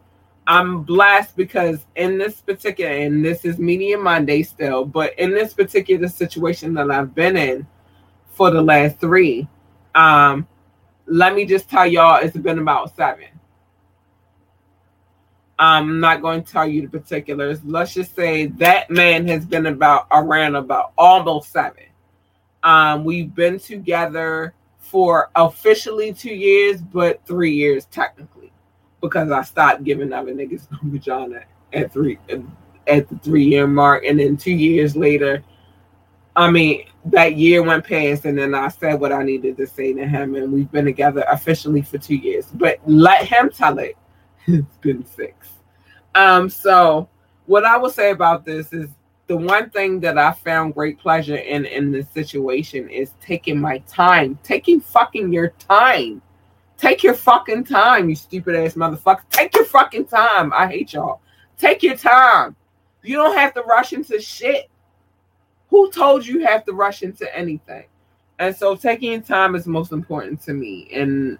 I'm 0.47 0.83
blessed 0.83 1.37
because 1.37 1.85
in 1.95 2.17
this 2.17 2.41
particular, 2.41 2.91
and 2.91 3.23
this 3.23 3.45
is 3.45 3.57
Media 3.57 3.97
Monday 3.97 4.43
still, 4.43 4.83
but 4.85 5.17
in 5.17 5.31
this 5.31 5.53
particular 5.53 6.09
situation 6.09 6.73
that 6.73 6.91
I've 6.91 7.15
been 7.15 7.37
in 7.37 7.65
for 8.33 8.51
the 8.51 8.61
last 8.61 8.99
three, 8.99 9.47
um, 9.95 10.47
let 11.11 11.35
me 11.35 11.45
just 11.45 11.69
tell 11.69 11.85
y'all 11.85 12.23
it's 12.23 12.37
been 12.37 12.59
about 12.59 12.95
seven. 12.95 13.25
I'm 15.59 15.99
not 15.99 16.21
going 16.21 16.41
to 16.41 16.51
tell 16.51 16.67
you 16.67 16.81
the 16.81 16.99
particulars. 16.99 17.59
Let's 17.65 17.93
just 17.93 18.15
say 18.15 18.47
that 18.47 18.89
man 18.89 19.27
has 19.27 19.45
been 19.45 19.65
about 19.65 20.07
around 20.09 20.55
about 20.55 20.93
almost 20.97 21.51
seven. 21.51 21.83
Um, 22.63 23.03
we've 23.03 23.35
been 23.35 23.59
together 23.59 24.53
for 24.79 25.29
officially 25.35 26.13
two 26.13 26.33
years, 26.33 26.81
but 26.81 27.23
three 27.27 27.51
years 27.51 27.85
technically, 27.87 28.51
because 29.01 29.31
I 29.31 29.41
stopped 29.43 29.83
giving 29.83 30.13
other 30.13 30.33
niggas 30.33 30.65
no 30.71 30.77
vagina 30.83 31.43
at 31.73 31.91
three 31.91 32.19
at 32.87 33.09
the 33.09 33.17
three 33.17 33.43
year 33.43 33.67
mark, 33.67 34.05
and 34.05 34.17
then 34.17 34.37
two 34.37 34.53
years 34.53 34.95
later, 34.95 35.43
I 36.35 36.49
mean, 36.49 36.85
that 37.05 37.35
year 37.35 37.61
went 37.61 37.85
past, 37.85 38.25
and 38.25 38.37
then 38.37 38.55
I 38.55 38.69
said 38.69 38.99
what 38.99 39.11
I 39.11 39.23
needed 39.23 39.57
to 39.57 39.67
say 39.67 39.93
to 39.93 40.07
him, 40.07 40.35
and 40.35 40.51
we've 40.51 40.71
been 40.71 40.85
together 40.85 41.25
officially 41.29 41.81
for 41.81 41.97
two 41.97 42.15
years. 42.15 42.47
But 42.53 42.79
let 42.85 43.25
him 43.25 43.49
tell 43.49 43.79
it. 43.79 43.97
It's 44.47 44.77
been 44.77 45.05
six. 45.05 45.49
Um, 46.15 46.49
so 46.49 47.07
what 47.45 47.63
I 47.63 47.77
will 47.77 47.91
say 47.91 48.09
about 48.11 48.43
this 48.43 48.73
is 48.73 48.89
the 49.27 49.37
one 49.37 49.69
thing 49.69 49.99
that 50.01 50.17
I 50.17 50.31
found 50.31 50.73
great 50.73 50.99
pleasure 50.99 51.35
in 51.35 51.65
in 51.65 51.91
this 51.91 52.09
situation 52.09 52.89
is 52.89 53.11
taking 53.21 53.59
my 53.59 53.77
time, 53.87 54.39
taking 54.43 54.81
fucking 54.81 55.31
your 55.31 55.49
time. 55.59 56.21
Take 56.77 57.03
your 57.03 57.13
fucking 57.13 57.65
time, 57.65 58.09
you 58.09 58.15
stupid 58.15 58.55
ass 58.55 58.73
motherfucker. 58.73 59.21
Take 59.29 59.55
your 59.55 59.65
fucking 59.65 60.05
time. 60.05 60.51
I 60.51 60.67
hate 60.67 60.93
y'all. 60.93 61.21
Take 61.57 61.83
your 61.83 61.95
time. 61.95 62.55
You 63.03 63.17
don't 63.17 63.37
have 63.37 63.53
to 63.53 63.61
rush 63.61 63.93
into 63.93 64.19
shit. 64.19 64.69
Who 65.71 65.89
told 65.91 66.25
you, 66.25 66.45
have 66.45 66.65
to 66.65 66.73
rush 66.73 67.01
into 67.01 67.35
anything? 67.35 67.85
And 68.39 68.55
so 68.55 68.75
taking 68.75 69.21
time 69.21 69.55
is 69.55 69.67
most 69.67 69.91
important 69.91 70.41
to 70.41 70.53
me. 70.53 70.89
And 70.93 71.37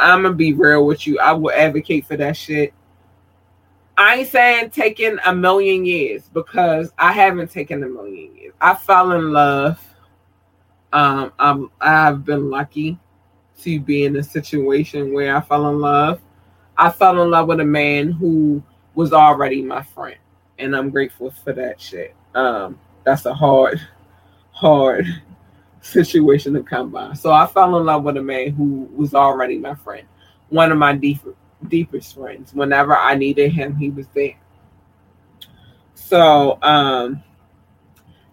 I'm 0.00 0.22
gonna 0.22 0.34
be 0.34 0.52
real 0.52 0.86
with 0.86 1.06
you. 1.06 1.18
I 1.18 1.32
will 1.32 1.52
advocate 1.52 2.06
for 2.06 2.16
that 2.16 2.36
shit. 2.36 2.74
I 3.96 4.16
ain't 4.16 4.28
saying 4.28 4.70
taking 4.70 5.18
a 5.24 5.34
million 5.34 5.84
years 5.84 6.28
because 6.32 6.92
I 6.98 7.12
haven't 7.12 7.50
taken 7.50 7.82
a 7.84 7.88
million 7.88 8.34
years. 8.34 8.54
I 8.60 8.74
fell 8.74 9.12
in 9.12 9.32
love. 9.32 9.80
Um, 10.92 11.32
I'm 11.38 11.70
I've 11.80 12.24
been 12.24 12.50
lucky 12.50 12.98
to 13.60 13.80
be 13.80 14.04
in 14.04 14.16
a 14.16 14.22
situation 14.22 15.12
where 15.12 15.36
I 15.36 15.40
fell 15.40 15.68
in 15.68 15.78
love. 15.78 16.20
I 16.76 16.90
fell 16.90 17.22
in 17.22 17.30
love 17.30 17.46
with 17.46 17.60
a 17.60 17.64
man 17.64 18.10
who 18.10 18.62
was 18.94 19.12
already 19.12 19.62
my 19.62 19.82
friend. 19.82 20.16
And 20.58 20.74
I'm 20.74 20.90
grateful 20.90 21.30
for 21.30 21.52
that 21.52 21.80
shit. 21.80 22.14
Um, 22.34 22.78
that's 23.04 23.26
a 23.26 23.34
hard, 23.34 23.80
hard 24.52 25.06
situation 25.80 26.54
to 26.54 26.62
come 26.62 26.90
by. 26.90 27.12
So 27.12 27.30
I 27.30 27.46
fell 27.46 27.76
in 27.76 27.84
love 27.84 28.02
with 28.02 28.16
a 28.16 28.22
man 28.22 28.50
who 28.50 28.88
was 28.94 29.14
already 29.14 29.58
my 29.58 29.74
friend, 29.74 30.06
one 30.48 30.72
of 30.72 30.78
my 30.78 30.94
deep, 30.94 31.20
deepest 31.68 32.14
friends. 32.14 32.54
Whenever 32.54 32.96
I 32.96 33.14
needed 33.14 33.52
him, 33.52 33.76
he 33.76 33.90
was 33.90 34.06
there. 34.14 34.36
So 35.94 36.58
um, 36.62 37.22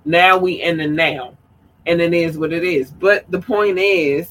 now 0.06 0.38
we 0.38 0.62
in 0.62 0.78
the 0.78 0.88
now, 0.88 1.38
and 1.86 2.02
it 2.02 2.14
is 2.14 2.38
what 2.38 2.54
it 2.54 2.64
is. 2.64 2.92
But 2.92 3.30
the 3.30 3.42
point 3.42 3.78
is, 3.78 4.30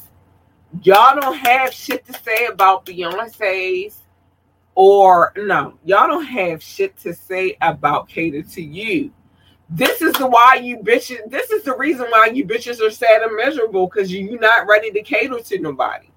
y'all 0.82 1.18
don't 1.20 1.36
have 1.36 1.72
shit 1.72 2.06
to 2.06 2.12
say 2.12 2.46
about 2.46 2.86
Beyonce's 2.86 3.98
or 4.74 5.32
no, 5.36 5.78
y'all 5.84 6.06
don't 6.06 6.24
have 6.24 6.62
shit 6.62 6.96
to 6.98 7.12
say 7.12 7.56
about 7.60 8.08
cater 8.08 8.42
to 8.42 8.62
you. 8.62 9.12
This 9.70 10.02
is 10.02 10.12
the 10.14 10.26
why 10.26 10.56
you 10.62 10.78
bitches. 10.78 11.30
This 11.30 11.50
is 11.50 11.62
the 11.62 11.76
reason 11.76 12.06
why 12.10 12.26
you 12.26 12.44
bitches 12.44 12.84
are 12.84 12.90
sad 12.90 13.22
and 13.22 13.36
miserable 13.36 13.86
because 13.86 14.12
you're 14.12 14.40
not 14.40 14.66
ready 14.66 14.90
to 14.90 15.02
cater 15.02 15.38
to 15.38 15.58
nobody. 15.60 16.08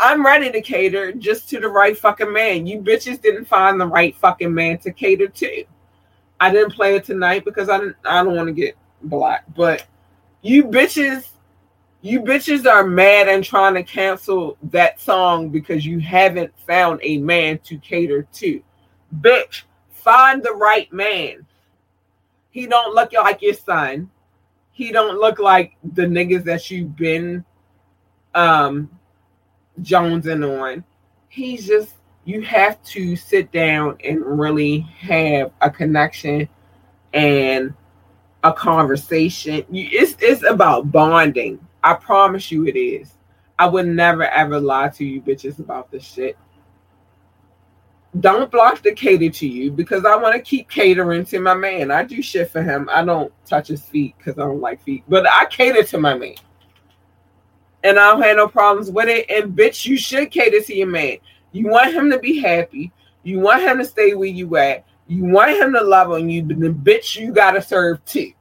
I'm 0.00 0.24
ready 0.24 0.52
to 0.52 0.60
cater 0.60 1.12
just 1.12 1.48
to 1.50 1.60
the 1.60 1.68
right 1.68 1.96
fucking 1.96 2.32
man. 2.32 2.66
You 2.66 2.80
bitches 2.80 3.20
didn't 3.20 3.46
find 3.46 3.80
the 3.80 3.86
right 3.86 4.14
fucking 4.16 4.52
man 4.52 4.78
to 4.78 4.92
cater 4.92 5.28
to. 5.28 5.64
I 6.40 6.52
didn't 6.52 6.74
play 6.74 6.94
it 6.94 7.04
tonight 7.04 7.44
because 7.44 7.68
I 7.68 7.78
didn't. 7.78 7.96
I 8.04 8.22
don't 8.22 8.36
want 8.36 8.48
to 8.48 8.52
get 8.52 8.76
black, 9.02 9.44
but 9.56 9.86
you 10.42 10.64
bitches 10.64 11.30
you 12.00 12.20
bitches 12.20 12.64
are 12.70 12.86
mad 12.86 13.28
and 13.28 13.42
trying 13.42 13.74
to 13.74 13.82
cancel 13.82 14.56
that 14.64 15.00
song 15.00 15.48
because 15.48 15.84
you 15.84 15.98
haven't 15.98 16.52
found 16.66 17.00
a 17.02 17.18
man 17.18 17.58
to 17.60 17.76
cater 17.78 18.22
to. 18.34 18.62
Bitch, 19.20 19.62
find 19.90 20.42
the 20.42 20.52
right 20.52 20.92
man. 20.92 21.44
He 22.58 22.66
don't 22.66 22.92
look 22.92 23.12
like 23.12 23.40
your 23.40 23.54
son. 23.54 24.10
He 24.72 24.90
don't 24.90 25.20
look 25.20 25.38
like 25.38 25.76
the 25.94 26.02
niggas 26.02 26.42
that 26.46 26.68
you've 26.68 26.96
been 26.96 27.44
um 28.34 28.90
jonesing 29.82 30.42
on. 30.60 30.82
He's 31.28 31.68
just 31.68 31.94
you 32.24 32.40
have 32.42 32.82
to 32.82 33.14
sit 33.14 33.52
down 33.52 33.96
and 34.02 34.40
really 34.40 34.80
have 34.80 35.52
a 35.60 35.70
connection 35.70 36.48
and 37.14 37.72
a 38.42 38.52
conversation. 38.52 39.64
You, 39.70 39.88
it's 39.92 40.16
it's 40.18 40.42
about 40.42 40.90
bonding 40.90 41.64
I 41.84 41.94
promise 41.94 42.50
you 42.50 42.66
it 42.66 42.76
is. 42.76 43.12
I 43.60 43.66
would 43.66 43.86
never 43.86 44.24
ever 44.24 44.58
lie 44.58 44.88
to 44.88 45.04
you 45.04 45.22
bitches 45.22 45.60
about 45.60 45.92
this 45.92 46.02
shit. 46.02 46.36
Don't 48.20 48.50
block 48.50 48.82
the 48.82 48.92
cater 48.92 49.28
to 49.28 49.46
you 49.46 49.70
because 49.70 50.04
I 50.04 50.16
want 50.16 50.34
to 50.34 50.40
keep 50.40 50.70
catering 50.70 51.24
to 51.26 51.40
my 51.40 51.54
man. 51.54 51.90
I 51.90 52.04
do 52.04 52.22
shit 52.22 52.50
for 52.50 52.62
him. 52.62 52.88
I 52.90 53.04
don't 53.04 53.32
touch 53.44 53.68
his 53.68 53.82
feet 53.82 54.14
because 54.16 54.38
I 54.38 54.42
don't 54.42 54.60
like 54.60 54.82
feet, 54.82 55.04
but 55.08 55.26
I 55.30 55.44
cater 55.46 55.82
to 55.82 55.98
my 55.98 56.16
man. 56.16 56.34
And 57.84 57.98
I 57.98 58.10
don't 58.10 58.22
have 58.22 58.36
no 58.36 58.48
problems 58.48 58.90
with 58.90 59.08
it. 59.08 59.26
And 59.30 59.56
bitch, 59.56 59.86
you 59.86 59.96
should 59.96 60.30
cater 60.30 60.60
to 60.60 60.74
your 60.74 60.86
man. 60.86 61.18
You 61.52 61.68
want 61.68 61.92
him 61.92 62.10
to 62.10 62.18
be 62.18 62.38
happy. 62.38 62.92
You 63.22 63.40
want 63.40 63.62
him 63.62 63.78
to 63.78 63.84
stay 63.84 64.14
where 64.14 64.28
you 64.28 64.56
at. 64.56 64.84
You 65.06 65.24
want 65.24 65.52
him 65.52 65.72
to 65.72 65.80
love 65.82 66.10
on 66.10 66.28
you, 66.28 66.42
but 66.42 66.60
then 66.60 66.74
bitch, 66.74 67.18
you 67.18 67.32
gotta 67.32 67.62
serve 67.62 68.04
too. 68.04 68.32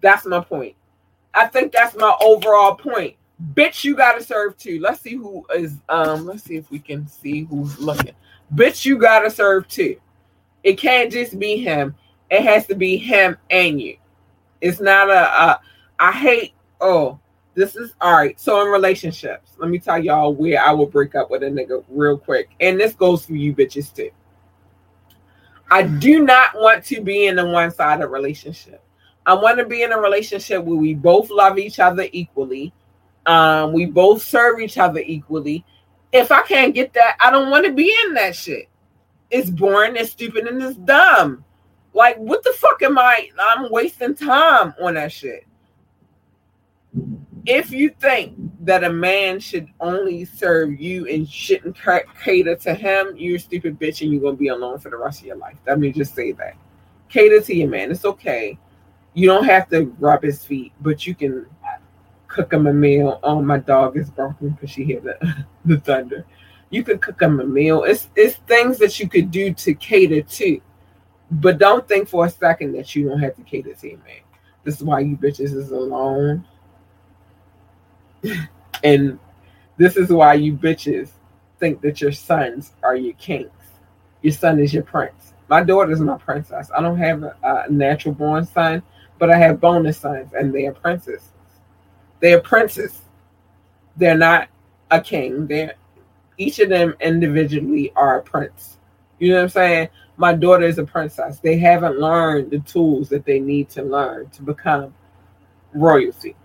That's 0.00 0.26
my 0.26 0.40
point. 0.40 0.74
I 1.34 1.46
think 1.46 1.72
that's 1.72 1.96
my 1.96 2.16
overall 2.20 2.74
point. 2.74 3.14
Bitch, 3.54 3.84
you 3.84 3.94
gotta 3.94 4.22
serve 4.22 4.56
too. 4.56 4.80
Let's 4.80 5.00
see 5.00 5.14
who 5.14 5.46
is 5.54 5.74
um 5.88 6.26
let's 6.26 6.42
see 6.42 6.56
if 6.56 6.70
we 6.70 6.80
can 6.80 7.06
see 7.06 7.44
who's 7.44 7.78
looking. 7.78 8.14
Bitch, 8.54 8.84
you 8.84 8.98
gotta 8.98 9.30
serve 9.30 9.68
too. 9.68 10.00
It 10.62 10.78
can't 10.78 11.12
just 11.12 11.38
be 11.38 11.56
him. 11.58 11.94
It 12.30 12.42
has 12.42 12.66
to 12.66 12.74
be 12.74 12.96
him 12.96 13.36
and 13.50 13.80
you. 13.80 13.96
It's 14.60 14.80
not 14.80 15.08
a, 15.08 15.42
a 15.42 15.60
I 15.98 16.12
hate 16.12 16.52
oh 16.80 17.18
this 17.58 17.74
is 17.74 17.92
all 18.00 18.12
right. 18.12 18.38
So 18.38 18.62
in 18.62 18.68
relationships, 18.68 19.50
let 19.58 19.68
me 19.68 19.80
tell 19.80 19.98
y'all 19.98 20.32
where 20.32 20.62
I 20.62 20.70
will 20.70 20.86
break 20.86 21.16
up 21.16 21.28
with 21.28 21.42
a 21.42 21.46
nigga 21.46 21.84
real 21.88 22.16
quick. 22.16 22.50
And 22.60 22.78
this 22.78 22.94
goes 22.94 23.26
for 23.26 23.34
you 23.34 23.52
bitches 23.52 23.92
too. 23.92 24.10
I 25.68 25.82
do 25.82 26.24
not 26.24 26.50
want 26.54 26.84
to 26.84 27.02
be 27.02 27.26
in 27.26 27.38
a 27.38 27.44
one-sided 27.44 28.06
relationship. 28.06 28.80
I 29.26 29.34
want 29.34 29.58
to 29.58 29.66
be 29.66 29.82
in 29.82 29.92
a 29.92 29.98
relationship 29.98 30.62
where 30.62 30.76
we 30.76 30.94
both 30.94 31.30
love 31.30 31.58
each 31.58 31.80
other 31.80 32.06
equally. 32.12 32.72
Um, 33.26 33.72
we 33.72 33.86
both 33.86 34.22
serve 34.22 34.60
each 34.60 34.78
other 34.78 35.00
equally. 35.00 35.64
If 36.12 36.32
I 36.32 36.42
can't 36.42 36.74
get 36.74 36.92
that, 36.94 37.16
I 37.20 37.30
don't 37.30 37.50
want 37.50 37.66
to 37.66 37.72
be 37.72 37.94
in 38.04 38.14
that 38.14 38.34
shit. 38.34 38.68
It's 39.30 39.50
boring, 39.50 39.96
it's 39.96 40.10
stupid, 40.10 40.46
and 40.46 40.62
it's 40.62 40.76
dumb. 40.78 41.44
Like, 41.92 42.16
what 42.16 42.42
the 42.44 42.54
fuck 42.56 42.82
am 42.82 42.98
I? 42.98 43.28
I'm 43.38 43.70
wasting 43.70 44.14
time 44.14 44.74
on 44.80 44.94
that 44.94 45.12
shit. 45.12 45.46
If 47.44 47.70
you 47.70 47.90
think 47.90 48.34
that 48.60 48.84
a 48.84 48.92
man 48.92 49.40
should 49.40 49.68
only 49.80 50.24
serve 50.24 50.80
you 50.80 51.06
and 51.06 51.28
shouldn't 51.28 51.76
cater 52.22 52.56
to 52.56 52.74
him, 52.74 53.14
you're 53.16 53.36
a 53.36 53.40
stupid 53.40 53.78
bitch 53.78 54.02
and 54.02 54.12
you're 54.12 54.22
gonna 54.22 54.36
be 54.36 54.48
alone 54.48 54.78
for 54.78 54.90
the 54.90 54.96
rest 54.96 55.20
of 55.20 55.26
your 55.26 55.36
life. 55.36 55.56
Let 55.66 55.78
me 55.78 55.92
just 55.92 56.14
say 56.14 56.32
that. 56.32 56.56
Cater 57.08 57.40
to 57.40 57.54
your 57.54 57.68
man. 57.68 57.90
It's 57.90 58.04
okay 58.04 58.58
you 59.18 59.26
don't 59.26 59.44
have 59.44 59.68
to 59.70 59.86
rub 59.98 60.22
his 60.22 60.44
feet, 60.44 60.72
but 60.80 61.04
you 61.04 61.12
can 61.12 61.46
cook 62.28 62.52
him 62.52 62.66
a 62.66 62.72
meal. 62.72 63.18
Oh, 63.22 63.42
my 63.42 63.58
dog 63.58 63.96
is 63.96 64.10
barking 64.10 64.50
because 64.50 64.70
she 64.70 64.84
hear 64.84 65.00
the, 65.00 65.44
the 65.64 65.80
thunder. 65.80 66.24
You 66.70 66.84
could 66.84 67.00
cook 67.00 67.20
him 67.20 67.40
a 67.40 67.44
meal. 67.44 67.84
It's 67.84 68.08
it's 68.14 68.36
things 68.46 68.78
that 68.78 69.00
you 69.00 69.08
could 69.08 69.30
do 69.30 69.52
to 69.54 69.74
cater 69.74 70.22
to. 70.22 70.60
But 71.30 71.58
don't 71.58 71.86
think 71.88 72.08
for 72.08 72.26
a 72.26 72.30
second 72.30 72.72
that 72.72 72.94
you 72.94 73.08
don't 73.08 73.20
have 73.20 73.36
to 73.36 73.42
cater 73.42 73.74
to 73.74 73.88
man. 73.88 74.20
This 74.64 74.76
is 74.76 74.84
why 74.84 75.00
you 75.00 75.16
bitches 75.16 75.54
is 75.54 75.70
alone. 75.70 76.44
and 78.84 79.18
this 79.76 79.96
is 79.96 80.10
why 80.10 80.34
you 80.34 80.52
bitches 80.52 81.10
think 81.58 81.80
that 81.80 82.00
your 82.00 82.12
sons 82.12 82.72
are 82.82 82.96
your 82.96 83.14
kings. 83.14 83.50
Your 84.22 84.32
son 84.32 84.58
is 84.58 84.74
your 84.74 84.82
prince. 84.82 85.32
My 85.48 85.62
daughter's 85.62 86.00
my 86.00 86.18
princess. 86.18 86.70
I 86.76 86.82
don't 86.82 86.98
have 86.98 87.22
a, 87.22 87.36
a 87.42 87.70
natural 87.70 88.14
born 88.14 88.44
son 88.44 88.82
but 89.18 89.30
I 89.30 89.38
have 89.38 89.60
bonus 89.60 89.98
sons, 89.98 90.32
and 90.32 90.54
they 90.54 90.66
are 90.66 90.72
princes. 90.72 91.22
They 92.20 92.34
are 92.34 92.40
princes. 92.40 93.02
They're 93.96 94.16
not 94.16 94.48
a 94.90 95.00
king. 95.00 95.46
They're 95.46 95.74
each 96.38 96.60
of 96.60 96.68
them 96.68 96.94
individually 97.00 97.92
are 97.96 98.18
a 98.18 98.22
prince. 98.22 98.78
You 99.18 99.30
know 99.30 99.36
what 99.36 99.42
I'm 99.42 99.48
saying? 99.48 99.88
My 100.16 100.34
daughter 100.34 100.64
is 100.64 100.78
a 100.78 100.84
princess. 100.84 101.40
They 101.40 101.58
haven't 101.58 101.98
learned 101.98 102.52
the 102.52 102.60
tools 102.60 103.08
that 103.08 103.24
they 103.24 103.40
need 103.40 103.68
to 103.70 103.82
learn 103.82 104.30
to 104.30 104.42
become 104.42 104.94
royalty. 105.74 106.36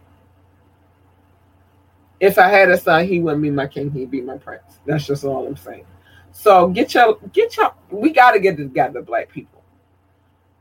If 2.20 2.40
I 2.40 2.48
had 2.48 2.72
a 2.72 2.78
son, 2.78 3.08
he 3.08 3.20
wouldn't 3.20 3.44
be 3.44 3.52
my 3.52 3.68
king, 3.68 3.92
he'd 3.92 4.10
be 4.10 4.22
my 4.22 4.38
prince. 4.38 4.80
That's 4.86 5.06
just 5.06 5.24
all 5.24 5.46
I'm 5.46 5.58
saying. 5.58 5.86
So 6.32 6.68
get 6.70 6.94
your 6.96 7.20
get 7.32 7.56
your 7.58 7.74
we 7.92 8.12
gotta 8.12 8.40
get 8.40 8.58
together, 8.58 9.04
black 9.04 9.30
people. 9.30 9.64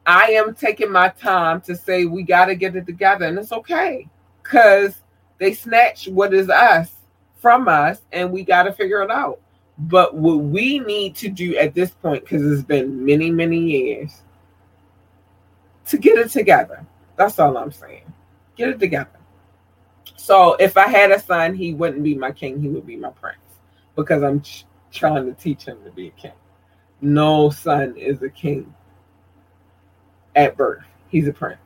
I 0.05 0.33
am 0.33 0.55
taking 0.55 0.91
my 0.91 1.09
time 1.09 1.61
to 1.63 1.77
say 1.77 2.05
we 2.05 2.25
got 2.25 2.47
to 2.47 2.57
get 2.57 2.75
it 2.75 2.87
together, 2.87 3.27
and 3.27 3.39
it's 3.39 3.53
okay 3.53 4.09
because 4.43 5.02
they 5.43 5.55
snatch 5.55 6.09
what 6.09 6.33
is 6.33 6.49
us 6.49 6.93
from 7.39 7.69
us, 7.69 8.01
and 8.13 8.31
we 8.31 8.45
got 8.45 8.65
to 8.65 8.73
figure 8.73 9.03
it 9.03 9.11
out. 9.11 9.41
But 9.79 10.15
what 10.15 10.37
we 10.37 10.79
need 10.79 11.17
to 11.17 11.29
do 11.29 11.57
at 11.57 11.75
this 11.75 11.91
point, 11.91 12.23
because 12.23 12.45
it's 12.51 12.63
been 12.63 13.05
many, 13.05 13.31
many 13.31 13.59
years, 13.59 14.23
to 15.87 15.99
get 15.99 16.19
it 16.19 16.31
together. 16.31 16.87
That's 17.17 17.39
all 17.39 17.57
I'm 17.57 17.73
saying. 17.73 18.13
Get 18.57 18.69
it 18.69 18.79
together. 18.79 19.11
So 20.17 20.55
if 20.55 20.77
I 20.77 20.87
had 20.89 21.11
a 21.11 21.19
son, 21.19 21.55
he 21.55 21.75
wouldn't 21.75 22.05
be 22.05 22.15
my 22.15 22.31
king, 22.31 22.61
he 22.61 22.69
would 22.69 22.87
be 22.87 22.97
my 22.97 23.11
prince 23.11 23.39
because 23.97 24.23
I'm 24.23 24.41
ch- 24.41 24.65
trying 24.93 25.27
to 25.27 25.33
teach 25.33 25.65
him 25.65 25.83
to 25.85 25.91
be 25.91 26.09
a 26.09 26.11
king. 26.13 26.33
No 27.01 27.51
son 27.51 27.97
is 27.97 28.23
a 28.23 28.29
king 28.29 28.73
at 30.37 30.57
birth. 30.57 30.85
He's 31.09 31.27
a 31.27 31.33
prince. 31.33 31.59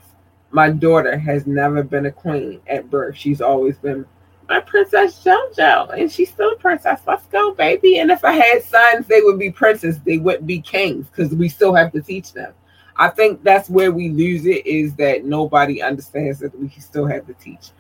My 0.50 0.70
daughter 0.70 1.18
has 1.18 1.46
never 1.46 1.82
been 1.82 2.06
a 2.06 2.12
queen 2.12 2.60
at 2.68 2.88
birth. 2.90 3.16
She's 3.16 3.40
always 3.40 3.76
been 3.78 4.06
my 4.48 4.60
princess 4.60 5.24
JoJo, 5.24 5.98
and 5.98 6.10
she's 6.10 6.30
still 6.30 6.52
a 6.52 6.56
princess. 6.56 7.00
Let's 7.06 7.26
go, 7.26 7.52
baby. 7.52 7.98
And 7.98 8.10
if 8.10 8.24
I 8.24 8.32
had 8.32 8.62
sons, 8.62 9.06
they 9.06 9.20
would 9.20 9.38
be 9.38 9.50
princes. 9.50 10.00
They 10.00 10.18
wouldn't 10.18 10.46
be 10.46 10.60
kings 10.60 11.08
because 11.08 11.34
we 11.34 11.48
still 11.48 11.74
have 11.74 11.92
to 11.92 12.00
teach 12.00 12.32
them. 12.32 12.52
I 12.96 13.08
think 13.08 13.42
that's 13.42 13.68
where 13.68 13.92
we 13.92 14.08
lose 14.08 14.46
it 14.46 14.66
is 14.66 14.94
that 14.94 15.24
nobody 15.24 15.82
understands 15.82 16.38
that 16.40 16.58
we 16.58 16.68
still 16.78 17.06
have 17.06 17.26
to 17.26 17.34
teach. 17.34 17.70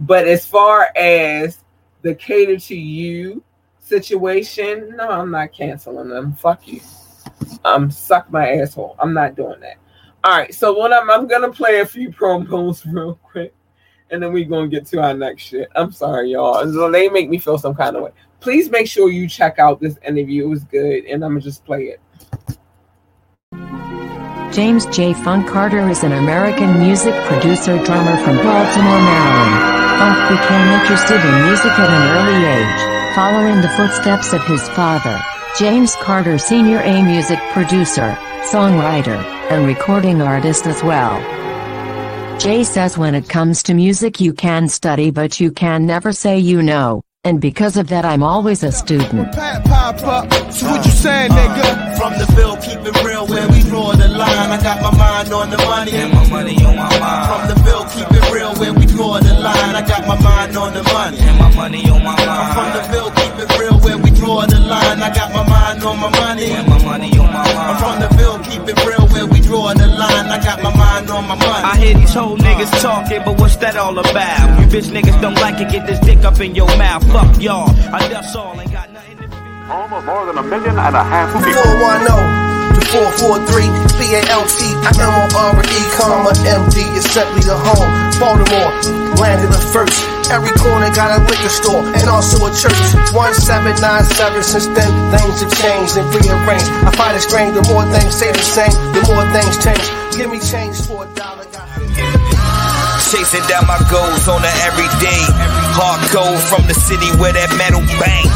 But 0.00 0.26
as 0.26 0.46
far 0.46 0.88
as 0.96 1.64
the 2.02 2.14
cater 2.14 2.58
to 2.58 2.76
you 2.76 3.42
situation, 3.80 4.94
no, 4.96 5.08
I'm 5.08 5.30
not 5.30 5.52
canceling 5.52 6.08
them. 6.08 6.34
Fuck 6.34 6.68
you. 6.68 6.80
Um, 7.64 7.90
suck 7.90 8.30
my 8.30 8.52
asshole. 8.54 8.96
I'm 8.98 9.14
not 9.14 9.34
doing 9.34 9.60
that. 9.60 9.76
All 10.24 10.36
right, 10.36 10.52
so 10.52 10.72
what 10.72 10.92
I'm 10.92 11.08
I'm 11.10 11.26
gonna 11.28 11.52
play 11.52 11.80
a 11.80 11.86
few 11.86 12.10
promos 12.10 12.84
real 12.92 13.14
quick, 13.22 13.54
and 14.10 14.22
then 14.22 14.32
we're 14.32 14.44
gonna 14.44 14.68
get 14.68 14.86
to 14.86 15.00
our 15.00 15.14
next 15.14 15.42
shit. 15.42 15.68
I'm 15.76 15.92
sorry, 15.92 16.32
y'all. 16.32 16.90
They 16.90 17.08
make 17.08 17.28
me 17.28 17.38
feel 17.38 17.58
some 17.58 17.74
kind 17.74 17.96
of 17.96 18.02
way. 18.02 18.10
Please 18.40 18.70
make 18.70 18.88
sure 18.88 19.10
you 19.10 19.28
check 19.28 19.58
out 19.58 19.80
this 19.80 19.98
interview. 20.06 20.44
It 20.44 20.48
was 20.48 20.64
good, 20.64 21.04
and 21.04 21.24
I'm 21.24 21.32
gonna 21.32 21.40
just 21.40 21.64
play 21.64 21.94
it. 21.94 22.00
James 24.52 24.86
J. 24.86 25.12
Funk 25.12 25.46
Carter 25.46 25.88
is 25.90 26.02
an 26.02 26.12
American 26.12 26.78
music 26.78 27.14
producer 27.24 27.76
drummer 27.84 28.16
from 28.24 28.36
Baltimore, 28.36 29.02
Maryland. 29.04 29.76
Funk 29.98 30.16
became 30.30 30.68
interested 30.80 31.20
in 31.20 31.44
music 31.44 31.72
at 31.72 31.90
an 31.90 32.04
early 32.16 32.40
age, 32.56 33.14
following 33.14 33.60
the 33.60 33.68
footsteps 33.76 34.32
of 34.32 34.44
his 34.46 34.66
father, 34.70 35.20
James 35.58 35.94
Carter 35.96 36.38
Sr., 36.38 36.80
a 36.80 37.02
music 37.02 37.38
producer, 37.52 38.16
songwriter, 38.48 39.20
and 39.50 39.66
recording 39.66 40.20
artist 40.20 40.66
as 40.66 40.82
well. 40.82 41.18
Jay 42.38 42.64
says 42.64 42.98
when 42.98 43.14
it 43.14 43.28
comes 43.28 43.62
to 43.64 43.74
music 43.74 44.20
you 44.20 44.32
can 44.32 44.68
study 44.68 45.10
but 45.10 45.40
you 45.40 45.50
can 45.50 45.86
never 45.86 46.12
say 46.12 46.38
you 46.38 46.62
know, 46.62 47.02
and 47.24 47.40
because 47.40 47.76
of 47.76 47.88
that 47.88 48.04
I'm 48.04 48.22
always 48.22 48.62
a 48.62 48.72
student. 48.72 49.34
So 49.34 50.70
what 50.70 50.84
you 50.84 50.90
saying, 50.90 51.30
nigga? 51.30 51.98
From 51.98 52.12
the 52.18 52.26
bill, 52.36 52.56
keep 52.56 52.78
it 52.78 53.04
real 53.04 53.26
where 53.26 53.48
we 53.48 53.62
draw 53.62 53.92
the 53.92 54.08
line. 54.08 54.50
I 54.50 54.62
got 54.62 54.80
my 54.82 54.96
mind 54.96 55.32
on 55.32 55.50
the 55.50 55.58
money. 55.58 55.92
And 55.92 56.12
my 56.12 56.28
money 56.28 56.56
on 56.64 56.76
my 56.76 56.98
mind. 56.98 57.26
From 57.30 57.42
the 57.50 57.56
bill, 57.64 57.84
keep 57.90 58.10
it 58.10 58.30
real 58.32 58.54
where 58.54 58.72
we 58.72 58.86
draw 58.86 59.18
the 59.18 59.34
line. 59.34 59.74
I 59.74 59.82
got 59.86 60.06
my 60.06 60.20
mind 60.22 60.56
on 60.56 60.72
the 60.72 60.82
money. 60.84 61.18
And 61.18 61.38
my 61.38 61.54
money 61.54 61.88
on 61.90 62.02
my 62.04 62.14
mind. 62.14 62.54
From 62.54 62.68
the 62.76 62.82
bill, 62.92 63.10
keep 63.10 63.34
it 63.42 63.58
real 63.58 63.78
where 63.80 63.98
we 63.98 64.10
draw 64.10 64.46
the 64.46 64.60
line. 64.60 65.02
I 65.02 65.10
got 65.14 65.32
my 65.32 65.42
mind 65.48 65.82
on 65.82 65.96
my 65.98 66.10
money. 66.10 66.50
And 66.50 66.68
my 66.68 66.84
money 66.84 67.10
on 67.18 67.26
my 67.32 67.54
mind. 67.54 67.78
From 67.78 67.96
the 68.00 68.08
bill, 68.16 68.38
keep 68.44 68.62
it 68.68 68.78
real 68.86 69.05
where 69.16 69.26
we 69.26 69.40
draw 69.40 69.72
the 69.72 69.88
line. 69.88 70.28
I 70.28 70.38
got 70.44 70.62
my 70.62 70.74
mind 70.76 71.10
on 71.10 71.24
my 71.24 71.34
money. 71.34 71.64
I 71.72 71.76
hear 71.80 71.94
these 71.94 72.12
whole 72.12 72.36
niggas 72.36 72.70
talking, 72.82 73.22
but 73.24 73.40
what's 73.40 73.56
that 73.56 73.76
all 73.76 73.98
about? 73.98 74.60
You 74.60 74.66
bitch 74.68 74.92
niggas 74.92 75.20
don't 75.20 75.40
like 75.40 75.60
it, 75.60 75.70
get 75.72 75.86
this 75.86 75.98
dick 76.00 76.22
up 76.24 76.38
in 76.40 76.54
your 76.54 76.68
mouth. 76.76 77.02
Fuck 77.12 77.40
y'all. 77.40 77.70
I 77.94 78.08
that's 78.08 78.36
all, 78.36 78.60
ain't 78.60 78.72
got 78.72 78.92
nothing 78.92 79.16
to 79.18 79.28
Home 79.66 79.92
of 79.92 80.04
more 80.04 80.26
than 80.26 80.38
a 80.38 80.42
million 80.42 80.78
and 80.78 80.94
a 80.94 81.02
half 81.02 81.32
people. 81.32 81.50
410 81.50 82.76
to 82.76 82.82
443 82.92 83.66
C-A-L-T 83.98 84.58
I-M-O-R-E 84.84 85.80
comma 85.98 86.30
M-D 86.46 86.76
is 86.94 87.06
simply 87.10 87.42
the 87.42 87.56
home 87.56 87.90
Baltimore, 88.20 88.70
landed 89.18 89.50
the 89.50 89.62
first 89.72 90.15
Every 90.30 90.50
corner 90.58 90.90
got 90.90 91.14
a 91.14 91.22
liquor 91.24 91.48
store 91.48 91.82
and 91.82 92.08
also 92.10 92.46
a 92.46 92.50
church. 92.50 92.76
1797 93.14 94.42
since 94.42 94.66
then 94.74 94.92
things 95.14 95.40
have 95.40 95.54
changed 95.62 95.96
and 95.96 96.06
rearranged. 96.10 96.66
I 96.82 96.90
find 96.94 97.16
it 97.16 97.22
strange 97.22 97.54
the 97.54 97.62
more 97.72 97.86
things 97.94 98.16
stay 98.16 98.32
the 98.32 98.42
same 98.42 98.74
the 98.92 99.02
more 99.06 99.24
things 99.30 99.56
change. 99.62 99.86
Give 100.16 100.30
me 100.30 100.40
change 100.40 100.82
for 100.86 101.04
a 101.04 101.14
dollar. 101.14 101.36
got 101.36 101.55
50 101.55 101.55
Chasing 103.06 103.46
down 103.46 103.62
my 103.70 103.78
goals 103.86 104.26
on 104.26 104.42
an 104.42 104.56
everyday. 104.66 105.22
Hard 105.78 106.02
Hardcore 106.10 106.42
from 106.50 106.66
the 106.66 106.74
city 106.74 107.06
where 107.22 107.30
that 107.30 107.54
metal 107.54 107.78
bang. 108.02 108.26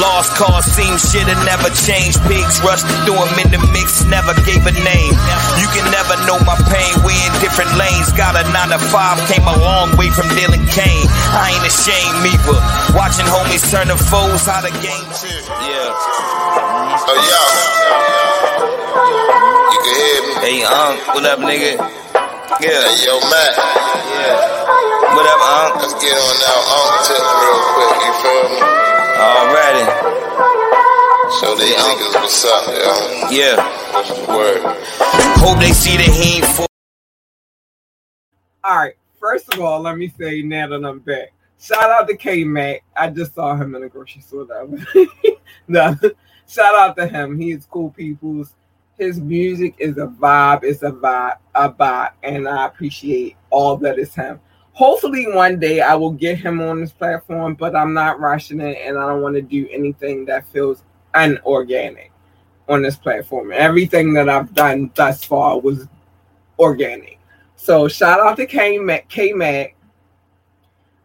Lost 0.00 0.32
cause 0.40 0.64
seems 0.64 1.04
shit'll 1.04 1.36
never 1.44 1.68
change. 1.68 2.16
Pigs 2.24 2.64
rushed 2.64 2.88
through 3.04 3.20
'em 3.20 3.36
in 3.44 3.52
the 3.52 3.60
mix, 3.76 4.00
never 4.08 4.32
gave 4.48 4.64
a 4.64 4.72
name. 4.72 5.12
You 5.60 5.68
can 5.76 5.84
never 5.92 6.16
know 6.24 6.40
my 6.48 6.56
pain. 6.72 6.96
We 7.04 7.12
in 7.12 7.32
different 7.44 7.76
lanes. 7.76 8.08
Got 8.16 8.40
a 8.40 8.44
9 8.48 8.72
to 8.72 8.80
5, 8.88 9.20
came 9.28 9.44
a 9.44 9.56
long 9.60 9.92
way 10.00 10.08
from 10.08 10.32
dealing 10.32 10.64
cane. 10.72 11.04
I 11.36 11.52
ain't 11.52 11.66
ashamed 11.68 12.24
either. 12.24 12.56
Watching 12.96 13.28
homies 13.28 13.68
turn 13.68 13.92
to 13.92 14.00
foes, 14.00 14.48
how 14.48 14.64
the 14.64 14.72
game. 14.80 15.08
Yeah. 15.60 15.92
Oh, 17.04 17.20
yo. 17.20 17.42
You 19.76 19.78
can 19.84 19.92
hear 19.92 20.20
me. 20.24 20.32
Hey, 20.40 20.64
um, 20.64 20.96
what 21.12 21.24
up, 21.28 21.40
nigga? 21.44 21.99
Yeah. 22.58 22.82
Yo, 23.06 23.14
Matt. 23.30 23.54
Yeah. 23.54 25.14
What 25.14 25.26
up, 25.26 25.38
um? 25.38 25.78
Let's 25.78 25.94
get 26.02 26.18
on 26.18 26.34
that 26.42 26.58
Unc 26.66 27.06
tip 27.06 27.22
real 27.22 27.58
quick. 27.78 27.94
You 28.02 28.12
feel 28.18 28.44
me? 28.50 28.58
Already. 29.22 29.86
Show 31.38 31.54
these 31.54 31.76
niggas 31.78 32.14
what's 32.20 32.44
up, 32.44 32.66
yo. 32.66 33.30
Yeah. 33.30 33.54
What's 33.94 34.08
the 34.10 34.32
word? 34.32 34.62
Hope 35.38 35.58
they 35.58 35.70
see 35.72 35.96
that 35.96 36.08
he 36.12 36.38
ain't 36.38 36.46
full. 36.46 36.66
All 38.64 38.76
right. 38.76 38.94
First 39.20 39.54
of 39.54 39.60
all, 39.60 39.80
let 39.82 39.96
me 39.96 40.12
say 40.18 40.42
now 40.42 40.66
that 40.68 40.84
I'm 40.84 40.98
back. 40.98 41.32
Shout 41.60 41.90
out 41.90 42.08
to 42.08 42.16
K 42.16 42.42
Mac. 42.42 42.82
I 42.96 43.10
just 43.10 43.34
saw 43.34 43.54
him 43.54 43.74
in 43.76 43.82
the 43.82 43.88
grocery 43.88 44.22
store. 44.22 44.44
The 44.46 44.54
other- 44.56 45.06
no, 45.68 45.96
shout 46.48 46.74
out 46.74 46.96
to 46.96 47.06
him. 47.06 47.38
He's 47.38 47.64
cool 47.66 47.90
people's. 47.90 48.54
His 49.00 49.18
music 49.18 49.76
is 49.78 49.96
a 49.96 50.08
vibe. 50.08 50.62
It's 50.62 50.82
a 50.82 50.90
vibe, 50.90 51.38
a 51.54 51.72
vibe, 51.72 52.12
and 52.22 52.46
I 52.46 52.66
appreciate 52.66 53.34
all 53.48 53.78
that 53.78 53.98
is 53.98 54.14
him. 54.14 54.38
Hopefully, 54.72 55.26
one 55.32 55.58
day 55.58 55.80
I 55.80 55.94
will 55.94 56.10
get 56.10 56.36
him 56.38 56.60
on 56.60 56.82
this 56.82 56.92
platform, 56.92 57.54
but 57.54 57.74
I'm 57.74 57.94
not 57.94 58.20
rushing 58.20 58.60
it, 58.60 58.76
and 58.84 58.98
I 58.98 59.08
don't 59.08 59.22
want 59.22 59.36
to 59.36 59.42
do 59.42 59.66
anything 59.72 60.26
that 60.26 60.46
feels 60.48 60.82
unorganic 61.14 62.12
on 62.68 62.82
this 62.82 62.96
platform. 62.96 63.52
Everything 63.54 64.12
that 64.12 64.28
I've 64.28 64.52
done 64.52 64.90
thus 64.94 65.24
far 65.24 65.58
was 65.58 65.88
organic. 66.58 67.18
So 67.56 67.88
shout 67.88 68.20
out 68.20 68.36
to 68.36 68.44
K 68.44 68.76
Mac. 68.76 69.08
K 69.08 69.32
Mac. 69.32 69.76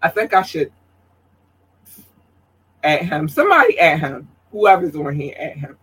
I 0.02 0.10
think 0.10 0.34
I 0.34 0.42
should 0.42 0.70
at 2.84 3.06
him. 3.06 3.30
Somebody 3.30 3.80
at 3.80 4.02
him. 4.02 4.28
Whoever's 4.52 4.98
on 4.98 5.16
here 5.16 5.36
at 5.40 5.56
him. 5.56 5.78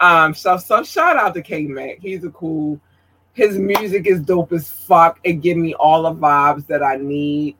Um. 0.00 0.34
So 0.34 0.56
so 0.56 0.82
shout 0.82 1.16
out 1.16 1.34
to 1.34 1.42
K 1.42 1.62
Mac. 1.62 1.98
He's 2.00 2.24
a 2.24 2.30
cool. 2.30 2.80
His 3.32 3.58
music 3.58 4.06
is 4.06 4.20
dope 4.20 4.52
as 4.52 4.70
fuck. 4.70 5.20
It 5.22 5.34
give 5.34 5.56
me 5.56 5.74
all 5.74 6.02
the 6.04 6.14
vibes 6.14 6.66
that 6.68 6.82
I 6.82 6.96
need. 6.96 7.56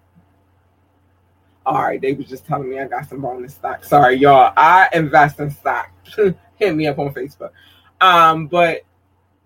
All 1.67 1.83
right, 1.83 2.01
they 2.01 2.13
was 2.13 2.29
just 2.29 2.47
telling 2.47 2.71
me 2.71 2.79
I 2.79 2.87
got 2.87 3.09
some 3.09 3.21
bonus 3.21 3.55
stock. 3.55 3.85
Sorry, 3.85 4.15
y'all. 4.15 4.53
I 4.57 4.89
invest 4.95 5.41
in 5.41 5.51
stock. 5.51 5.91
Hit 6.57 6.75
me 6.75 6.87
up 6.87 6.99
on 6.99 7.13
Facebook. 7.13 7.51
Um, 8.01 8.47
but 8.47 8.83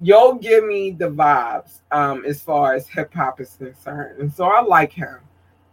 you'll 0.01 0.35
give 0.35 0.65
me 0.65 0.93
the 0.93 1.11
vibes 1.11 1.81
um 1.93 2.25
as 2.25 2.41
far 2.41 2.75
as 2.75 2.89
hip 2.89 3.13
hop 3.13 3.41
is 3.41 3.55
concerned. 3.57 4.21
And 4.21 4.33
so 4.33 4.45
I 4.45 4.63
like 4.63 4.93
him. 4.93 5.19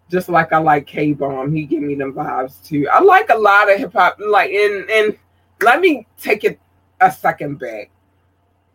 Just 0.10 0.30
like 0.30 0.54
I 0.54 0.58
like 0.58 0.88
K 0.88 1.14
Bomb. 1.14 1.54
He 1.54 1.66
give 1.66 1.84
me 1.84 1.96
them 1.96 2.14
vibes 2.14 2.64
too. 2.66 2.88
I 2.92 3.02
like 3.02 3.30
a 3.30 3.38
lot 3.38 3.72
of 3.72 3.78
hip 3.78 3.94
hop. 3.94 4.18
Like 4.20 4.52
and 4.52 4.90
and 4.90 5.18
let 5.62 5.82
me 5.82 6.08
take 6.18 6.44
it 6.44 6.60
a 7.02 7.12
second 7.12 7.60
back. 7.60 7.92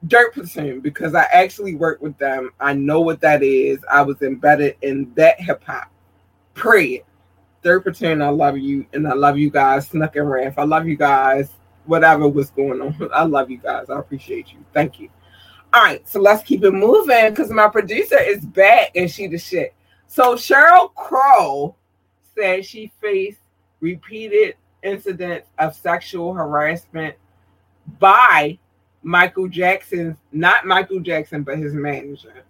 Dirt 0.06 0.34
Platoon, 0.34 0.80
because 0.80 1.14
I 1.14 1.24
actually 1.32 1.76
work 1.76 2.02
with 2.02 2.18
them. 2.18 2.50
I 2.58 2.72
know 2.72 3.00
what 3.00 3.20
that 3.20 3.42
is. 3.42 3.78
I 3.90 4.02
was 4.02 4.20
embedded 4.22 4.76
in 4.82 5.12
that 5.14 5.40
hip 5.40 5.62
hop. 5.64 5.90
Period. 6.54 7.04
Dirt 7.62 7.84
Platoon, 7.84 8.20
I 8.20 8.30
love 8.30 8.58
you, 8.58 8.84
and 8.92 9.06
I 9.06 9.14
love 9.14 9.38
you 9.38 9.48
guys. 9.48 9.88
Snuck 9.88 10.16
and 10.16 10.28
Raff, 10.28 10.58
I 10.58 10.64
love 10.64 10.88
you 10.88 10.96
guys. 10.96 11.50
Whatever 11.84 12.28
was 12.28 12.50
going 12.50 12.80
on, 12.80 13.10
I 13.14 13.22
love 13.22 13.50
you 13.50 13.58
guys. 13.58 13.90
I 13.90 13.98
appreciate 13.98 14.52
you. 14.52 14.64
Thank 14.72 14.98
you. 14.98 15.08
All 15.72 15.82
right, 15.82 16.06
so 16.06 16.20
let's 16.20 16.42
keep 16.42 16.64
it 16.64 16.72
moving 16.72 17.30
because 17.30 17.50
my 17.50 17.68
producer 17.68 18.20
is 18.20 18.44
back 18.44 18.90
and 18.94 19.10
she 19.10 19.28
the 19.28 19.38
shit. 19.38 19.74
So 20.06 20.34
Sheryl 20.34 20.92
Crow 20.94 21.76
said 22.36 22.66
she 22.66 22.92
faced 23.00 23.38
repeated 23.80 24.56
incidents 24.82 25.48
of 25.58 25.74
sexual 25.74 26.34
harassment 26.34 27.14
by 27.98 28.58
Michael 29.02 29.48
Jackson's, 29.48 30.16
not 30.32 30.66
Michael 30.66 31.00
Jackson, 31.00 31.42
but 31.42 31.58
his 31.58 31.74
manager. 31.74 32.44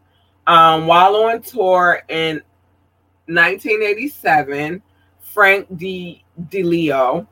Um, 0.46 0.86
while 0.86 1.16
on 1.16 1.40
tour 1.42 2.02
in 2.08 2.42
1987, 3.26 4.82
Frank 5.20 5.66
D. 5.76 6.24
DiLeo, 6.48 7.26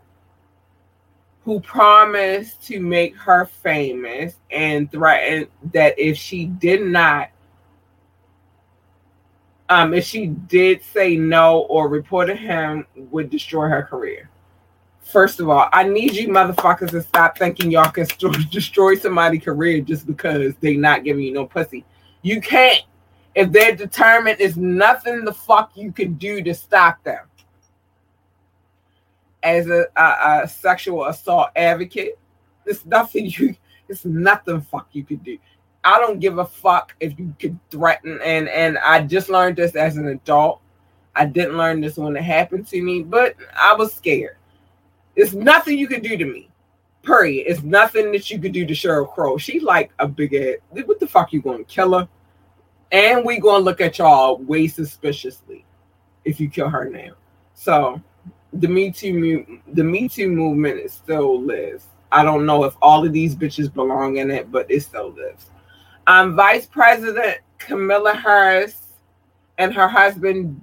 who 1.45 1.61
promised 1.61 2.63
to 2.67 2.81
make 2.81 3.17
her 3.17 3.47
famous 3.47 4.37
and 4.51 4.91
threatened 4.91 5.49
that 5.73 5.99
if 5.99 6.17
she 6.17 6.47
did 6.47 6.83
not, 6.83 7.31
um, 9.69 9.95
if 9.95 10.05
she 10.05 10.27
did 10.27 10.83
say 10.83 11.17
no 11.17 11.61
or 11.63 11.89
reported 11.89 12.37
him, 12.37 12.87
would 12.97 13.31
destroy 13.31 13.69
her 13.69 13.83
career. 13.83 14.31
First 15.11 15.41
of 15.41 15.49
all, 15.49 15.69
I 15.73 15.83
need 15.85 16.15
you 16.15 16.29
motherfuckers 16.29 16.91
to 16.91 17.03
stop 17.03 17.37
thinking 17.37 17.71
y'all 17.71 17.91
can 17.91 18.07
st- 18.07 18.51
destroy 18.51 18.95
somebody's 18.95 19.43
career 19.43 19.81
just 19.81 20.07
because 20.07 20.55
they 20.61 20.77
not 20.77 21.03
giving 21.03 21.25
you 21.25 21.33
no 21.33 21.47
pussy. 21.47 21.85
You 22.23 22.41
can't. 22.41 22.83
If 23.35 23.51
they're 23.51 23.75
determined, 23.75 24.39
there's 24.39 24.57
nothing 24.57 25.25
the 25.25 25.33
fuck 25.33 25.73
you 25.75 25.93
can 25.93 26.15
do 26.15 26.43
to 26.43 26.55
stop 26.55 27.03
them. 27.03 27.27
As 29.43 29.69
a, 29.69 29.87
a, 29.97 30.43
a 30.43 30.49
sexual 30.49 31.07
assault 31.07 31.51
advocate, 31.57 32.19
there's 32.65 32.85
nothing 32.87 33.27
you. 33.27 33.57
It's 33.89 34.05
nothing 34.05 34.61
fuck 34.61 34.89
you 34.93 35.03
could 35.03 35.25
do. 35.25 35.39
I 35.83 35.99
don't 35.99 36.21
give 36.21 36.39
a 36.39 36.45
fuck 36.45 36.95
if 37.01 37.19
you 37.19 37.35
could 37.41 37.59
threaten. 37.71 38.21
And 38.25 38.49
and 38.49 38.79
I 38.79 39.03
just 39.03 39.29
learned 39.29 39.57
this 39.57 39.75
as 39.75 39.97
an 39.97 40.07
adult. 40.07 40.61
I 41.17 41.25
didn't 41.25 41.57
learn 41.57 41.81
this 41.81 41.97
when 41.97 42.17
it 42.17 42.23
happened 42.23 42.69
to 42.69 42.81
me, 42.81 43.03
but 43.03 43.35
I 43.59 43.75
was 43.75 43.93
scared. 43.93 44.37
It's 45.17 45.33
nothing 45.33 45.79
you 45.79 45.89
can 45.89 46.01
do 46.01 46.17
to 46.17 46.25
me. 46.25 46.49
Period. 47.03 47.47
It's 47.49 47.63
nothing 47.63 48.13
that 48.13 48.31
you 48.31 48.39
could 48.39 48.53
do 48.53 48.67
to 48.67 48.75
Sheryl 48.75 49.13
Crow. 49.13 49.39
She 49.39 49.61
like 49.61 49.91
a 49.99 50.07
big 50.07 50.35
ass. 50.35 50.57
What 50.71 51.01
the 51.01 51.07
fuck 51.07 51.33
you 51.33 51.41
going 51.41 51.65
to 51.65 51.65
kill 51.65 51.99
her? 51.99 52.09
And 52.93 53.25
we 53.25 53.39
gonna 53.39 53.63
look 53.63 53.81
at 53.81 53.99
y'all 53.99 54.39
way 54.39 54.67
suspiciously 54.67 55.65
if 56.25 56.41
you 56.41 56.51
kill 56.51 56.69
her 56.69 56.89
now. 56.91 57.13
So 57.55 58.03
the 58.53 58.69
Me 58.69 58.91
Too 58.91 59.61
the 59.69 59.85
Me 59.85 60.09
Too 60.09 60.29
movement 60.29 60.81
is 60.81 60.93
still 60.93 61.41
lives. 61.41 61.87
I 62.13 62.25
don't 62.25 62.45
know 62.45 62.65
if 62.65 62.75
all 62.83 63.07
of 63.07 63.13
these 63.13 63.37
bitches 63.37 63.73
belong 63.73 64.17
in 64.17 64.31
it, 64.31 64.51
but 64.51 64.69
it 64.69 64.81
still 64.81 65.13
lives. 65.13 65.51
Um, 66.09 66.35
Vice 66.35 66.67
President 66.67 67.39
Kamala 67.59 68.15
Harris 68.15 68.81
and 69.59 69.73
her 69.73 69.87
husband 69.87 70.61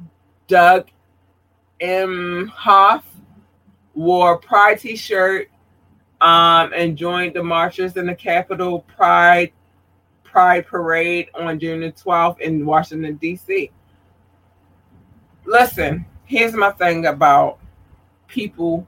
Doug 0.48 0.90
Emhoff 1.80 3.04
wore 3.98 4.34
a 4.34 4.38
Pride 4.38 4.80
T-shirt 4.80 5.50
um, 6.22 6.72
and 6.74 6.96
joined 6.96 7.34
the 7.34 7.44
marchers 7.44 7.98
in 7.98 8.06
the 8.06 8.16
Capitol 8.16 8.82
Pride 8.96 9.52
Pride 10.24 10.68
Parade 10.68 11.30
on 11.34 11.60
June 11.60 11.82
the 11.82 11.92
12th 11.92 12.40
in 12.40 12.66
Washington 12.66 13.16
D.C. 13.16 13.72
Listen, 15.46 16.06
here's 16.26 16.54
my 16.54 16.72
thing 16.72 17.08
about 17.08 17.58
people 18.28 18.86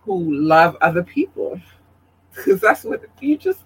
who 0.00 0.34
love 0.34 0.76
other 0.80 1.04
people, 1.04 1.60
because 2.34 2.60
that's 2.60 2.82
what 2.82 3.04
you 3.20 3.38
just 3.38 3.60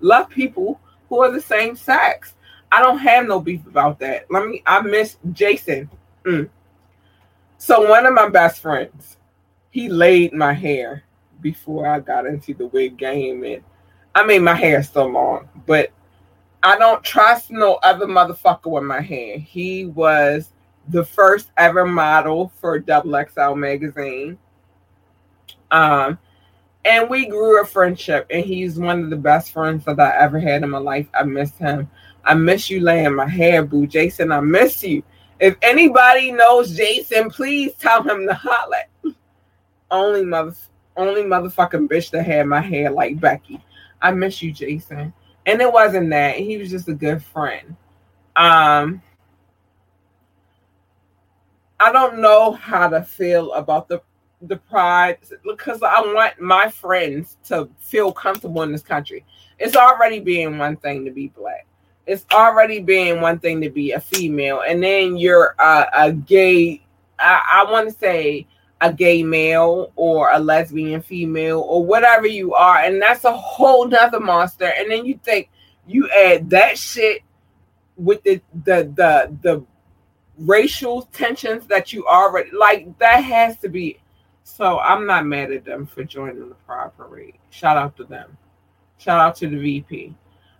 love 0.00 0.30
people 0.30 0.80
who 1.10 1.22
are 1.22 1.30
the 1.30 1.42
same 1.42 1.76
sex. 1.76 2.34
I 2.72 2.80
don't 2.80 2.98
have 2.98 3.26
no 3.26 3.40
beef 3.40 3.66
about 3.66 3.98
that. 3.98 4.30
Let 4.30 4.46
me. 4.46 4.62
I 4.64 4.80
miss 4.80 5.16
Jason. 5.32 5.90
Mm. 6.24 6.48
So 7.58 7.90
one 7.90 8.06
of 8.06 8.14
my 8.14 8.28
best 8.28 8.60
friends, 8.62 9.17
he 9.70 9.88
laid 9.88 10.32
my 10.32 10.52
hair 10.52 11.04
before 11.40 11.86
I 11.86 12.00
got 12.00 12.26
into 12.26 12.54
the 12.54 12.66
wig 12.68 12.96
game, 12.96 13.44
and 13.44 13.62
I 14.14 14.24
mean 14.24 14.44
my 14.44 14.54
hair 14.54 14.82
still 14.82 15.10
long, 15.10 15.48
but 15.66 15.90
I 16.62 16.76
don't 16.76 17.04
trust 17.04 17.50
no 17.50 17.74
other 17.82 18.06
motherfucker 18.06 18.70
with 18.70 18.84
my 18.84 19.00
hair. 19.00 19.38
He 19.38 19.86
was 19.86 20.52
the 20.88 21.04
first 21.04 21.50
ever 21.56 21.86
model 21.86 22.50
for 22.60 22.78
Double 22.78 23.22
XL 23.32 23.54
magazine. 23.54 24.38
Um, 25.70 26.18
and 26.84 27.10
we 27.10 27.26
grew 27.26 27.60
a 27.60 27.64
friendship, 27.64 28.26
and 28.30 28.44
he's 28.44 28.78
one 28.78 29.04
of 29.04 29.10
the 29.10 29.16
best 29.16 29.52
friends 29.52 29.84
that 29.84 30.00
I 30.00 30.16
ever 30.16 30.40
had 30.40 30.62
in 30.62 30.70
my 30.70 30.78
life. 30.78 31.06
I 31.14 31.22
miss 31.24 31.56
him. 31.56 31.90
I 32.24 32.34
miss 32.34 32.70
you 32.70 32.80
laying 32.80 33.14
my 33.14 33.28
hair, 33.28 33.64
boo. 33.64 33.86
Jason, 33.86 34.32
I 34.32 34.40
miss 34.40 34.82
you. 34.82 35.02
If 35.40 35.56
anybody 35.62 36.32
knows 36.32 36.76
Jason, 36.76 37.30
please 37.30 37.74
tell 37.74 38.02
him 38.02 38.26
to 38.26 38.34
holler. 38.34 38.84
Only 39.90 40.24
mother, 40.24 40.54
only 40.96 41.22
motherfucking 41.22 41.88
bitch 41.88 42.10
that 42.10 42.24
had 42.24 42.46
my 42.46 42.60
hair 42.60 42.90
like 42.90 43.20
Becky. 43.20 43.62
I 44.02 44.10
miss 44.10 44.42
you, 44.42 44.52
Jason. 44.52 45.12
And 45.46 45.60
it 45.60 45.72
wasn't 45.72 46.10
that. 46.10 46.36
He 46.36 46.56
was 46.58 46.70
just 46.70 46.88
a 46.88 46.94
good 46.94 47.22
friend. 47.22 47.76
Um, 48.36 49.02
I 51.80 51.92
don't 51.92 52.18
know 52.18 52.52
how 52.52 52.88
to 52.88 53.02
feel 53.02 53.52
about 53.52 53.88
the 53.88 54.02
the 54.42 54.56
pride 54.56 55.18
because 55.44 55.82
I 55.82 56.00
want 56.00 56.40
my 56.40 56.68
friends 56.68 57.38
to 57.46 57.68
feel 57.80 58.12
comfortable 58.12 58.62
in 58.62 58.70
this 58.70 58.82
country. 58.82 59.24
It's 59.58 59.74
already 59.74 60.20
being 60.20 60.58
one 60.58 60.76
thing 60.76 61.04
to 61.04 61.10
be 61.10 61.28
black. 61.28 61.66
It's 62.06 62.24
already 62.32 62.80
being 62.80 63.20
one 63.20 63.38
thing 63.38 63.60
to 63.62 63.70
be 63.70 63.92
a 63.92 64.00
female, 64.00 64.62
and 64.66 64.82
then 64.82 65.16
you're 65.16 65.54
a, 65.58 65.86
a 65.92 66.12
gay. 66.12 66.82
I, 67.18 67.64
I 67.66 67.70
want 67.70 67.88
to 67.88 67.94
say 67.98 68.46
a 68.80 68.92
gay 68.92 69.22
male 69.22 69.92
or 69.96 70.30
a 70.32 70.38
lesbian 70.38 71.02
female 71.02 71.60
or 71.60 71.84
whatever 71.84 72.26
you 72.26 72.54
are, 72.54 72.78
and 72.78 73.00
that's 73.00 73.24
a 73.24 73.36
whole 73.36 73.86
nother 73.88 74.20
monster. 74.20 74.72
And 74.76 74.90
then 74.90 75.04
you 75.04 75.18
think 75.22 75.50
you 75.86 76.08
add 76.10 76.48
that 76.50 76.78
shit 76.78 77.22
with 77.96 78.22
the 78.22 78.40
the 78.64 78.92
the 78.94 79.36
the 79.42 79.64
racial 80.38 81.02
tensions 81.12 81.66
that 81.66 81.92
you 81.92 82.06
already 82.06 82.50
like 82.56 82.96
that 82.98 83.24
has 83.24 83.56
to 83.58 83.68
be. 83.68 83.98
So 84.44 84.78
i'm 84.78 85.06
not 85.06 85.26
mad 85.26 85.52
at 85.52 85.64
them 85.64 85.84
for 85.84 86.04
joining 86.04 86.48
the 86.48 86.54
pride 86.54 86.96
parade. 86.96 87.34
Shout 87.50 87.76
out 87.76 87.96
to 87.96 88.04
them. 88.04 88.36
Shout 88.98 89.20
out 89.20 89.36
to 89.36 89.48
the 89.48 89.56
vp 89.56 90.14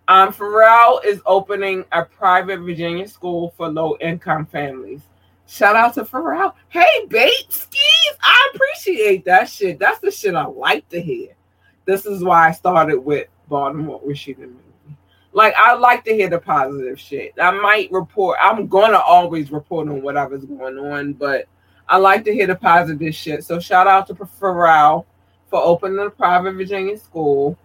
um 0.09 0.33
pharrell 0.33 1.05
is 1.05 1.21
opening 1.27 1.85
a 1.93 2.03
private 2.03 2.61
virginia 2.61 3.07
school 3.07 3.53
for 3.57 3.69
low 3.69 3.97
income 4.01 4.47
families 4.47 5.03
shout 5.49 5.75
out 5.75 5.95
to 5.95 6.05
pharrell 6.05 6.53
hey 6.69 7.07
babe 7.09 7.31
skis 7.49 8.17
i 8.23 8.53
appreciate 8.55 9.25
that 9.25 9.49
shit 9.49 9.79
that's 9.79 9.99
the 10.01 10.11
shit 10.11 10.35
i 10.35 10.45
like 10.45 10.89
to 10.89 11.01
hear 11.01 11.35
this 11.87 12.07
is 12.07 12.23
why 12.23 12.49
i 12.49 12.53
started 12.53 12.99
with 12.99 13.27
baltimore 13.49 14.15
she 14.15 14.35
didn't 14.35 14.61
like 15.33 15.55
I 15.57 15.75
like 15.75 16.05
to 16.05 16.13
hear 16.13 16.29
the 16.29 16.39
positive 16.39 16.99
shit. 16.99 17.35
I 17.41 17.51
might 17.51 17.93
report. 17.93 18.39
I'm 18.43 18.67
gonna 18.67 18.99
always 18.99 19.53
report 19.53 19.89
on 19.89 20.03
whatever's 20.03 20.45
going 20.45 20.79
on, 20.79 21.13
but 21.13 21.47
I 21.89 21.99
like 21.99 22.25
to 22.25 22.33
hear 22.33 22.47
the 22.47 22.57
positive 22.57 23.15
shit. 23.15 23.45
So 23.45 23.61
shout 23.61 23.87
out 23.87 24.07
to 24.09 24.15
Pharrell 24.15 25.05
for 25.49 25.63
opening 25.63 26.05
a 26.05 26.11
private 26.11 26.55
Virginia 26.55 26.99
school. 26.99 27.57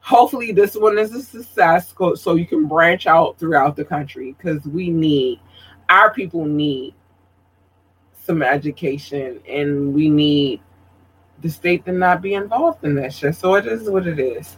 Hopefully 0.00 0.52
this 0.52 0.74
one 0.74 0.98
is 0.98 1.14
a 1.14 1.22
success, 1.22 1.94
so 2.16 2.34
you 2.34 2.46
can 2.46 2.66
branch 2.66 3.06
out 3.06 3.38
throughout 3.38 3.76
the 3.76 3.84
country 3.84 4.34
because 4.36 4.64
we 4.64 4.88
need 4.90 5.38
our 5.88 6.14
people 6.14 6.44
need 6.44 6.94
some 8.24 8.42
education 8.42 9.40
and 9.48 9.92
we 9.92 10.08
need 10.08 10.60
the 11.40 11.50
state 11.50 11.84
to 11.84 11.92
not 11.92 12.22
be 12.22 12.34
involved 12.34 12.84
in 12.84 12.94
that 12.94 13.12
shit. 13.12 13.34
So 13.34 13.54
it 13.56 13.66
is 13.66 13.88
what 13.88 14.06
it 14.06 14.18
is. 14.18 14.56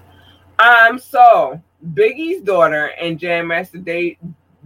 Um, 0.59 0.99
so 0.99 1.61
Biggie's 1.93 2.43
daughter 2.43 2.93
and 3.01 3.19
Jam 3.19 3.49
Master 3.49 3.79
Day, 3.79 4.19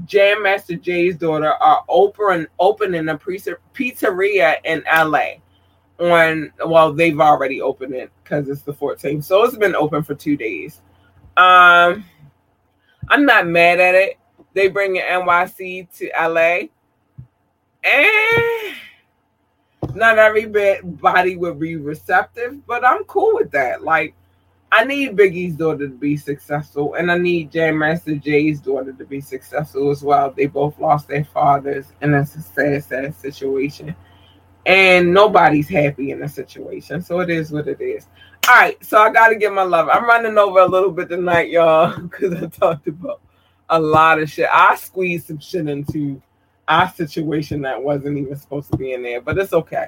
Jam 0.05 0.43
Master 0.43 0.75
Jay's 0.75 1.17
daughter 1.17 1.53
are 1.53 1.85
open 1.89 2.47
opening 2.59 3.09
a 3.09 3.17
pizzeria 3.17 4.57
in 4.65 4.83
LA. 4.93 5.41
On 6.01 6.53
well, 6.65 6.93
they've 6.93 7.19
already 7.19 7.61
opened 7.61 7.95
it 7.95 8.13
because 8.23 8.49
it's 8.49 8.63
the 8.63 8.73
14th, 8.73 9.25
so 9.25 9.43
it's 9.43 9.57
been 9.57 9.75
open 9.75 10.05
for 10.05 10.15
two 10.15 10.37
days. 10.37 10.81
Um, 11.37 12.05
I'm 13.09 13.27
not 13.27 13.49
mad 13.49 13.81
at 13.81 13.97
it. 13.97 14.17
They 14.55 14.69
bring 14.69 14.95
NYC 14.95 15.91
to 15.99 16.11
LA, 16.17 16.69
and 17.83 18.77
not 19.95 20.19
everybody 20.19 21.37
would 21.37 21.59
be 21.59 21.77
receptive, 21.77 22.67
but 22.67 22.85
I'm 22.85 23.05
cool 23.05 23.35
with 23.35 23.51
that. 23.53 23.83
Like 23.83 24.15
I 24.71 24.85
need 24.85 25.17
Biggie's 25.17 25.57
daughter 25.57 25.89
to 25.89 25.95
be 25.95 26.17
successful, 26.17 26.95
and 26.95 27.11
I 27.11 27.17
need 27.17 27.51
Jam 27.51 27.79
Master 27.79 28.17
Jay's 28.17 28.61
daughter 28.61 28.93
to 28.93 29.05
be 29.05 29.21
successful 29.21 29.91
as 29.91 30.03
well. 30.03 30.31
They 30.31 30.47
both 30.47 30.79
lost 30.79 31.09
their 31.09 31.25
fathers, 31.25 31.87
and 32.03 32.13
that's 32.13 32.35
a 32.37 32.43
sad, 32.43 32.85
sad 32.85 33.15
situation. 33.15 33.97
And 34.67 35.15
nobody's 35.15 35.69
happy 35.69 36.11
in 36.11 36.21
the 36.21 36.29
situation, 36.29 37.01
so 37.01 37.21
it 37.21 37.31
is 37.31 37.51
what 37.51 37.67
it 37.67 37.81
is. 37.81 38.07
All 38.47 38.55
right, 38.55 38.83
so 38.85 39.01
I 39.01 39.11
got 39.11 39.29
to 39.29 39.37
get 39.37 39.55
my 39.55 39.63
love. 39.63 39.89
I'm 39.91 40.05
running 40.05 40.37
over 40.37 40.61
a 40.61 40.67
little 40.67 40.91
bit 40.91 41.09
tonight, 41.09 41.49
y'all, 41.49 41.99
because 42.03 42.35
I 42.35 42.47
talked 42.49 42.89
about 42.89 43.23
a 43.71 43.81
lot 43.81 44.21
of 44.21 44.31
shit. 44.31 44.49
I 44.53 44.77
squeezed 44.77 45.29
some 45.29 45.39
shit 45.39 45.67
into 45.67 46.21
our 46.69 46.89
situation 46.91 47.63
that 47.63 47.83
wasn't 47.83 48.19
even 48.19 48.37
supposed 48.37 48.71
to 48.71 48.77
be 48.77 48.93
in 48.93 49.03
there, 49.03 49.21
but 49.21 49.39
it's 49.39 49.53
okay. 49.53 49.87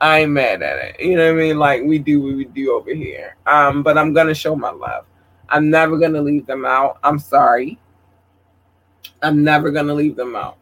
I 0.00 0.20
ain't 0.20 0.32
mad 0.32 0.62
at 0.62 0.78
it. 0.78 1.00
You 1.00 1.16
know 1.16 1.32
what 1.32 1.40
I 1.40 1.44
mean? 1.44 1.58
Like 1.58 1.82
we 1.82 1.98
do 1.98 2.20
what 2.20 2.36
we 2.36 2.44
do 2.44 2.72
over 2.72 2.94
here. 2.94 3.36
Um, 3.46 3.82
but 3.82 3.96
I'm 3.96 4.12
gonna 4.12 4.34
show 4.34 4.54
my 4.54 4.70
love. 4.70 5.06
I'm 5.48 5.70
never 5.70 5.96
gonna 5.96 6.20
leave 6.20 6.46
them 6.46 6.64
out. 6.64 6.98
I'm 7.02 7.18
sorry. 7.18 7.78
I'm 9.22 9.42
never 9.42 9.70
gonna 9.70 9.94
leave 9.94 10.16
them 10.16 10.36
out. 10.36 10.58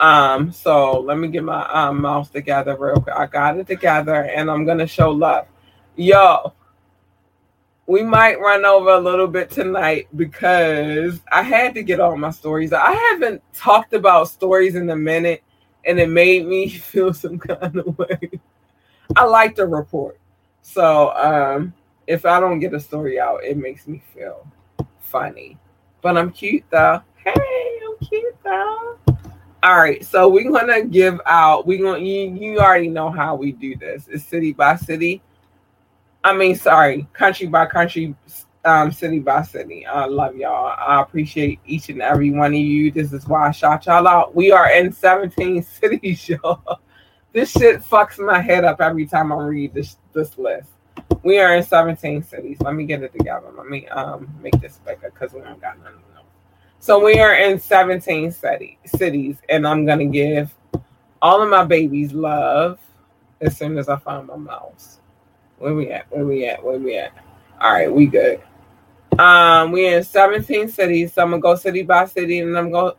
Um, 0.00 0.52
so 0.52 1.00
let 1.00 1.18
me 1.18 1.28
get 1.28 1.44
my 1.44 1.66
um, 1.68 2.00
mouse 2.00 2.28
together 2.30 2.76
real 2.78 3.00
quick. 3.00 3.14
I 3.14 3.26
got 3.26 3.58
it 3.58 3.66
together 3.66 4.24
and 4.24 4.50
I'm 4.50 4.64
gonna 4.64 4.86
show 4.86 5.10
love. 5.10 5.46
Yo, 5.96 6.54
we 7.92 8.02
might 8.02 8.40
run 8.40 8.64
over 8.64 8.88
a 8.88 8.98
little 8.98 9.26
bit 9.26 9.50
tonight 9.50 10.08
because 10.16 11.20
I 11.30 11.42
had 11.42 11.74
to 11.74 11.82
get 11.82 12.00
all 12.00 12.16
my 12.16 12.30
stories. 12.30 12.72
I 12.72 12.90
haven't 12.90 13.42
talked 13.52 13.92
about 13.92 14.28
stories 14.28 14.76
in 14.76 14.88
a 14.88 14.96
minute 14.96 15.42
and 15.84 16.00
it 16.00 16.08
made 16.08 16.46
me 16.46 16.68
feel 16.70 17.12
some 17.12 17.38
kind 17.38 17.76
of 17.76 17.98
way. 17.98 18.40
I 19.14 19.24
like 19.24 19.56
to 19.56 19.66
report. 19.66 20.18
So 20.62 21.12
um, 21.16 21.74
if 22.06 22.24
I 22.24 22.40
don't 22.40 22.60
get 22.60 22.72
a 22.72 22.80
story 22.80 23.20
out, 23.20 23.44
it 23.44 23.58
makes 23.58 23.86
me 23.86 24.02
feel 24.14 24.50
funny. 25.00 25.58
But 26.00 26.16
I'm 26.16 26.32
cute 26.32 26.64
though. 26.70 27.02
Hey, 27.16 27.78
I'm 27.84 28.06
cute 28.06 28.36
though. 28.42 28.98
All 29.62 29.76
right, 29.76 30.02
so 30.02 30.30
we're 30.30 30.50
gonna 30.50 30.82
give 30.82 31.20
out. 31.26 31.66
We're 31.66 31.82
gonna 31.82 31.98
you, 31.98 32.34
you 32.34 32.58
already 32.58 32.88
know 32.88 33.10
how 33.10 33.34
we 33.34 33.52
do 33.52 33.76
this. 33.76 34.08
It's 34.10 34.24
city 34.24 34.54
by 34.54 34.76
city. 34.76 35.20
I 36.24 36.34
mean, 36.34 36.54
sorry, 36.54 37.06
country 37.12 37.48
by 37.48 37.66
country, 37.66 38.14
um, 38.64 38.92
city 38.92 39.18
by 39.18 39.42
city. 39.42 39.84
I 39.86 40.06
love 40.06 40.36
y'all. 40.36 40.74
I 40.78 41.02
appreciate 41.02 41.60
each 41.66 41.88
and 41.88 42.00
every 42.00 42.30
one 42.30 42.52
of 42.52 42.60
you. 42.60 42.90
This 42.90 43.12
is 43.12 43.26
why 43.26 43.48
I 43.48 43.50
shout 43.50 43.86
y'all 43.86 44.06
out. 44.06 44.34
We 44.34 44.52
are 44.52 44.70
in 44.70 44.92
17 44.92 45.62
cities, 45.80 46.28
y'all 46.28 46.80
this 47.32 47.50
shit 47.50 47.80
fucks 47.80 48.18
my 48.24 48.40
head 48.40 48.64
up 48.64 48.80
every 48.80 49.06
time 49.06 49.32
I 49.32 49.36
read 49.36 49.74
this 49.74 49.96
this 50.12 50.36
list. 50.38 50.68
We 51.22 51.38
are 51.38 51.54
in 51.56 51.62
17 51.62 52.22
cities. 52.22 52.60
Let 52.60 52.74
me 52.74 52.84
get 52.84 53.02
it 53.02 53.12
together. 53.12 53.48
Let 53.56 53.66
me 53.66 53.88
um 53.88 54.34
make 54.42 54.60
this 54.60 54.78
bigger 54.84 55.10
because 55.12 55.32
we 55.32 55.40
don't 55.40 55.60
got 55.60 55.78
none 55.78 55.94
of 55.94 56.14
them. 56.14 56.24
So 56.78 57.02
we 57.02 57.20
are 57.20 57.34
in 57.36 57.58
17 57.58 58.32
city, 58.32 58.78
cities, 58.84 59.36
and 59.48 59.66
I'm 59.66 59.86
gonna 59.86 60.06
give 60.06 60.54
all 61.20 61.42
of 61.42 61.48
my 61.48 61.64
babies 61.64 62.12
love 62.12 62.78
as 63.40 63.56
soon 63.56 63.78
as 63.78 63.88
I 63.88 63.96
find 63.96 64.26
my 64.26 64.36
mouse. 64.36 64.98
Where 65.62 65.76
we 65.76 65.92
at? 65.92 66.10
Where 66.10 66.26
we 66.26 66.44
at? 66.44 66.64
Where 66.64 66.76
we 66.76 66.96
at? 66.96 67.12
All 67.60 67.72
right, 67.72 67.90
we 67.90 68.06
good. 68.06 68.42
Um, 69.16 69.70
we're 69.70 69.98
in 69.98 70.02
17 70.02 70.66
cities. 70.68 71.12
So 71.12 71.22
I'm 71.22 71.30
gonna 71.30 71.40
go 71.40 71.54
city 71.54 71.84
by 71.84 72.06
city, 72.06 72.40
and 72.40 72.58
I'm 72.58 72.72
go. 72.72 72.96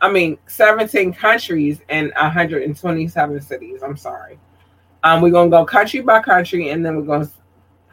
I 0.00 0.08
mean, 0.08 0.38
17 0.46 1.12
countries 1.14 1.80
and 1.88 2.12
127 2.14 3.40
cities. 3.40 3.82
I'm 3.82 3.96
sorry. 3.96 4.38
Um, 5.02 5.20
we're 5.20 5.32
gonna 5.32 5.50
go 5.50 5.64
country 5.64 6.00
by 6.00 6.20
country, 6.20 6.68
and 6.68 6.86
then 6.86 6.94
we're 6.94 7.02
gonna 7.02 7.28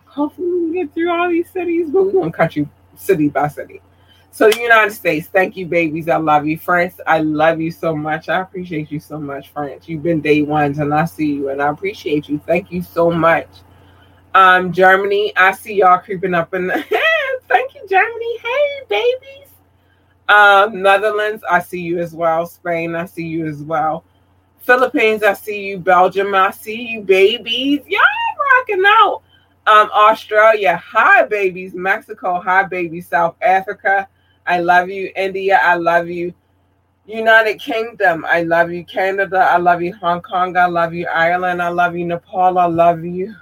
hopefully 0.06 0.70
we 0.70 0.74
get 0.76 0.94
through 0.94 1.10
all 1.10 1.28
these 1.28 1.50
cities, 1.50 1.90
but 1.90 2.04
we're 2.04 2.12
going 2.12 2.32
country 2.32 2.70
city 2.96 3.30
by 3.30 3.48
city. 3.48 3.82
So 4.30 4.48
the 4.48 4.60
United 4.60 4.92
States, 4.92 5.26
thank 5.26 5.58
you, 5.58 5.66
babies. 5.66 6.08
I 6.08 6.18
love 6.18 6.46
you. 6.46 6.60
France, 6.60 7.00
I 7.08 7.22
love 7.22 7.60
you 7.60 7.72
so 7.72 7.96
much. 7.96 8.30
I 8.30 8.42
appreciate 8.42 8.92
you 8.92 9.00
so 9.00 9.20
much, 9.20 9.50
France. 9.50 9.90
You've 9.90 10.04
been 10.04 10.22
day 10.22 10.44
ones 10.44 10.78
and 10.78 10.94
I 10.94 11.06
see 11.06 11.34
you 11.34 11.50
and 11.50 11.62
I 11.62 11.70
appreciate 11.70 12.30
you. 12.30 12.40
Thank 12.46 12.72
you 12.72 12.84
so 12.84 13.10
much. 13.10 13.48
Um, 14.36 14.72
Germany, 14.72 15.32
I 15.38 15.52
see 15.52 15.76
y'all 15.76 16.00
creeping 16.00 16.34
up 16.34 16.54
in 16.54 16.68
the 16.68 16.74
thank 17.48 17.76
you, 17.76 17.88
Germany. 17.88 18.38
Hey, 18.40 18.82
babies. 18.90 19.50
Um, 20.28 20.82
Netherlands, 20.82 21.44
I 21.50 21.60
see 21.60 21.82
you 21.82 22.00
as 22.00 22.14
well. 22.16 22.46
Spain, 22.46 22.96
I 22.96 23.06
see 23.06 23.28
you 23.28 23.46
as 23.46 23.62
well. 23.62 24.04
Philippines, 24.60 25.24
I 25.24 25.34
see 25.34 25.66
you. 25.68 25.78
Belgium, 25.78 26.34
I 26.34 26.52
see 26.52 26.82
you, 26.82 27.02
babies. 27.02 27.82
Y'all 27.88 28.02
rocking 28.58 28.84
out. 28.88 29.22
Um, 29.68 29.90
Australia, 29.94 30.78
hi 30.78 31.24
babies. 31.26 31.74
Mexico, 31.74 32.40
hi 32.40 32.64
babies. 32.64 33.08
South 33.08 33.36
Africa, 33.42 34.08
I 34.48 34.60
love 34.60 34.90
you. 34.90 35.12
India, 35.16 35.60
I 35.62 35.76
love 35.76 36.08
you. 36.08 36.34
United 37.06 37.60
Kingdom, 37.60 38.26
I 38.28 38.44
love 38.44 38.72
you. 38.72 38.84
Canada, 38.86 39.48
I 39.52 39.58
love 39.58 39.82
you. 39.82 39.94
Hong 39.96 40.22
Kong, 40.22 40.56
I 40.56 40.66
love 40.66 40.94
you. 40.94 41.06
Ireland, 41.08 41.62
I 41.62 41.68
love 41.68 41.96
you. 41.96 42.06
Nepal, 42.06 42.58
I 42.58 42.66
love 42.66 43.04
you. 43.04 43.36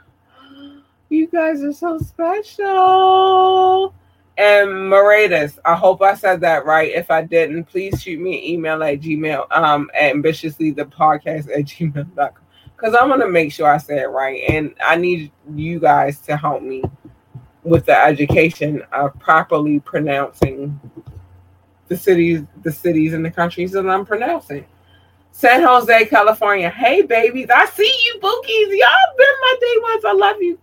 You 1.11 1.27
guys 1.27 1.61
are 1.61 1.73
so 1.73 1.97
special. 1.97 3.93
And 4.37 4.69
Moratus, 4.69 5.59
I 5.65 5.75
hope 5.75 6.01
I 6.01 6.15
said 6.15 6.39
that 6.39 6.65
right. 6.65 6.89
If 6.89 7.11
I 7.11 7.21
didn't, 7.21 7.65
please 7.65 8.01
shoot 8.01 8.17
me 8.17 8.37
an 8.37 8.43
email 8.45 8.81
at 8.81 9.01
gmail, 9.01 9.45
um, 9.51 9.91
at 9.93 10.15
ambitiously 10.15 10.71
the 10.71 10.85
podcast 10.85 11.51
at 11.51 11.65
gmail.com 11.65 12.29
because 12.77 12.95
I 12.95 13.05
want 13.05 13.21
to 13.23 13.27
make 13.27 13.51
sure 13.51 13.67
I 13.67 13.77
say 13.77 13.99
it 13.99 14.05
right, 14.05 14.41
and 14.49 14.73
I 14.81 14.95
need 14.95 15.33
you 15.53 15.81
guys 15.81 16.21
to 16.21 16.37
help 16.37 16.63
me 16.63 16.81
with 17.63 17.87
the 17.87 18.05
education 18.05 18.81
of 18.93 19.19
properly 19.19 19.81
pronouncing 19.81 20.79
the 21.89 21.97
cities, 21.97 22.43
the 22.63 22.71
cities 22.71 23.13
and 23.13 23.25
the 23.25 23.31
countries 23.31 23.73
that 23.73 23.85
I'm 23.85 24.05
pronouncing. 24.05 24.65
San 25.33 25.61
Jose, 25.61 26.05
California. 26.05 26.69
Hey, 26.69 27.01
babies, 27.01 27.49
I 27.53 27.65
see 27.65 27.83
you, 28.05 28.19
bookies. 28.21 28.69
Y'all 28.69 29.17
been 29.17 29.35
my 29.41 29.55
day 29.59 29.75
ones. 29.81 30.05
I 30.05 30.13
love 30.13 30.41
you 30.41 30.57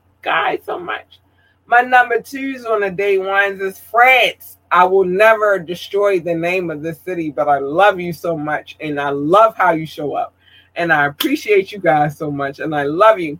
so 0.64 0.78
much. 0.78 1.20
My 1.66 1.82
number 1.82 2.20
twos 2.20 2.64
on 2.64 2.80
the 2.80 2.90
day 2.90 3.18
ones 3.18 3.60
is 3.60 3.78
France. 3.78 4.56
I 4.70 4.84
will 4.84 5.04
never 5.04 5.58
destroy 5.58 6.20
the 6.20 6.34
name 6.34 6.70
of 6.70 6.82
this 6.82 7.00
city, 7.00 7.30
but 7.30 7.48
I 7.48 7.58
love 7.58 8.00
you 8.00 8.12
so 8.12 8.36
much, 8.36 8.76
and 8.80 9.00
I 9.00 9.10
love 9.10 9.56
how 9.56 9.72
you 9.72 9.86
show 9.86 10.14
up 10.14 10.34
and 10.78 10.92
I 10.92 11.06
appreciate 11.06 11.72
you 11.72 11.80
guys 11.80 12.16
so 12.16 12.30
much. 12.30 12.60
And 12.60 12.74
I 12.74 12.84
love 12.84 13.18
you. 13.18 13.38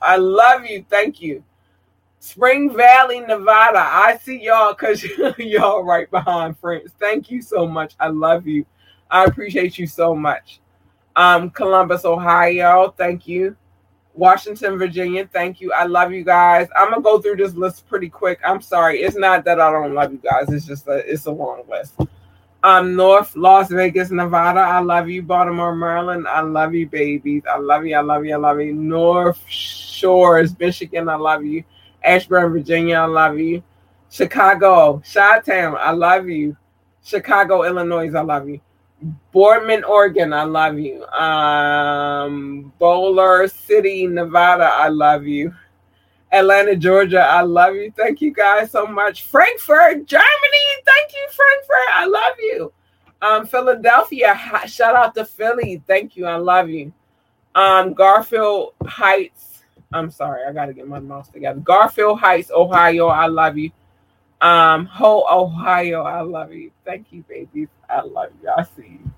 I 0.00 0.16
love 0.16 0.64
you. 0.64 0.86
Thank 0.88 1.20
you. 1.20 1.42
Spring 2.20 2.74
Valley, 2.74 3.20
Nevada. 3.20 3.80
I 3.80 4.18
see 4.22 4.44
y'all 4.44 4.72
because 4.72 5.04
y'all 5.38 5.82
right 5.82 6.08
behind 6.10 6.56
France. 6.58 6.92
Thank 6.98 7.30
you 7.30 7.42
so 7.42 7.66
much. 7.66 7.94
I 7.98 8.08
love 8.08 8.46
you. 8.46 8.64
I 9.10 9.24
appreciate 9.24 9.76
you 9.76 9.88
so 9.88 10.14
much. 10.14 10.60
Um, 11.16 11.50
Columbus, 11.50 12.04
Ohio. 12.04 12.94
Thank 12.96 13.26
you. 13.26 13.56
Washington, 14.14 14.78
Virginia. 14.78 15.28
Thank 15.32 15.60
you. 15.60 15.72
I 15.72 15.84
love 15.84 16.12
you 16.12 16.24
guys. 16.24 16.68
I'm 16.76 16.90
gonna 16.90 17.02
go 17.02 17.20
through 17.20 17.36
this 17.36 17.54
list 17.54 17.88
pretty 17.88 18.08
quick. 18.08 18.40
I'm 18.44 18.60
sorry. 18.60 19.00
It's 19.00 19.16
not 19.16 19.44
that 19.44 19.60
I 19.60 19.70
don't 19.70 19.94
love 19.94 20.12
you 20.12 20.18
guys. 20.18 20.48
It's 20.48 20.66
just 20.66 20.86
a 20.88 20.98
it's 21.10 21.26
a 21.26 21.30
long 21.30 21.62
list. 21.68 21.94
Um, 22.62 22.94
North 22.94 23.34
Las 23.36 23.70
Vegas, 23.70 24.10
Nevada. 24.10 24.60
I 24.60 24.80
love 24.80 25.08
you. 25.08 25.22
Baltimore, 25.22 25.74
Maryland. 25.74 26.28
I 26.28 26.40
love 26.40 26.74
you, 26.74 26.86
babies. 26.86 27.42
I 27.50 27.56
love 27.58 27.86
you. 27.86 27.96
I 27.96 28.02
love 28.02 28.24
you. 28.26 28.34
I 28.34 28.36
love 28.36 28.60
you. 28.60 28.74
North 28.74 29.42
Shores, 29.48 30.58
Michigan. 30.58 31.08
I 31.08 31.14
love 31.14 31.42
you. 31.44 31.64
Ashburn, 32.04 32.52
Virginia. 32.52 32.96
I 32.96 33.06
love 33.06 33.38
you. 33.38 33.62
Chicago, 34.10 35.00
Chi-Town. 35.10 35.76
I 35.78 35.92
love 35.92 36.28
you. 36.28 36.56
Chicago, 37.02 37.62
Illinois. 37.62 38.14
I 38.14 38.20
love 38.20 38.48
you. 38.48 38.60
Boardman, 39.32 39.84
Oregon. 39.84 40.32
I 40.32 40.44
love 40.44 40.78
you. 40.78 41.04
Um, 41.06 42.72
Boulder 42.78 43.48
City, 43.48 44.06
Nevada. 44.06 44.64
I 44.64 44.88
love 44.88 45.26
you. 45.26 45.54
Atlanta, 46.32 46.76
Georgia. 46.76 47.20
I 47.20 47.42
love 47.42 47.74
you. 47.74 47.92
Thank 47.96 48.20
you 48.20 48.32
guys 48.32 48.70
so 48.70 48.86
much. 48.86 49.24
Frankfurt, 49.24 50.06
Germany. 50.06 50.66
Thank 50.84 51.12
you, 51.12 51.26
Frankfurt. 51.30 51.90
I 51.92 52.06
love 52.06 52.34
you. 52.38 52.72
Um, 53.22 53.46
Philadelphia. 53.46 54.38
Shout 54.66 54.94
out 54.94 55.14
to 55.14 55.24
Philly. 55.24 55.82
Thank 55.86 56.16
you. 56.16 56.26
I 56.26 56.36
love 56.36 56.68
you. 56.68 56.92
Um, 57.54 57.94
Garfield 57.94 58.74
Heights. 58.86 59.62
I'm 59.92 60.10
sorry. 60.10 60.44
I 60.46 60.52
got 60.52 60.66
to 60.66 60.72
get 60.72 60.86
my 60.86 61.00
mouse 61.00 61.28
together. 61.28 61.60
Garfield 61.60 62.20
Heights, 62.20 62.50
Ohio. 62.54 63.08
I 63.08 63.26
love 63.26 63.58
you. 63.58 63.70
Um, 64.40 64.86
Ho, 64.86 65.26
Ohio. 65.30 66.02
I 66.02 66.22
love 66.22 66.52
you. 66.52 66.70
Thank 66.84 67.06
you, 67.10 67.24
babies. 67.28 67.68
I 67.88 68.02
love 68.02 68.30
you. 68.42 68.48
I 68.56 68.62
see 68.62 68.98
you. 69.02 69.10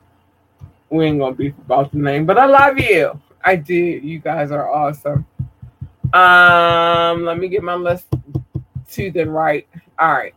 We 0.91 1.07
ain't 1.07 1.21
gonna 1.21 1.35
beef 1.35 1.55
about 1.59 1.93
the 1.93 1.99
name, 1.99 2.27
but 2.27 2.39
I 2.39 2.47
love 2.47 2.79
you. 2.79 3.19
I 3.45 3.57
did. 3.57 4.05
You 4.05 4.19
guys 4.19 4.51
are 4.51 4.71
awesome. 4.71 5.27
Um, 6.13 7.25
let 7.25 7.39
me 7.39 7.49
get 7.49 7.63
my 7.63 7.75
list 7.75 8.07
to 8.91 9.11
the 9.11 9.25
right. 9.25 9.67
All 9.99 10.13
right. 10.13 10.35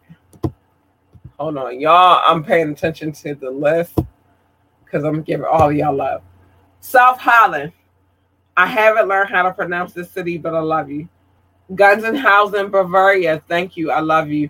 Hold 1.39 1.57
on, 1.57 1.79
y'all. 1.79 2.21
I'm 2.25 2.43
paying 2.43 2.71
attention 2.71 3.11
to 3.11 3.35
the 3.35 3.51
list 3.51 3.99
because 4.83 5.03
I'm 5.03 5.21
giving 5.23 5.45
all 5.45 5.71
y'all 5.71 5.95
love. 5.95 6.21
South 6.79 7.19
Holland. 7.19 7.73
I 8.57 8.67
haven't 8.67 9.09
learned 9.09 9.29
how 9.31 9.43
to 9.43 9.51
pronounce 9.51 9.91
this 9.91 10.09
city, 10.09 10.37
but 10.37 10.55
I 10.55 10.59
love 10.59 10.89
you. 10.89 11.09
Gunzenhausen, 11.73 12.71
Bavaria. 12.71 13.43
Thank 13.49 13.75
you. 13.75 13.91
I 13.91 13.99
love 13.99 14.29
you. 14.29 14.49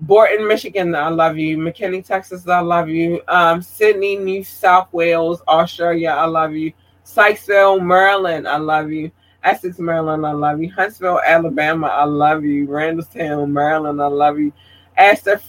Boynton, 0.00 0.46
Michigan. 0.46 0.94
I 0.94 1.08
love 1.08 1.38
you. 1.38 1.56
McKinney, 1.56 2.04
Texas. 2.04 2.46
I 2.48 2.60
love 2.60 2.88
you. 2.88 3.22
Um, 3.28 3.62
Sydney, 3.62 4.16
New 4.16 4.44
South 4.44 4.92
Wales, 4.92 5.42
Australia. 5.48 6.10
I 6.10 6.26
love 6.26 6.52
you. 6.52 6.72
Sykesville, 7.04 7.84
Maryland. 7.84 8.46
I 8.46 8.56
love 8.56 8.90
you. 8.90 9.10
Essex, 9.44 9.78
Maryland, 9.78 10.26
I 10.26 10.32
love 10.32 10.60
you. 10.60 10.72
Huntsville, 10.72 11.20
Alabama, 11.24 11.88
I 11.88 12.04
love 12.04 12.44
you. 12.44 12.66
Randallstown, 12.66 13.50
Maryland, 13.50 14.00
I 14.00 14.06
love 14.06 14.38
you. 14.38 14.52
Astor, 14.96 15.40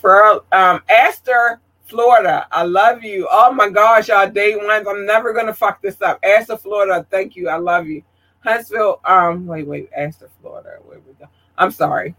um, 0.52 0.82
Astor, 0.90 1.62
Florida, 1.86 2.46
I 2.52 2.64
love 2.64 3.04
you. 3.04 3.28
Oh 3.32 3.54
my 3.54 3.70
gosh, 3.70 4.10
y'all 4.10 4.30
day 4.30 4.56
ones. 4.56 4.86
I'm 4.88 5.06
never 5.06 5.34
gonna 5.34 5.54
fuck 5.54 5.82
this 5.82 6.02
up. 6.02 6.20
Astor, 6.24 6.58
Florida, 6.58 7.06
thank 7.10 7.36
you. 7.36 7.48
I 7.48 7.56
love 7.56 7.88
you. 7.88 8.04
Huntsville, 8.40 9.00
um, 9.06 9.48
wait, 9.48 9.66
wait, 9.66 9.90
Astor, 9.96 10.30
Florida. 10.42 10.78
Where 10.84 11.00
we 11.00 11.14
go? 11.14 11.28
I'm 11.58 11.72
sorry. 11.72 12.16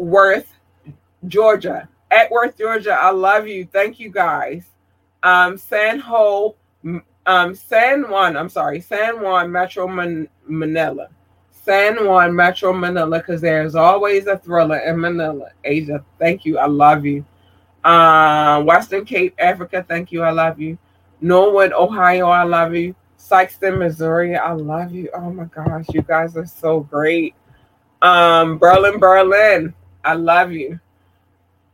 Acworth, 0.00 0.46
Georgia. 1.26 1.88
Acworth, 2.10 2.56
Georgia. 2.56 2.92
I 2.92 3.10
love 3.10 3.46
you. 3.46 3.66
Thank 3.66 4.00
you 4.00 4.10
guys. 4.10 4.64
Um, 5.22 5.58
San 5.58 5.98
Ho, 6.00 6.56
um, 7.26 7.54
San 7.54 8.10
Juan, 8.10 8.36
I'm 8.36 8.48
sorry, 8.48 8.80
San 8.80 9.20
Juan 9.20 9.52
Metro 9.52 9.86
Man- 9.86 10.28
Manila. 10.46 11.08
San 11.50 12.06
Juan 12.06 12.34
Metro 12.34 12.72
Manila, 12.72 13.18
because 13.18 13.42
there's 13.42 13.74
always 13.74 14.26
a 14.26 14.38
thriller 14.38 14.78
in 14.78 14.98
Manila. 14.98 15.50
Asia, 15.62 16.02
thank 16.18 16.46
you. 16.46 16.58
I 16.58 16.66
love 16.66 17.04
you. 17.04 17.24
Uh, 17.84 18.62
Western 18.62 19.04
Cape, 19.04 19.34
Africa, 19.38 19.84
thank 19.86 20.10
you. 20.10 20.22
I 20.22 20.30
love 20.30 20.58
you. 20.58 20.78
Norwood, 21.20 21.72
Ohio, 21.72 22.28
I 22.28 22.44
love 22.44 22.74
you. 22.74 22.94
Sikeston, 23.18 23.78
Missouri, 23.78 24.36
I 24.36 24.52
love 24.52 24.90
you. 24.90 25.10
Oh 25.14 25.30
my 25.30 25.44
gosh, 25.44 25.84
you 25.90 26.00
guys 26.00 26.36
are 26.36 26.46
so 26.46 26.80
great. 26.80 27.34
Um, 28.00 28.56
Berlin, 28.56 28.98
Berlin, 28.98 29.74
I 30.04 30.14
love 30.14 30.52
you. 30.52 30.80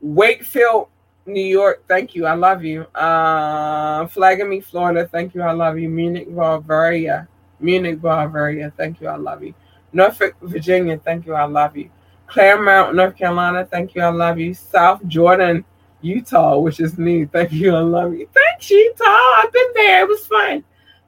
Wakefield, 0.00 0.88
New 1.26 1.44
York, 1.44 1.84
thank 1.88 2.14
you. 2.14 2.26
I 2.26 2.34
love 2.34 2.64
you. 2.64 2.86
Uh, 2.94 4.06
Flagami, 4.06 4.62
Florida, 4.62 5.08
thank 5.08 5.34
you. 5.34 5.42
I 5.42 5.52
love 5.52 5.78
you. 5.78 5.88
Munich, 5.88 6.28
Bavaria. 6.34 7.28
Munich, 7.60 8.00
Bavaria, 8.00 8.72
thank 8.76 9.00
you. 9.00 9.08
I 9.08 9.16
love 9.16 9.42
you. 9.42 9.54
Norfolk, 9.92 10.36
Virginia, 10.42 10.98
thank 10.98 11.26
you. 11.26 11.34
I 11.34 11.44
love 11.44 11.76
you. 11.76 11.90
Claremont, 12.26 12.94
North 12.94 13.16
Carolina, 13.16 13.64
thank 13.64 13.94
you. 13.94 14.02
I 14.02 14.08
love 14.08 14.38
you. 14.38 14.52
South 14.54 15.04
Jordan, 15.06 15.64
Utah, 16.02 16.58
which 16.58 16.80
is 16.80 16.98
me. 16.98 17.24
Thank 17.24 17.52
you. 17.52 17.74
I 17.74 17.80
love 17.80 18.14
you. 18.14 18.28
Thanks, 18.32 18.70
Utah. 18.70 19.04
I've 19.04 19.52
been 19.52 19.72
there. 19.74 20.02
It 20.02 20.08
was 20.08 20.26
fun. 20.26 20.64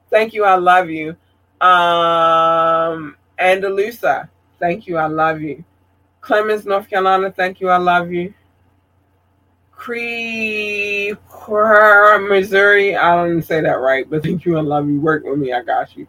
Thank 0.09 0.33
you. 0.33 0.43
I 0.43 0.55
love 0.55 0.89
you. 0.89 1.15
Um, 1.61 3.15
Andalusia, 3.37 4.29
thank 4.59 4.87
you. 4.87 4.97
I 4.97 5.07
love 5.07 5.41
you. 5.41 5.63
Clemmons, 6.21 6.65
North 6.65 6.89
Carolina, 6.89 7.31
thank 7.31 7.61
you. 7.61 7.69
I 7.69 7.77
love 7.77 8.11
you. 8.11 8.33
Cree, 9.71 11.15
Missouri. 11.47 12.95
I 12.95 13.15
don't 13.15 13.41
say 13.41 13.61
that 13.61 13.79
right, 13.79 14.09
but 14.09 14.23
thank 14.23 14.45
you. 14.45 14.57
I 14.57 14.61
love 14.61 14.89
you. 14.89 14.99
Work 14.99 15.23
with 15.23 15.39
me. 15.39 15.53
I 15.53 15.63
got 15.63 15.95
you. 15.95 16.05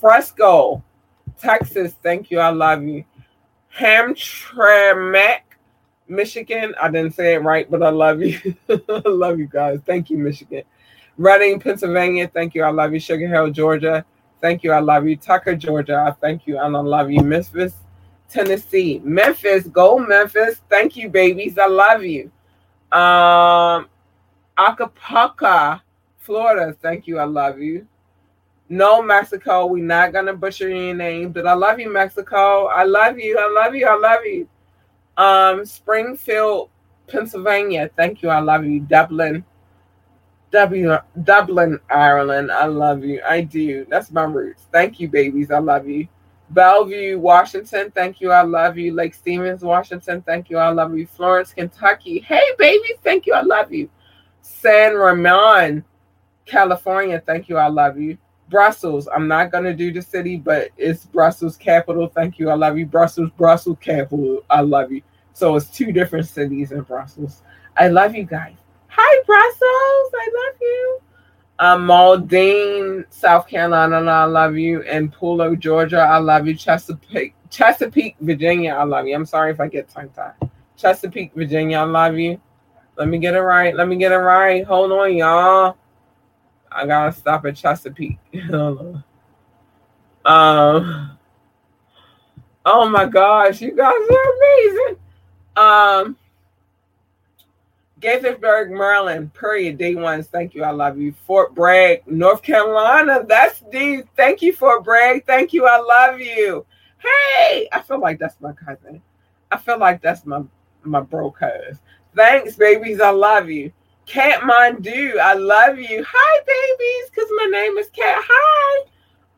Fresco, 0.00 0.82
Texas. 1.38 1.94
Thank 2.02 2.30
you. 2.30 2.38
I 2.38 2.50
love 2.50 2.84
you. 2.84 3.04
Hamtramck, 3.76 5.40
Michigan. 6.06 6.74
I 6.80 6.88
didn't 6.90 7.14
say 7.14 7.34
it 7.34 7.42
right, 7.42 7.68
but 7.68 7.82
I 7.82 7.90
love 7.90 8.22
you. 8.22 8.38
I 8.68 9.02
love 9.04 9.38
you 9.40 9.46
guys. 9.46 9.80
Thank 9.84 10.10
you, 10.10 10.18
Michigan. 10.18 10.62
Reading, 11.16 11.58
Pennsylvania. 11.58 12.28
Thank 12.28 12.54
you. 12.54 12.62
I 12.62 12.70
love 12.70 12.92
you. 12.92 13.00
Sugar 13.00 13.28
Hill, 13.28 13.50
Georgia. 13.50 14.04
Thank 14.40 14.62
you. 14.62 14.72
I 14.72 14.80
love 14.80 15.08
you. 15.08 15.16
Tucker, 15.16 15.56
Georgia. 15.56 16.04
I 16.06 16.12
thank 16.12 16.46
you 16.46 16.58
and 16.58 16.76
I 16.76 16.80
love 16.80 17.10
you. 17.10 17.20
Memphis, 17.22 17.74
Tennessee. 18.28 19.00
Memphis, 19.04 19.66
go 19.68 19.98
Memphis. 19.98 20.60
Thank 20.68 20.96
you, 20.96 21.08
babies. 21.08 21.58
I 21.58 21.66
love 21.66 22.02
you. 22.02 22.30
Um, 22.92 23.88
Acapulco, 24.58 25.80
Florida. 26.18 26.76
Thank 26.80 27.06
you. 27.06 27.18
I 27.18 27.24
love 27.24 27.58
you. 27.58 27.86
No, 28.68 29.02
Mexico. 29.02 29.66
We're 29.66 29.84
not 29.84 30.12
gonna 30.12 30.34
butcher 30.34 30.68
your 30.68 30.94
name, 30.94 31.32
but 31.32 31.46
I 31.46 31.52
love 31.52 31.78
you, 31.78 31.90
Mexico. 31.92 32.66
I 32.66 32.84
love 32.84 33.18
you. 33.18 33.38
I 33.38 33.50
love 33.50 33.74
you. 33.74 33.86
I 33.86 33.96
love 33.96 34.24
you. 34.24 34.48
Um, 35.16 35.64
Springfield, 35.64 36.70
Pennsylvania. 37.06 37.90
Thank 37.96 38.22
you. 38.22 38.30
I 38.30 38.40
love 38.40 38.64
you. 38.64 38.80
Dublin, 38.80 39.44
W 40.50 40.96
Dublin, 41.24 41.78
Ireland. 41.90 42.50
I 42.50 42.66
love 42.66 43.04
you. 43.04 43.20
I 43.26 43.42
do. 43.42 43.86
That's 43.90 44.10
my 44.10 44.24
roots. 44.24 44.66
Thank 44.72 44.98
you, 44.98 45.08
babies. 45.08 45.50
I 45.50 45.58
love 45.58 45.86
you. 45.86 46.08
Bellevue, 46.54 47.18
Washington. 47.18 47.90
Thank 47.90 48.20
you. 48.20 48.30
I 48.30 48.42
love 48.42 48.78
you. 48.78 48.94
Lake 48.94 49.14
Stevens, 49.14 49.62
Washington. 49.62 50.22
Thank 50.22 50.48
you. 50.48 50.56
I 50.56 50.70
love 50.70 50.96
you. 50.96 51.06
Florence, 51.06 51.52
Kentucky. 51.52 52.20
Hey, 52.20 52.42
babies. 52.58 52.96
Thank 53.02 53.26
you. 53.26 53.34
I 53.34 53.42
love 53.42 53.72
you. 53.72 53.90
San 54.40 54.94
Ramon, 54.94 55.84
California. 56.46 57.22
Thank 57.26 57.48
you. 57.48 57.56
I 57.56 57.66
love 57.66 57.98
you. 57.98 58.16
Brussels. 58.50 59.08
I'm 59.12 59.26
not 59.26 59.50
gonna 59.50 59.74
do 59.74 59.92
the 59.92 60.02
city, 60.02 60.36
but 60.36 60.68
it's 60.76 61.06
Brussels 61.06 61.56
capital. 61.56 62.08
Thank 62.08 62.38
you. 62.38 62.50
I 62.50 62.54
love 62.54 62.78
you. 62.78 62.86
Brussels, 62.86 63.30
Brussels 63.36 63.78
capital. 63.80 64.44
I 64.48 64.60
love 64.60 64.92
you. 64.92 65.02
So 65.32 65.56
it's 65.56 65.66
two 65.66 65.92
different 65.92 66.28
cities 66.28 66.70
in 66.70 66.82
Brussels. 66.82 67.42
I 67.76 67.88
love 67.88 68.14
you 68.14 68.24
guys. 68.24 68.54
Hi, 68.88 69.22
Brussels. 69.26 70.12
I 70.14 70.30
love 70.32 70.56
you. 70.60 71.00
Um, 71.58 71.86
Maldine, 71.86 73.04
South 73.10 73.46
Carolina. 73.46 73.96
I 73.96 74.24
love 74.24 74.56
you. 74.56 74.82
And 74.82 75.12
Polo, 75.12 75.54
Georgia. 75.54 76.00
I 76.00 76.18
love 76.18 76.46
you. 76.46 76.54
Chesapeake, 76.54 77.34
Chesapeake, 77.50 78.16
Virginia. 78.20 78.72
I 78.72 78.84
love 78.84 79.06
you. 79.06 79.14
I'm 79.14 79.26
sorry 79.26 79.52
if 79.52 79.60
I 79.60 79.68
get 79.68 79.88
tongue 79.88 80.10
tied. 80.10 80.34
Chesapeake, 80.76 81.32
Virginia. 81.34 81.78
I 81.78 81.84
love 81.84 82.16
you. 82.16 82.40
Let 82.96 83.08
me 83.08 83.18
get 83.18 83.34
it 83.34 83.40
right. 83.40 83.74
Let 83.74 83.88
me 83.88 83.96
get 83.96 84.12
it 84.12 84.16
right. 84.16 84.64
Hold 84.64 84.92
on, 84.92 85.16
y'all. 85.16 85.76
I 86.70 86.86
gotta 86.86 87.12
stop 87.12 87.44
at 87.44 87.56
Chesapeake. 87.56 88.18
um. 90.24 91.10
Oh 92.66 92.88
my 92.88 93.04
gosh, 93.04 93.60
you 93.60 93.72
guys 93.72 93.92
are 93.92 94.32
amazing. 94.36 94.96
Gaithersburg, 98.00 98.70
Maryland. 98.70 99.32
Period. 99.34 99.78
Day 99.78 99.94
ones. 99.94 100.26
Thank 100.26 100.54
you. 100.54 100.64
I 100.64 100.70
love 100.70 100.98
you. 100.98 101.14
Fort 101.26 101.54
Bragg, 101.54 102.06
North 102.06 102.42
Carolina. 102.42 103.24
That's 103.26 103.60
D. 103.72 104.02
Thank 104.16 104.42
you, 104.42 104.52
Fort 104.52 104.84
Bragg. 104.84 105.24
Thank 105.26 105.52
you. 105.52 105.66
I 105.66 105.78
love 105.78 106.20
you. 106.20 106.66
Hey, 106.98 107.68
I 107.72 107.80
feel 107.80 108.00
like 108.00 108.18
that's 108.18 108.40
my 108.40 108.52
cousin. 108.52 109.02
I 109.50 109.56
feel 109.58 109.78
like 109.78 110.02
that's 110.02 110.26
my 110.26 110.42
my 110.82 111.00
bro 111.00 111.30
cuz. 111.30 111.78
Thanks, 112.14 112.56
babies. 112.56 113.00
I 113.00 113.10
love 113.10 113.48
you. 113.48 113.72
Cat 114.06 114.40
Kathmandu, 114.40 115.18
I 115.18 115.34
love 115.34 115.78
you. 115.78 116.04
Hi, 116.06 116.42
babies, 116.46 117.10
because 117.10 117.30
my 117.36 117.46
name 117.46 117.78
is 117.78 117.88
Cat. 117.90 118.22
Hi. 118.26 118.84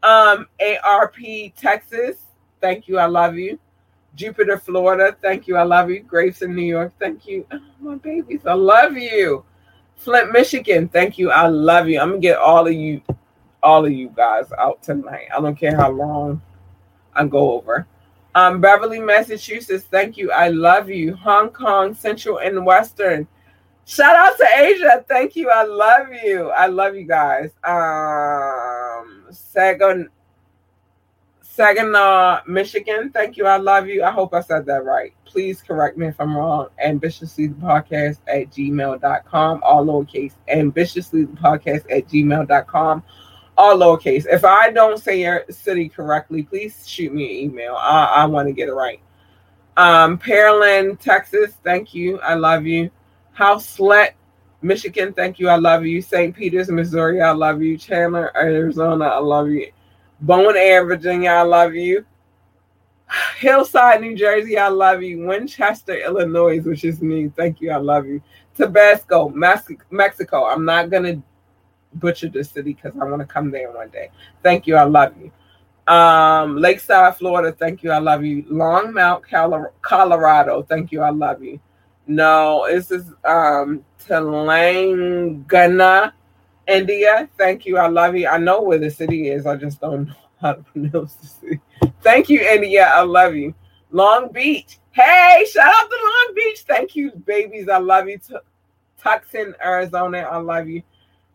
Um, 0.02 0.48
ARP, 0.84 1.16
Texas. 1.56 2.16
Thank 2.60 2.88
you. 2.88 2.98
I 2.98 3.06
love 3.06 3.36
you. 3.36 3.58
Jupiter, 4.16 4.58
Florida. 4.58 5.16
Thank 5.20 5.46
you. 5.46 5.56
I 5.56 5.62
love 5.62 5.90
you. 5.90 6.00
Grace 6.00 6.42
in 6.42 6.54
New 6.54 6.62
York. 6.62 6.92
Thank 6.98 7.26
you. 7.26 7.46
Oh, 7.52 7.60
my 7.78 7.94
babies. 7.96 8.40
I 8.46 8.54
love 8.54 8.96
you. 8.96 9.44
Flint, 9.96 10.32
Michigan. 10.32 10.88
Thank 10.88 11.18
you. 11.18 11.30
I 11.30 11.46
love 11.46 11.88
you. 11.88 12.00
I'm 12.00 12.10
gonna 12.10 12.20
get 12.20 12.38
all 12.38 12.66
of 12.66 12.72
you, 12.72 13.02
all 13.62 13.84
of 13.84 13.92
you 13.92 14.08
guys 14.08 14.46
out 14.58 14.82
tonight. 14.82 15.28
I 15.34 15.40
don't 15.40 15.56
care 15.56 15.76
how 15.76 15.90
long 15.90 16.40
I 17.14 17.26
go 17.26 17.52
over. 17.52 17.86
Um, 18.34 18.60
Beverly, 18.60 19.00
Massachusetts. 19.00 19.86
Thank 19.90 20.16
you. 20.16 20.30
I 20.30 20.48
love 20.48 20.90
you. 20.90 21.14
Hong 21.16 21.50
Kong, 21.50 21.94
Central 21.94 22.38
and 22.38 22.66
Western. 22.66 23.26
Shout 23.86 24.16
out 24.16 24.36
to 24.36 24.46
Asia. 24.56 25.04
Thank 25.08 25.36
you. 25.36 25.48
I 25.48 25.62
love 25.62 26.08
you. 26.22 26.50
I 26.50 26.66
love 26.66 26.96
you 26.96 27.04
guys. 27.04 27.50
Um, 27.64 29.26
Saginaw, 31.56 32.42
Michigan. 32.46 33.08
Thank 33.08 33.38
you. 33.38 33.46
I 33.46 33.56
love 33.56 33.88
you. 33.88 34.04
I 34.04 34.10
hope 34.10 34.34
I 34.34 34.42
said 34.42 34.66
that 34.66 34.84
right. 34.84 35.14
Please 35.24 35.62
correct 35.62 35.96
me 35.96 36.06
if 36.06 36.20
I'm 36.20 36.36
wrong. 36.36 36.68
Ambitiously 36.84 37.46
the 37.46 37.54
podcast 37.54 38.18
at 38.28 38.50
gmail.com, 38.50 39.62
all 39.64 39.86
lowercase. 39.86 40.34
Ambitiously 40.48 41.24
the 41.24 41.32
podcast 41.32 41.90
at 41.90 42.08
gmail.com, 42.08 43.02
all 43.56 43.78
lowercase. 43.78 44.26
If 44.30 44.44
I 44.44 44.70
don't 44.70 44.98
say 44.98 45.22
your 45.22 45.46
city 45.48 45.88
correctly, 45.88 46.42
please 46.42 46.86
shoot 46.86 47.14
me 47.14 47.24
an 47.24 47.50
email. 47.50 47.74
I, 47.76 48.04
I 48.04 48.24
want 48.26 48.48
to 48.48 48.52
get 48.52 48.68
it 48.68 48.74
right. 48.74 49.00
Um, 49.78 50.18
Pearland, 50.18 51.00
Texas. 51.00 51.54
Thank 51.64 51.94
you. 51.94 52.20
I 52.20 52.34
love 52.34 52.66
you. 52.66 52.90
Haslett, 53.32 54.14
Michigan. 54.60 55.14
Thank 55.14 55.38
you. 55.38 55.48
I 55.48 55.56
love 55.56 55.86
you. 55.86 56.02
St. 56.02 56.36
Peters, 56.36 56.68
Missouri. 56.68 57.22
I 57.22 57.30
love 57.30 57.62
you. 57.62 57.78
Chandler, 57.78 58.30
Arizona. 58.36 59.06
I 59.06 59.20
love 59.20 59.48
you. 59.48 59.72
Bon 60.20 60.56
Air, 60.56 60.84
Virginia. 60.86 61.30
I 61.30 61.42
love 61.42 61.74
you. 61.74 62.04
Hillside, 63.38 64.00
New 64.00 64.16
Jersey. 64.16 64.58
I 64.58 64.68
love 64.68 65.02
you. 65.02 65.26
Winchester, 65.26 65.94
Illinois, 65.94 66.60
which 66.60 66.84
is 66.84 67.00
me. 67.00 67.30
Thank 67.36 67.60
you. 67.60 67.70
I 67.70 67.76
love 67.76 68.06
you. 68.06 68.20
Tabasco, 68.54 69.28
Mexico. 69.90 70.46
I'm 70.46 70.64
not 70.64 70.90
gonna 70.90 71.22
butcher 71.94 72.28
the 72.28 72.42
city 72.42 72.74
because 72.74 72.92
I 73.00 73.04
want 73.04 73.20
to 73.20 73.26
come 73.26 73.50
there 73.50 73.70
one 73.70 73.90
day. 73.90 74.10
Thank 74.42 74.66
you. 74.66 74.76
I 74.76 74.84
love 74.84 75.12
you. 75.20 75.30
Um, 75.92 76.56
Lakeside, 76.56 77.16
Florida. 77.16 77.52
Thank 77.52 77.82
you. 77.82 77.92
I 77.92 77.98
love 77.98 78.24
you. 78.24 78.42
Longmont, 78.44 79.22
Colorado. 79.82 80.62
Thank 80.62 80.90
you. 80.92 81.02
I 81.02 81.10
love 81.10 81.42
you. 81.42 81.60
No, 82.08 82.66
this 82.68 82.90
is 82.90 83.12
um 83.24 83.84
Telangana, 84.06 85.42
India. 86.66 87.28
Thank 87.38 87.66
you. 87.66 87.78
I 87.78 87.88
love 87.88 88.16
you. 88.16 88.28
I 88.28 88.38
know 88.38 88.62
where 88.62 88.78
the 88.78 88.90
city 88.90 89.30
is. 89.30 89.46
I 89.46 89.56
just 89.56 89.80
don't 89.80 90.06
know 90.06 90.14
how 90.40 90.52
to 90.54 90.62
pronounce 90.62 91.14
the 91.14 91.26
city. 91.26 91.60
Thank 92.02 92.28
you, 92.28 92.40
India. 92.40 92.86
I 92.86 93.02
love 93.02 93.34
you. 93.34 93.54
Long 93.90 94.30
Beach. 94.32 94.78
Hey, 94.92 95.46
shout 95.50 95.66
out 95.68 95.90
to 95.90 95.96
Long 96.02 96.34
Beach. 96.34 96.60
Thank 96.66 96.96
you, 96.96 97.12
babies. 97.12 97.68
I 97.68 97.78
love 97.78 98.08
you. 98.08 98.18
Tucson, 99.02 99.54
Arizona. 99.64 100.18
I 100.18 100.38
love 100.38 100.68
you. 100.68 100.82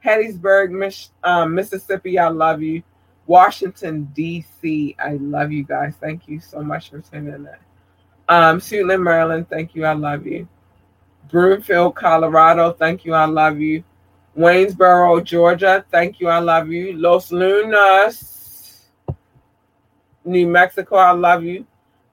Hattiesburg, 0.03 0.71
Mich- 0.71 1.09
um, 1.23 1.53
Mississippi. 1.55 2.17
I 2.17 2.27
love 2.27 2.61
you. 2.61 2.81
Washington, 3.27 4.05
D.C. 4.13 4.95
I 4.99 5.13
love 5.13 5.51
you 5.51 5.63
guys. 5.63 5.93
Thank 6.01 6.27
you 6.27 6.39
so 6.39 6.61
much 6.61 6.89
for 6.89 7.01
sending 7.01 7.43
that. 7.43 7.61
Um, 8.27 8.59
Suitland, 8.59 9.03
Maryland. 9.03 9.47
Thank 9.49 9.75
you. 9.75 9.85
I 9.85 9.93
love 9.93 10.25
you. 10.25 10.47
Broomfield, 11.29 11.95
Colorado. 11.95 12.73
Thank 12.73 13.05
you. 13.05 13.13
I 13.13 13.25
love 13.25 13.59
you. 13.59 13.83
Waynesboro, 14.37 15.23
Georgia. 15.23 15.85
Thank 15.91 16.19
you. 16.19 16.27
I 16.29 16.39
love 16.39 16.69
you. 16.69 16.93
Los 16.93 17.31
Lunas, 17.31 18.87
New 20.23 20.47
Mexico. 20.47 20.95
I 20.95 21.11
love 21.11 21.43
you. 21.43 21.65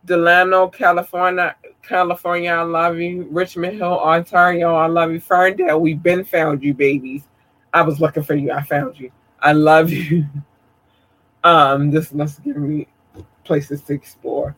Delano, 0.05 0.69
California. 0.69 1.57
California, 1.83 2.53
I 2.53 2.63
love 2.63 2.99
you. 2.99 3.27
Richmond 3.31 3.77
Hill, 3.77 3.99
Ontario, 3.99 4.75
I 4.75 4.87
love 4.87 5.11
you. 5.11 5.21
Ferndale, 5.21 5.81
we've 5.81 6.03
been 6.03 6.25
found 6.25 6.63
you, 6.63 6.75
babies. 6.75 7.23
I 7.73 7.83
was 7.83 7.99
looking 8.01 8.23
for 8.23 8.35
you. 8.35 8.53
I 8.53 8.63
found 8.63 8.99
you. 9.01 9.11
I 9.41 9.53
love 9.53 9.91
you. 9.91 10.27
Um, 11.45 11.93
this 11.93 12.13
must 12.13 12.43
give 12.43 12.57
me 12.57 12.89
places 13.45 13.81
to 13.83 13.95
explore. 13.95 14.57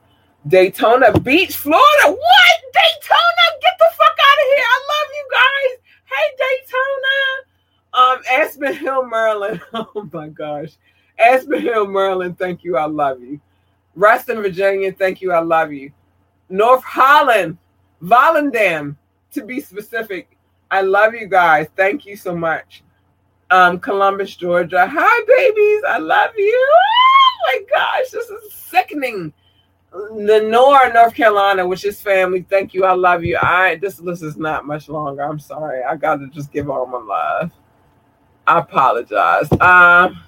Daytona 0.48 1.12
Beach, 1.20 1.54
Florida. 1.54 2.06
What? 2.06 2.56
Daytona? 2.72 3.44
Get 3.60 3.74
the 3.78 3.90
fuck 3.92 4.16
out 4.18 4.38
of 4.40 4.46
here. 4.48 4.64
I 4.64 4.80
love 4.90 5.08
you 5.12 5.28
guys. 5.30 5.78
Hey, 6.06 6.26
Daytona. 6.38 7.49
Um, 7.92 8.18
Aspen 8.30 8.74
Hill, 8.74 9.06
Maryland. 9.06 9.60
Oh 9.74 10.08
my 10.12 10.28
gosh. 10.28 10.76
Aspen 11.18 11.60
Hill, 11.60 11.86
Maryland. 11.86 12.38
Thank 12.38 12.64
you. 12.64 12.76
I 12.76 12.86
love 12.86 13.20
you. 13.20 13.40
Reston, 13.94 14.40
Virginia. 14.42 14.92
Thank 14.92 15.20
you. 15.20 15.32
I 15.32 15.40
love 15.40 15.72
you. 15.72 15.92
North 16.48 16.82
Holland, 16.82 17.58
Volendam, 18.02 18.96
to 19.32 19.44
be 19.44 19.60
specific. 19.60 20.36
I 20.70 20.82
love 20.82 21.14
you 21.14 21.26
guys. 21.26 21.68
Thank 21.76 22.06
you 22.06 22.16
so 22.16 22.34
much. 22.34 22.82
Um, 23.50 23.80
Columbus, 23.80 24.36
Georgia. 24.36 24.86
Hi, 24.90 25.24
babies. 25.26 25.82
I 25.88 25.98
love 25.98 26.30
you. 26.36 26.68
Oh 26.72 27.36
my 27.46 27.60
gosh, 27.68 28.10
this 28.10 28.28
is 28.30 28.52
sickening. 28.52 29.32
Lenoir, 29.92 30.92
North 30.92 31.14
Carolina, 31.14 31.66
which 31.66 31.84
is 31.84 32.00
family. 32.00 32.46
Thank 32.48 32.74
you. 32.74 32.84
I 32.84 32.92
love 32.92 33.24
you. 33.24 33.38
I 33.42 33.76
this 33.76 34.00
list 34.00 34.22
is 34.22 34.36
not 34.36 34.66
much 34.66 34.88
longer. 34.88 35.22
I'm 35.22 35.40
sorry. 35.40 35.82
I 35.82 35.96
gotta 35.96 36.28
just 36.28 36.52
give 36.52 36.70
all 36.70 36.86
my 36.86 36.98
love. 36.98 37.50
I 38.50 38.58
apologize. 38.58 39.48
Um, 39.60 40.20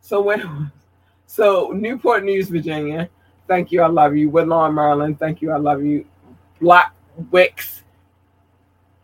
so 0.00 0.22
when 0.22 0.72
so 1.26 1.72
Newport 1.74 2.24
News, 2.24 2.48
Virginia. 2.48 3.10
thank 3.46 3.70
you, 3.70 3.82
I 3.82 3.86
love 3.86 4.16
you. 4.16 4.30
Woodlawn, 4.30 4.74
Maryland, 4.74 5.18
thank 5.18 5.42
you, 5.42 5.50
I 5.52 5.58
love 5.58 5.84
you. 5.84 6.06
Bloxwich, 6.58 7.82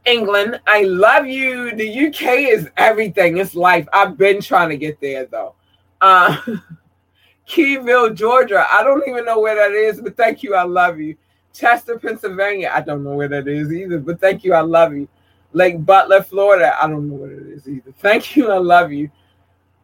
England, 0.06 0.58
I 0.66 0.84
love 0.84 1.26
you. 1.26 1.74
The 1.76 2.06
UK 2.06 2.22
is 2.50 2.70
everything. 2.78 3.36
It's 3.36 3.54
life. 3.54 3.86
I've 3.92 4.16
been 4.16 4.40
trying 4.40 4.70
to 4.70 4.78
get 4.78 5.00
there 5.02 5.26
though. 5.26 5.54
Uh, 6.00 6.40
Keyville, 7.46 8.14
Georgia. 8.14 8.66
I 8.70 8.82
don't 8.82 9.06
even 9.06 9.26
know 9.26 9.38
where 9.38 9.54
that 9.54 9.72
is, 9.72 10.00
but 10.00 10.16
thank 10.16 10.42
you. 10.42 10.54
I 10.54 10.62
love 10.62 10.98
you. 10.98 11.14
Chester, 11.52 11.98
Pennsylvania. 11.98 12.72
I 12.74 12.80
don't 12.80 13.04
know 13.04 13.14
where 13.14 13.28
that 13.28 13.48
is 13.48 13.70
either, 13.70 13.98
but 13.98 14.18
thank 14.18 14.44
you. 14.44 14.54
I 14.54 14.62
love 14.62 14.94
you. 14.94 15.08
Lake 15.52 15.84
Butler, 15.84 16.22
Florida. 16.22 16.74
I 16.80 16.88
don't 16.88 17.08
know 17.08 17.14
what 17.14 17.30
it 17.30 17.46
is 17.46 17.68
either. 17.68 17.92
Thank 17.98 18.36
you. 18.36 18.50
I 18.50 18.58
love 18.58 18.92
you. 18.92 19.10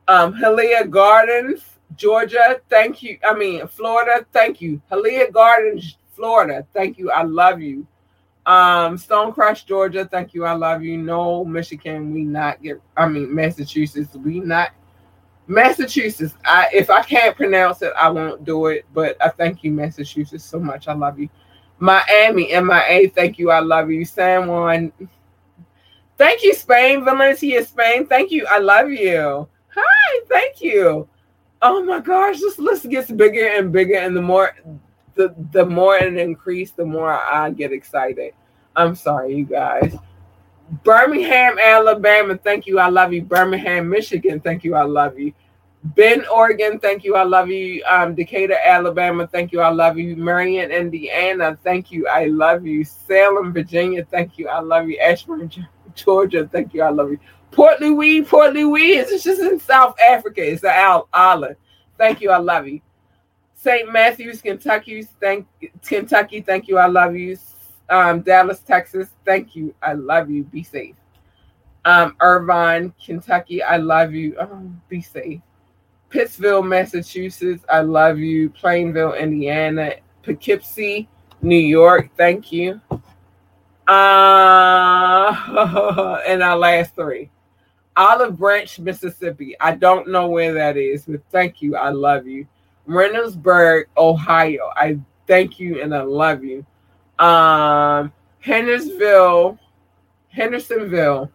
Um, 0.08 0.34
Hialeah 0.34 0.90
Gardens, 0.90 1.62
Georgia. 1.96 2.60
Thank 2.68 3.02
you. 3.02 3.18
I 3.24 3.34
mean, 3.34 3.66
Florida. 3.68 4.26
Thank 4.32 4.60
you. 4.60 4.80
Hialeah 4.90 5.32
Gardens, 5.32 5.96
Florida. 6.14 6.66
Thank 6.74 6.98
you. 6.98 7.10
I 7.10 7.22
love 7.22 7.60
you. 7.60 7.86
Um, 8.44 8.96
Stonecrest, 8.96 9.66
Georgia. 9.66 10.04
Thank 10.04 10.34
you. 10.34 10.44
I 10.44 10.52
love 10.52 10.82
you. 10.82 10.98
No, 10.98 11.44
Michigan. 11.44 12.12
We 12.12 12.24
not 12.24 12.62
get. 12.62 12.80
I 12.96 13.08
mean, 13.08 13.32
Massachusetts. 13.34 14.14
We 14.16 14.40
not. 14.40 14.70
Massachusetts. 15.46 16.34
I 16.44 16.68
if 16.72 16.90
I 16.90 17.02
can't 17.02 17.36
pronounce 17.36 17.82
it, 17.82 17.92
I 17.96 18.08
won't 18.10 18.44
do 18.44 18.66
it. 18.66 18.84
But 18.92 19.16
I 19.20 19.28
thank 19.28 19.62
you, 19.62 19.70
Massachusetts, 19.70 20.44
so 20.44 20.58
much. 20.58 20.88
I 20.88 20.94
love 20.94 21.18
you. 21.18 21.28
Miami, 21.78 22.48
MIA. 22.48 23.10
Thank 23.10 23.38
you. 23.38 23.50
I 23.50 23.60
love 23.60 23.90
you. 23.90 24.04
San 24.04 24.48
Juan. 24.48 24.92
Thank 26.18 26.42
you, 26.42 26.54
Spain, 26.54 27.04
Valencia, 27.04 27.64
Spain. 27.64 28.06
Thank 28.06 28.30
you. 28.30 28.46
I 28.48 28.58
love 28.58 28.90
you. 28.90 29.48
Hi, 29.74 30.20
thank 30.28 30.60
you. 30.60 31.08
Oh 31.62 31.82
my 31.84 32.00
gosh, 32.00 32.40
this 32.40 32.58
list 32.58 32.88
gets 32.88 33.10
bigger 33.10 33.46
and 33.46 33.72
bigger, 33.72 33.96
and 33.96 34.16
the 34.16 34.22
more 34.22 34.54
the 35.14 35.34
the 35.52 35.64
more 35.64 35.96
it 35.96 36.16
increases, 36.16 36.74
the 36.74 36.84
more 36.84 37.12
I 37.12 37.50
get 37.50 37.72
excited. 37.72 38.34
I'm 38.74 38.94
sorry, 38.94 39.34
you 39.34 39.44
guys. 39.44 39.94
Birmingham, 40.84 41.58
Alabama, 41.58 42.36
thank 42.36 42.66
you, 42.66 42.78
I 42.78 42.88
love 42.88 43.12
you. 43.12 43.22
Birmingham, 43.22 43.88
Michigan, 43.88 44.40
thank 44.40 44.64
you, 44.64 44.74
I 44.74 44.82
love 44.82 45.18
you. 45.18 45.32
Bend, 45.84 46.24
Oregon, 46.26 46.78
thank 46.78 47.04
you, 47.04 47.16
I 47.16 47.24
love 47.24 47.48
you. 47.48 47.82
Um, 47.84 48.14
Decatur, 48.14 48.56
Alabama, 48.64 49.26
thank 49.26 49.52
you, 49.52 49.60
I 49.60 49.68
love 49.68 49.98
you. 49.98 50.16
Marion, 50.16 50.70
Indiana, 50.70 51.58
thank 51.62 51.90
you, 51.90 52.06
I 52.06 52.26
love 52.26 52.64
you. 52.64 52.84
Salem, 52.84 53.52
Virginia, 53.52 54.04
thank 54.10 54.38
you, 54.38 54.48
I 54.48 54.60
love 54.60 54.88
you. 54.88 54.98
Ashburn, 54.98 55.50
thank 55.96 56.74
you, 56.74 56.82
I 56.82 56.90
love 56.90 57.10
you. 57.10 57.18
Port 57.50 57.80
Louis, 57.80 58.22
Port 58.22 58.54
Louis, 58.54 58.92
it's 58.92 59.22
just 59.22 59.40
in 59.40 59.60
South 59.60 59.94
Africa, 60.00 60.42
it's 60.42 60.64
an 60.64 61.02
island. 61.12 61.56
Thank 61.98 62.20
you, 62.20 62.30
I 62.30 62.38
love 62.38 62.66
you. 62.66 62.80
St. 63.54 63.92
Matthews, 63.92 64.42
Kentucky, 64.42 65.06
thank 65.20 65.46
Kentucky, 65.84 66.40
thank 66.40 66.66
you, 66.66 66.78
I 66.78 66.86
love 66.86 67.14
you. 67.14 67.36
Um, 67.88 68.22
Dallas, 68.22 68.60
Texas, 68.60 69.08
thank 69.24 69.54
you, 69.54 69.74
I 69.82 69.92
love 69.92 70.30
you. 70.30 70.44
Be 70.44 70.62
safe. 70.62 70.96
Um, 71.84 72.16
Irvine, 72.20 72.92
Kentucky, 73.04 73.62
I 73.62 73.76
love 73.76 74.12
you. 74.12 74.36
Oh, 74.40 74.70
be 74.88 75.02
safe. 75.02 75.40
Pittsville, 76.10 76.66
Massachusetts, 76.66 77.64
I 77.68 77.80
love 77.80 78.18
you. 78.18 78.50
Plainville, 78.50 79.14
Indiana, 79.14 79.94
Poughkeepsie, 80.22 81.08
New 81.42 81.56
York, 81.56 82.10
thank 82.16 82.50
you. 82.50 82.80
Uh, 83.88 85.32
and 86.26 86.42
our 86.42 86.56
last 86.56 86.94
three. 86.94 87.30
Olive 87.96 88.38
Branch, 88.38 88.78
Mississippi. 88.78 89.54
I 89.60 89.74
don't 89.74 90.08
know 90.08 90.28
where 90.28 90.54
that 90.54 90.76
is, 90.76 91.04
but 91.04 91.20
thank 91.30 91.60
you. 91.60 91.76
I 91.76 91.90
love 91.90 92.26
you. 92.26 92.46
Reynoldsburg, 92.88 93.84
Ohio. 93.96 94.70
I 94.76 94.98
thank 95.26 95.60
you 95.60 95.82
and 95.82 95.94
I 95.94 96.02
love 96.02 96.42
you. 96.42 96.64
Um, 97.18 98.12
Hendersonville, 98.40 99.58
Hendersonville, 100.28 101.30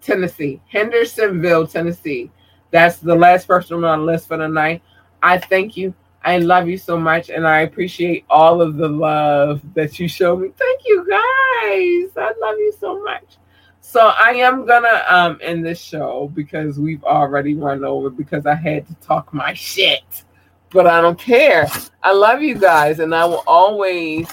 Tennessee. 0.00 0.60
Hendersonville, 0.68 1.66
Tennessee. 1.66 2.30
That's 2.70 2.98
the 2.98 3.14
last 3.14 3.46
person 3.46 3.84
on 3.84 4.00
the 4.00 4.04
list 4.04 4.28
for 4.28 4.36
the 4.36 4.48
night. 4.48 4.82
I 5.22 5.38
thank 5.38 5.76
you. 5.76 5.94
I 6.26 6.38
love 6.38 6.68
you 6.68 6.76
so 6.76 6.98
much, 6.98 7.30
and 7.30 7.46
I 7.46 7.60
appreciate 7.60 8.24
all 8.28 8.60
of 8.60 8.74
the 8.76 8.88
love 8.88 9.62
that 9.74 10.00
you 10.00 10.08
show 10.08 10.36
me. 10.36 10.48
Thank 10.56 10.80
you, 10.84 11.06
guys. 11.08 12.10
I 12.16 12.32
love 12.40 12.58
you 12.58 12.74
so 12.80 13.00
much. 13.04 13.36
So 13.80 14.00
I 14.08 14.32
am 14.32 14.66
gonna 14.66 15.04
um 15.08 15.38
end 15.40 15.64
this 15.64 15.80
show 15.80 16.32
because 16.34 16.80
we've 16.80 17.04
already 17.04 17.54
run 17.54 17.84
over 17.84 18.10
because 18.10 18.44
I 18.44 18.56
had 18.56 18.88
to 18.88 18.94
talk 18.96 19.32
my 19.32 19.54
shit. 19.54 20.24
But 20.70 20.88
I 20.88 21.00
don't 21.00 21.18
care. 21.18 21.68
I 22.02 22.12
love 22.12 22.42
you 22.42 22.56
guys, 22.56 22.98
and 22.98 23.14
I 23.14 23.24
will 23.24 23.44
always 23.46 24.28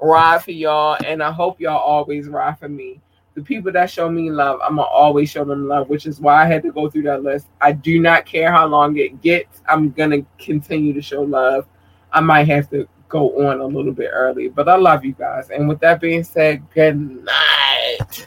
ride 0.00 0.42
for 0.42 0.50
y'all, 0.50 0.98
and 1.06 1.22
I 1.22 1.30
hope 1.30 1.60
y'all 1.60 1.78
always 1.78 2.26
ride 2.26 2.58
for 2.58 2.68
me. 2.68 3.00
The 3.36 3.42
people 3.42 3.70
that 3.72 3.90
show 3.90 4.08
me 4.10 4.30
love, 4.30 4.60
I'm 4.62 4.76
gonna 4.76 4.88
always 4.88 5.30
show 5.30 5.44
them 5.44 5.68
love, 5.68 5.90
which 5.90 6.06
is 6.06 6.20
why 6.20 6.42
I 6.42 6.46
had 6.46 6.62
to 6.62 6.72
go 6.72 6.88
through 6.88 7.02
that 7.02 7.22
list. 7.22 7.48
I 7.60 7.72
do 7.72 8.00
not 8.00 8.24
care 8.24 8.50
how 8.50 8.66
long 8.66 8.96
it 8.96 9.20
gets. 9.20 9.60
I'm 9.68 9.90
gonna 9.90 10.22
continue 10.38 10.94
to 10.94 11.02
show 11.02 11.20
love. 11.20 11.66
I 12.12 12.20
might 12.20 12.48
have 12.48 12.70
to 12.70 12.88
go 13.08 13.46
on 13.46 13.60
a 13.60 13.66
little 13.66 13.92
bit 13.92 14.10
early, 14.10 14.48
but 14.48 14.70
I 14.70 14.76
love 14.76 15.04
you 15.04 15.12
guys. 15.12 15.50
And 15.50 15.68
with 15.68 15.80
that 15.80 16.00
being 16.00 16.24
said, 16.24 16.62
good 16.72 16.98
night. 16.98 18.26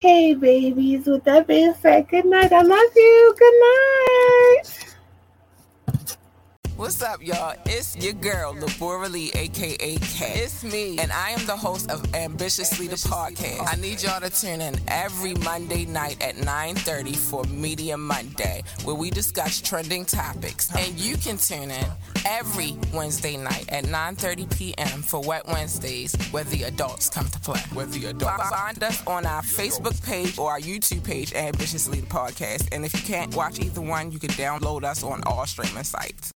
Hey, 0.00 0.32
babies. 0.32 1.06
With 1.06 1.24
that 1.24 1.48
being 1.48 1.74
said, 1.74 2.08
good 2.08 2.24
night. 2.24 2.52
I 2.52 2.62
love 2.62 2.92
you. 2.94 3.34
Good 3.36 3.54
night. 3.60 4.97
What's 6.78 7.02
up, 7.02 7.20
y'all? 7.20 7.56
It's 7.66 7.96
your 7.96 8.12
girl, 8.12 8.54
Labora 8.54 9.10
Lee, 9.10 9.32
aka 9.34 9.96
K. 9.96 10.42
It's 10.44 10.62
me, 10.62 10.96
and 11.00 11.10
I 11.10 11.30
am 11.30 11.44
the 11.44 11.56
host 11.56 11.90
of 11.90 12.14
Ambitiously 12.14 12.86
the 12.86 12.94
Podcast. 12.94 13.66
I 13.66 13.74
need 13.80 14.00
y'all 14.00 14.20
to 14.20 14.30
tune 14.30 14.60
in 14.60 14.76
every 14.86 15.34
Monday 15.34 15.86
night 15.86 16.22
at 16.22 16.36
9:30 16.36 17.16
for 17.16 17.42
Media 17.46 17.96
Monday, 17.96 18.62
where 18.84 18.94
we 18.94 19.10
discuss 19.10 19.60
trending 19.60 20.04
topics. 20.04 20.72
And 20.76 20.96
you 21.00 21.16
can 21.16 21.36
tune 21.36 21.72
in 21.72 21.86
every 22.24 22.76
Wednesday 22.94 23.36
night 23.36 23.68
at 23.70 23.82
9:30 23.82 24.46
p.m. 24.56 25.02
for 25.02 25.20
Wet 25.20 25.48
Wednesdays, 25.48 26.14
where 26.30 26.44
the 26.44 26.62
adults 26.62 27.10
come 27.10 27.26
to 27.26 27.40
play. 27.40 27.60
Where 27.72 27.86
the 27.86 28.06
adults 28.06 28.50
find 28.50 28.80
us 28.84 29.04
on 29.04 29.26
our 29.26 29.42
Facebook 29.42 30.00
page 30.06 30.38
or 30.38 30.52
our 30.52 30.60
YouTube 30.60 31.02
page, 31.02 31.34
Ambitiously 31.34 32.02
the 32.02 32.06
Podcast. 32.06 32.68
And 32.70 32.84
if 32.84 32.94
you 32.94 33.02
can't 33.02 33.34
watch 33.34 33.58
either 33.58 33.80
one, 33.80 34.12
you 34.12 34.20
can 34.20 34.30
download 34.30 34.84
us 34.84 35.02
on 35.02 35.24
all 35.26 35.44
streaming 35.44 35.82
sites. 35.82 36.30